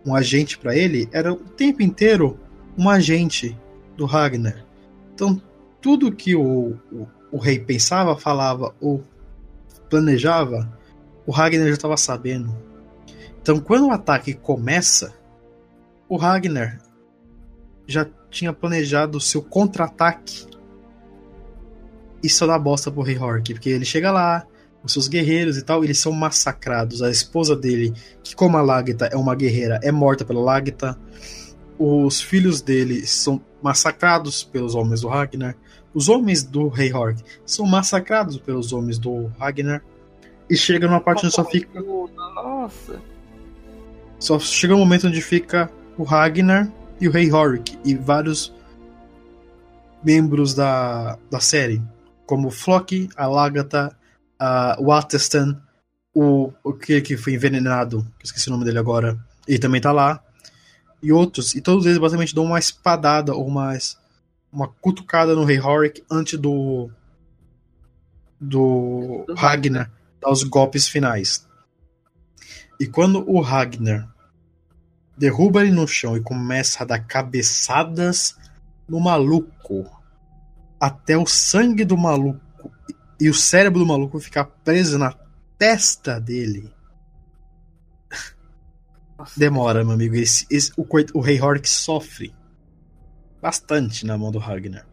[0.07, 2.39] um agente para ele, era o tempo inteiro
[2.77, 3.57] um agente
[3.97, 4.65] do Ragnar.
[5.15, 5.41] Então,
[5.81, 9.03] tudo que o, o, o rei pensava, falava ou
[9.89, 10.73] planejava,
[11.27, 12.55] o Ragnar já estava sabendo.
[13.41, 15.15] Então, quando o ataque começa,
[16.09, 16.81] o Ragnar
[17.87, 20.47] já tinha planejado o seu contra-ataque
[22.23, 24.47] e só dá bosta pro Rei Hork, porque ele chega lá,
[24.83, 27.03] os seus guerreiros e tal, eles são massacrados.
[27.03, 27.93] A esposa dele,
[28.23, 30.99] que como a Lagta é uma guerreira, é morta pela Lagta.
[31.79, 35.57] Os filhos dele são massacrados pelos homens do Ragnar.
[35.93, 39.83] Os homens do Rei Hork são massacrados pelos homens do Ragnar.
[40.49, 41.81] E chega numa parte onde só fica.
[41.81, 43.01] Nossa.
[44.19, 46.71] Só chega um momento onde fica o Ragnar
[47.01, 48.53] e o Rei Hork e vários
[50.03, 51.83] membros da, da série,
[52.27, 53.97] como Flock, a Lagatha,
[54.39, 55.57] a Waterston,
[56.15, 59.19] o, o que, que foi envenenado, esqueci o nome dele agora,
[59.49, 60.23] ele também tá lá,
[61.05, 63.77] e outros, e todos eles basicamente dão uma espadada ou uma,
[64.51, 66.91] uma cutucada no Rei Hork antes do
[68.41, 69.91] do Do Ragnar
[70.21, 71.47] dar os golpes finais.
[72.81, 74.09] E quando o Ragnar
[75.17, 78.37] derruba ele no chão e começa a dar cabeçadas
[78.89, 79.85] no maluco,
[80.81, 82.73] até o sangue do maluco
[83.21, 85.15] e o cérebro do maluco ficar preso na
[85.59, 86.74] testa dele.
[89.19, 89.39] Nossa.
[89.39, 90.15] Demora, meu amigo.
[90.17, 92.35] Esse, esse- o, o Rei Hork sofre
[93.41, 94.87] bastante na mão do Ragnar.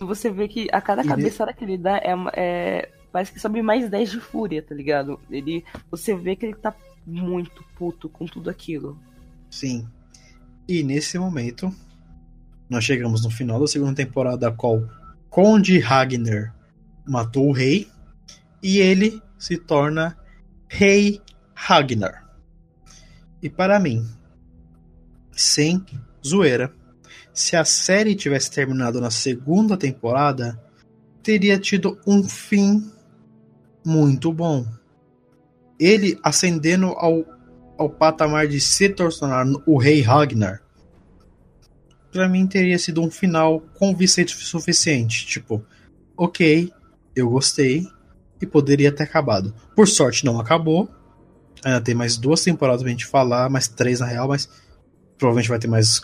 [0.00, 3.90] Você vê que a cada cabeçada que ele dá é, é- Parece que sobe mais
[3.90, 5.18] 10 de fúria, tá ligado?
[5.28, 5.64] Ele.
[5.90, 6.72] Você vê que ele tá
[7.04, 8.96] muito puto com tudo aquilo.
[9.50, 9.86] Sim.
[10.68, 11.74] E nesse momento,
[12.68, 14.88] nós chegamos no final da segunda temporada, a qual
[15.28, 16.54] Conde Ragnar
[17.04, 17.88] matou o rei
[18.62, 20.16] e ele se torna
[20.68, 21.20] Rei
[21.52, 22.29] Ragnar.
[23.42, 24.06] E para mim,
[25.32, 25.84] sem
[26.26, 26.72] zoeira,
[27.32, 30.60] se a série tivesse terminado na segunda temporada,
[31.22, 32.90] teria tido um fim
[33.84, 34.66] muito bom.
[35.78, 37.24] Ele ascendendo ao
[37.80, 40.62] ao patamar de se tornar o rei Ragnar,
[42.12, 45.26] pra mim teria sido um final convincente o suficiente.
[45.26, 45.64] Tipo,
[46.14, 46.70] ok,
[47.16, 47.86] eu gostei
[48.38, 49.54] e poderia ter acabado.
[49.74, 50.90] Por sorte, não acabou.
[51.64, 54.48] Ainda tem mais duas temporadas pra gente falar, mais três na real, mas
[55.18, 56.00] provavelmente vai ter mais,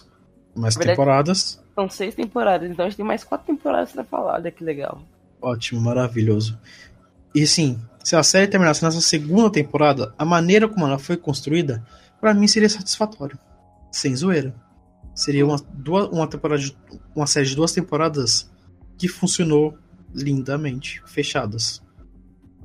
[0.54, 1.62] mais verdade- temporadas.
[1.74, 4.34] São seis temporadas, então a gente tem mais quatro temporadas pra falar.
[4.34, 5.02] Olha que legal.
[5.40, 6.58] Ótimo, maravilhoso.
[7.34, 11.84] E sim, se a série terminasse nessa segunda temporada, a maneira como ela foi construída,
[12.20, 13.38] pra mim seria satisfatório.
[13.92, 14.54] Sem zoeira.
[15.14, 16.76] Seria uma, duas, uma temporada de-
[17.14, 18.50] uma série de duas temporadas
[18.98, 19.76] que funcionou
[20.14, 21.82] lindamente, fechadas.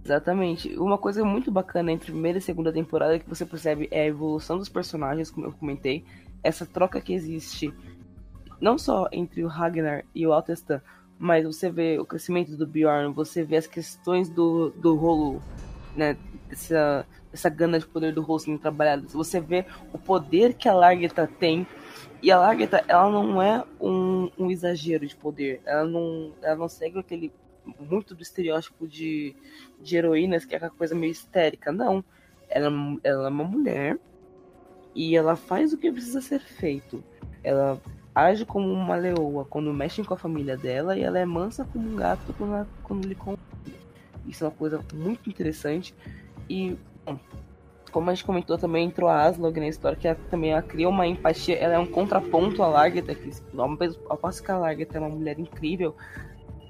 [0.04, 0.76] Exatamente.
[0.78, 4.58] Uma coisa muito bacana entre primeira e segunda temporada que você percebe é a evolução
[4.58, 6.04] dos personagens, como eu comentei.
[6.44, 7.72] Essa troca que existe,
[8.60, 10.82] não só entre o Ragnar e o Altestan,
[11.20, 15.40] mas você vê o crescimento do Bjorn, você vê as questões do, do rolo,
[15.96, 16.18] né?
[16.50, 19.04] Essa, essa gana de poder do rolo sendo trabalhada.
[19.10, 21.68] Você vê o poder que a Largeta tem.
[22.24, 25.62] E a Largeta, ela não é um, um exagero de poder.
[25.64, 27.32] Ela não, ela não segue aquele
[27.80, 29.36] muito do estereótipo de,
[29.80, 31.72] de heroínas, que é aquela coisa meio histérica.
[31.72, 32.04] Não.
[32.50, 32.70] Ela,
[33.04, 33.98] ela é uma mulher
[34.94, 37.04] e ela faz o que precisa ser feito.
[37.44, 37.80] Ela
[38.14, 41.90] age como uma leoa quando mexem com a família dela e ela é mansa como
[41.90, 43.40] um gato quando, ela- quando lhe convém.
[44.28, 45.96] Isso é uma coisa muito interessante.
[46.50, 47.18] E, bom,
[47.92, 50.88] como a gente comentou também, entrou a Aslog na história, que ela, também ela cria
[50.88, 53.32] uma empatia, ela é um contraponto à Largeta, que
[54.10, 55.96] ao passo que a Largeta é uma mulher incrível,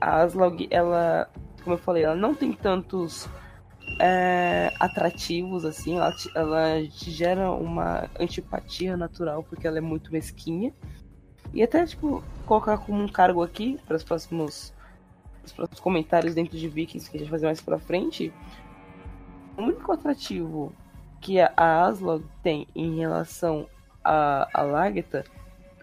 [0.01, 1.29] a Aslog, ela,
[1.63, 3.29] como eu falei, ela não tem tantos
[3.99, 10.73] é, atrativos, assim, ela ela gera uma antipatia natural, porque ela é muito mesquinha.
[11.53, 14.73] E até, tipo, colocar como um cargo aqui, para os próximos,
[15.43, 18.33] os próximos comentários dentro de Vikings que a gente vai fazer mais pra frente,
[19.57, 20.73] o único atrativo
[21.19, 23.67] que a Aslog tem em relação
[24.03, 24.63] a, a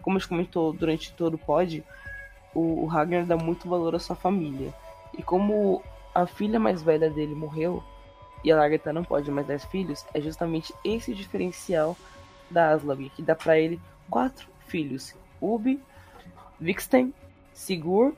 [0.03, 1.85] como a gente comentou durante todo o pod,
[2.55, 4.73] o, o Ragnar dá muito valor à sua família.
[5.17, 5.83] E como
[6.15, 7.83] a filha mais velha dele morreu,
[8.45, 11.97] e a Lagertha não pode mais dar filhos, é justamente esse diferencial
[12.51, 15.15] da Aslog, que dá pra ele quatro filhos.
[15.41, 15.81] Ubi,
[16.61, 17.13] Viksten,
[17.53, 18.15] Sigur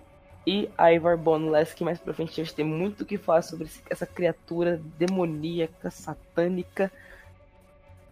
[0.47, 3.69] e Ivar Boneless, que mais pra frente a gente tem muito o que falar sobre
[3.89, 6.90] essa criatura demoníaca, satânica,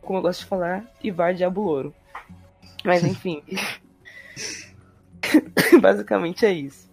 [0.02, 1.94] como eu gosto de falar, Ivar Diabo Louro.
[2.84, 3.42] Mas enfim.
[5.80, 6.88] Basicamente é isso.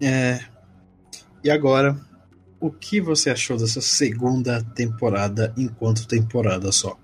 [0.00, 0.40] É.
[1.42, 1.96] E agora,
[2.60, 6.96] o que você achou dessa segunda temporada enquanto temporada só?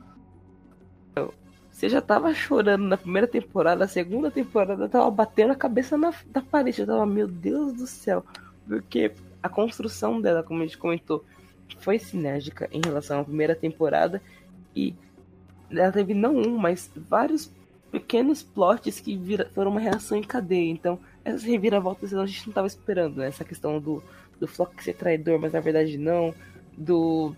[1.74, 6.14] Você já tava chorando na primeira temporada, a segunda temporada tava batendo a cabeça na,
[6.32, 6.80] na parede.
[6.80, 8.24] Eu tava, meu Deus do céu.
[8.66, 9.12] Porque
[9.42, 11.24] a construção dela, como a gente comentou,
[11.80, 14.22] foi sinérgica em relação à primeira temporada.
[14.74, 14.94] E
[15.68, 17.52] ela teve não um, mas vários
[17.94, 20.68] pequenos plots que vira- foram uma reação em cadeia.
[20.68, 23.28] Então, essas reviravoltas a gente não tava esperando, né?
[23.28, 24.02] Essa questão do,
[24.40, 26.34] do Flock ser traidor, mas na verdade não.
[26.76, 27.36] Do,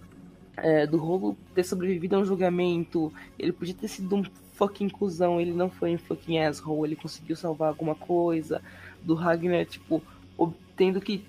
[0.56, 3.12] é, do Rolo ter sobrevivido a um julgamento.
[3.38, 4.24] Ele podia ter sido um
[4.54, 8.62] fucking cuzão, ele não foi um fucking asshole, ele conseguiu salvar alguma coisa.
[9.02, 10.02] Do Ragnar, tipo,
[10.74, 11.22] tendo que.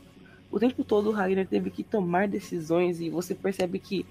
[0.49, 4.05] O tempo todo o Ragnar teve que tomar decisões e você percebe que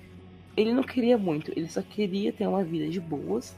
[0.55, 3.57] ele não queria muito, ele só queria ter uma vida de boas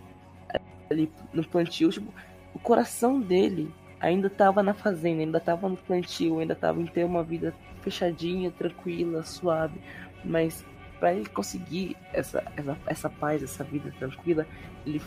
[0.91, 1.91] ali no plantio.
[1.91, 2.13] Tipo,
[2.55, 7.05] o coração dele ainda tava na fazenda, ainda tava no plantio, ainda tava em ter
[7.05, 9.81] uma vida fechadinha, tranquila, suave.
[10.25, 10.65] Mas
[10.99, 14.47] para ele conseguir essa, essa, essa paz, essa vida tranquila,
[14.85, 15.01] ele,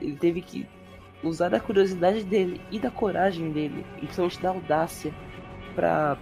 [0.00, 0.66] ele teve que
[1.22, 5.12] usar da curiosidade dele e da coragem dele, principalmente da audácia,
[5.74, 6.16] para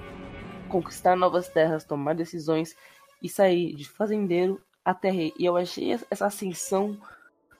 [0.68, 2.74] conquistar novas terras, tomar decisões
[3.22, 5.32] e sair de fazendeiro até rei.
[5.38, 6.98] E eu achei essa ascensão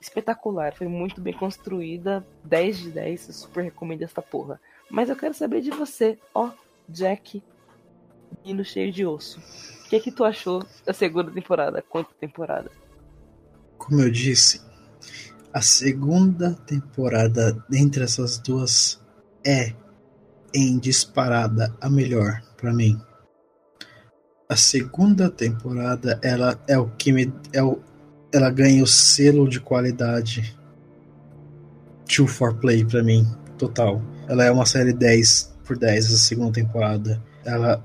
[0.01, 4.60] espetacular, foi muito bem construída, 10 de 10, eu super recomendo essa porra.
[4.90, 6.51] Mas eu quero saber de você, ó,
[6.89, 7.43] Jack,
[8.44, 9.40] hino cheio de osso.
[9.85, 11.82] O que é que tu achou da segunda temporada?
[11.82, 12.70] Quanta temporada?
[13.78, 14.60] Como eu disse,
[15.52, 19.01] a segunda temporada entre essas duas
[19.44, 19.74] é
[20.52, 23.01] em disparada a melhor pra mim.
[24.48, 27.81] A segunda temporada ela é o que me é o,
[28.37, 30.57] ela ganha o selo de qualidade
[32.07, 33.27] Two for Play pra mim,
[33.59, 34.03] total.
[34.29, 37.23] Ela é uma série 10 por 10 essa segunda temporada.
[37.45, 37.83] Ela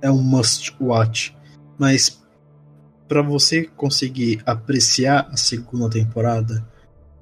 [0.00, 1.36] é um must watch,
[1.78, 2.22] mas
[3.08, 6.66] para você conseguir apreciar a segunda temporada,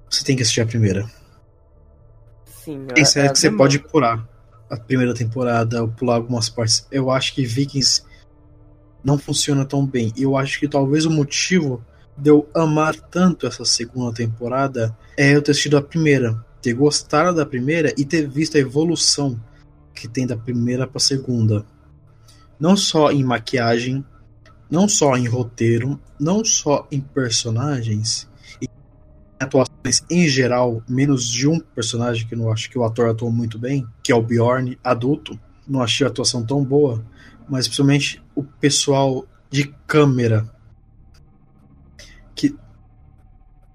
[0.08, 1.10] você tem que assistir a primeira.
[2.64, 4.26] Sim, Tem série que você pode pular
[4.70, 6.86] a primeira temporada ou pular algumas partes.
[6.90, 8.02] Eu acho que Vikings
[9.02, 10.12] não funciona tão bem.
[10.16, 11.84] E eu acho que talvez o motivo
[12.16, 17.36] de eu amar tanto essa segunda temporada é eu ter assistido a primeira, ter gostado
[17.36, 19.40] da primeira e ter visto a evolução
[19.94, 21.64] que tem da primeira para segunda.
[22.58, 24.04] Não só em maquiagem,
[24.70, 28.28] não só em roteiro, não só em personagens,
[28.60, 28.68] e
[29.38, 33.30] atuações em geral, menos de um personagem que eu não acho que o ator atuou
[33.30, 35.38] muito bem, que é o Bjorn, adulto.
[35.66, 37.04] Não achei a atuação tão boa,
[37.48, 40.50] mas principalmente o pessoal de câmera.
[42.34, 42.54] Que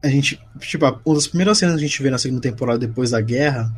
[0.01, 0.39] a gente.
[0.59, 3.71] Tipo, uma das primeiras cenas que a gente vê na segunda temporada depois da guerra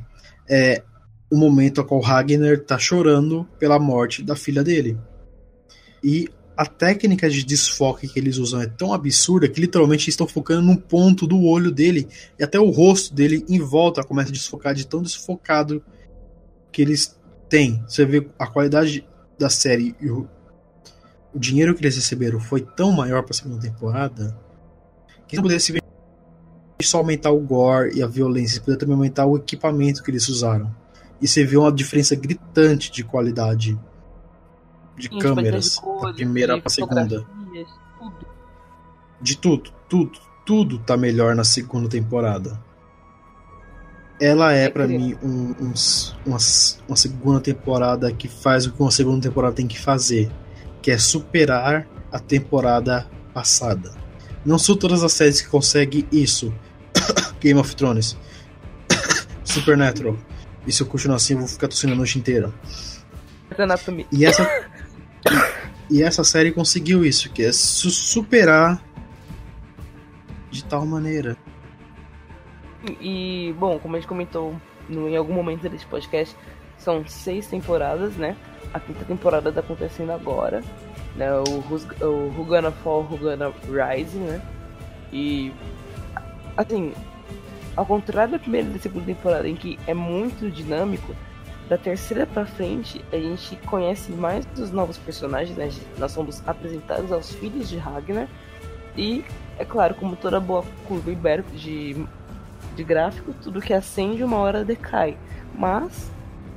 [0.47, 0.83] é
[1.29, 4.97] o momento a qual Ragnar tá chorando pela morte da filha dele.
[6.03, 6.27] E
[6.57, 10.75] a técnica de desfoque que eles usam é tão absurda que literalmente estão focando num
[10.75, 12.07] ponto do olho dele
[12.37, 15.81] e até o rosto dele em volta começa a desfocar de tão desfocado
[16.71, 17.17] que eles
[17.49, 17.81] têm.
[17.87, 19.07] Você vê a qualidade
[19.39, 20.27] da série e o,
[21.33, 24.37] o dinheiro que eles receberam foi tão maior para a segunda temporada
[25.27, 25.80] que não pudesse ver
[26.87, 30.73] só aumentar o gore e a violência, poderia também aumentar o equipamento que eles usaram.
[31.21, 33.79] E você vê uma diferença gritante de qualidade
[34.97, 37.07] de Sim, câmeras de cores, da primeira para segunda.
[37.07, 37.27] tudo.
[39.21, 42.59] De tudo, tudo, tudo tá melhor na segunda temporada.
[44.19, 45.27] Ela é É pra incrível.
[45.27, 45.73] mim um, um
[46.25, 46.37] uma,
[46.87, 50.31] uma segunda temporada que faz o que uma segunda temporada tem que fazer,
[50.81, 53.91] que é superar a temporada passada.
[54.45, 56.53] Não são todas as séries que conseguem isso.
[57.41, 58.15] Game of Thrones,
[59.43, 60.15] Supernatural.
[60.65, 62.53] E se eu continuar assim, eu vou ficar tossindo a noite inteira.
[63.57, 64.07] Anatomy.
[64.11, 64.47] E essa,
[65.89, 68.81] e essa série conseguiu isso, que é su- superar
[70.51, 71.35] de tal maneira.
[72.99, 74.55] E, bom, como a gente comentou
[74.87, 76.35] no, em algum momento desse podcast,
[76.77, 78.35] são seis temporadas, né?
[78.73, 80.63] A quinta temporada tá acontecendo agora.
[81.15, 81.31] Né?
[81.33, 84.41] O, Who's, o Who Gonna Fall, Who Gonna Rise, né?
[85.11, 85.51] E,
[86.55, 86.93] assim,
[87.75, 91.15] ao contrário da primeira e da segunda temporada, em que é muito dinâmico,
[91.69, 95.69] da terceira pra frente a gente conhece mais dos novos personagens, né?
[95.97, 98.27] Nós somos apresentados aos filhos de Ragnar.
[98.97, 99.23] E,
[99.57, 102.05] é claro, como toda boa curva ibérica de
[102.75, 105.17] de gráfico, tudo que acende uma hora decai.
[105.53, 106.09] Mas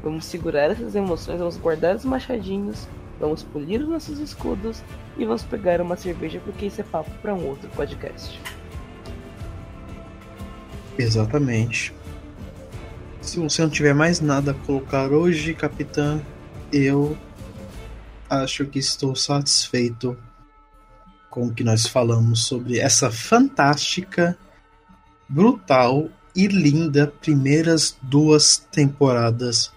[0.04, 2.86] Vamos segurar essas emoções, vamos guardar os machadinhos,
[3.18, 4.84] vamos polir os nossos escudos
[5.16, 8.38] e vamos pegar uma cerveja porque isso é papo para um outro podcast.
[10.98, 11.94] Exatamente.
[13.20, 16.20] Se você não tiver mais nada a colocar hoje, capitã,
[16.72, 17.16] eu
[18.28, 20.16] acho que estou satisfeito
[21.30, 24.38] com o que nós falamos sobre essa fantástica,
[25.28, 29.72] brutal e linda primeiras duas temporadas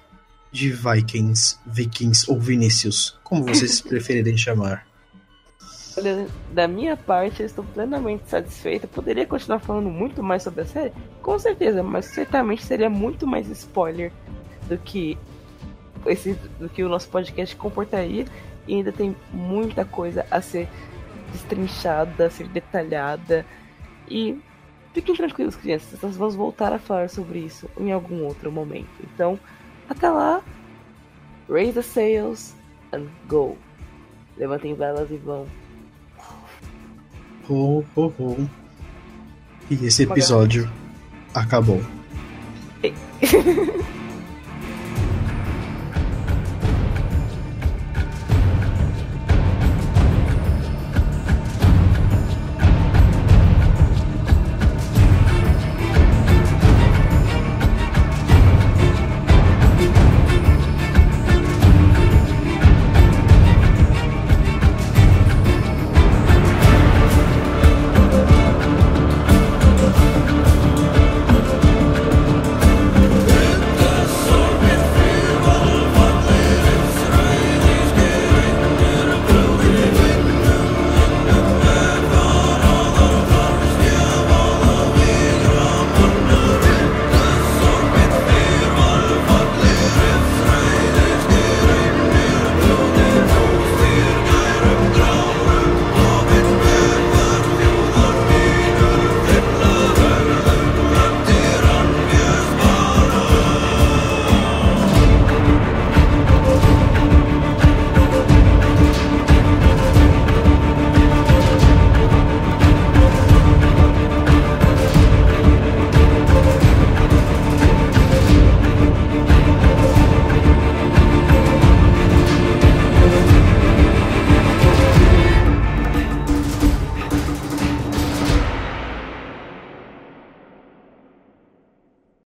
[0.51, 4.86] de Vikings, Vikings ou Vinícius, como vocês preferirem chamar.
[5.97, 8.87] Olha, da minha parte, eu estou plenamente satisfeito.
[8.87, 10.93] Poderia continuar falando muito mais sobre a série?
[11.23, 14.11] Com certeza, mas certamente seria muito mais spoiler
[14.69, 15.17] do que
[16.05, 18.25] esse, do que o nosso podcast comportaria.
[18.67, 20.69] E ainda tem muita coisa a ser
[21.31, 23.43] destrinchada, a ser detalhada.
[24.07, 24.39] E
[24.93, 28.89] fiquem tranquilos, crianças, nós vamos voltar a falar sobre isso em algum outro momento.
[29.03, 29.39] Então,
[29.89, 30.43] até lá,
[31.49, 32.55] raise the sails
[32.93, 33.57] and go.
[34.37, 35.47] Levantem velas e vão.
[37.49, 38.49] Ho, ho, ho.
[39.69, 40.69] E esse episódio
[41.33, 41.81] acabou.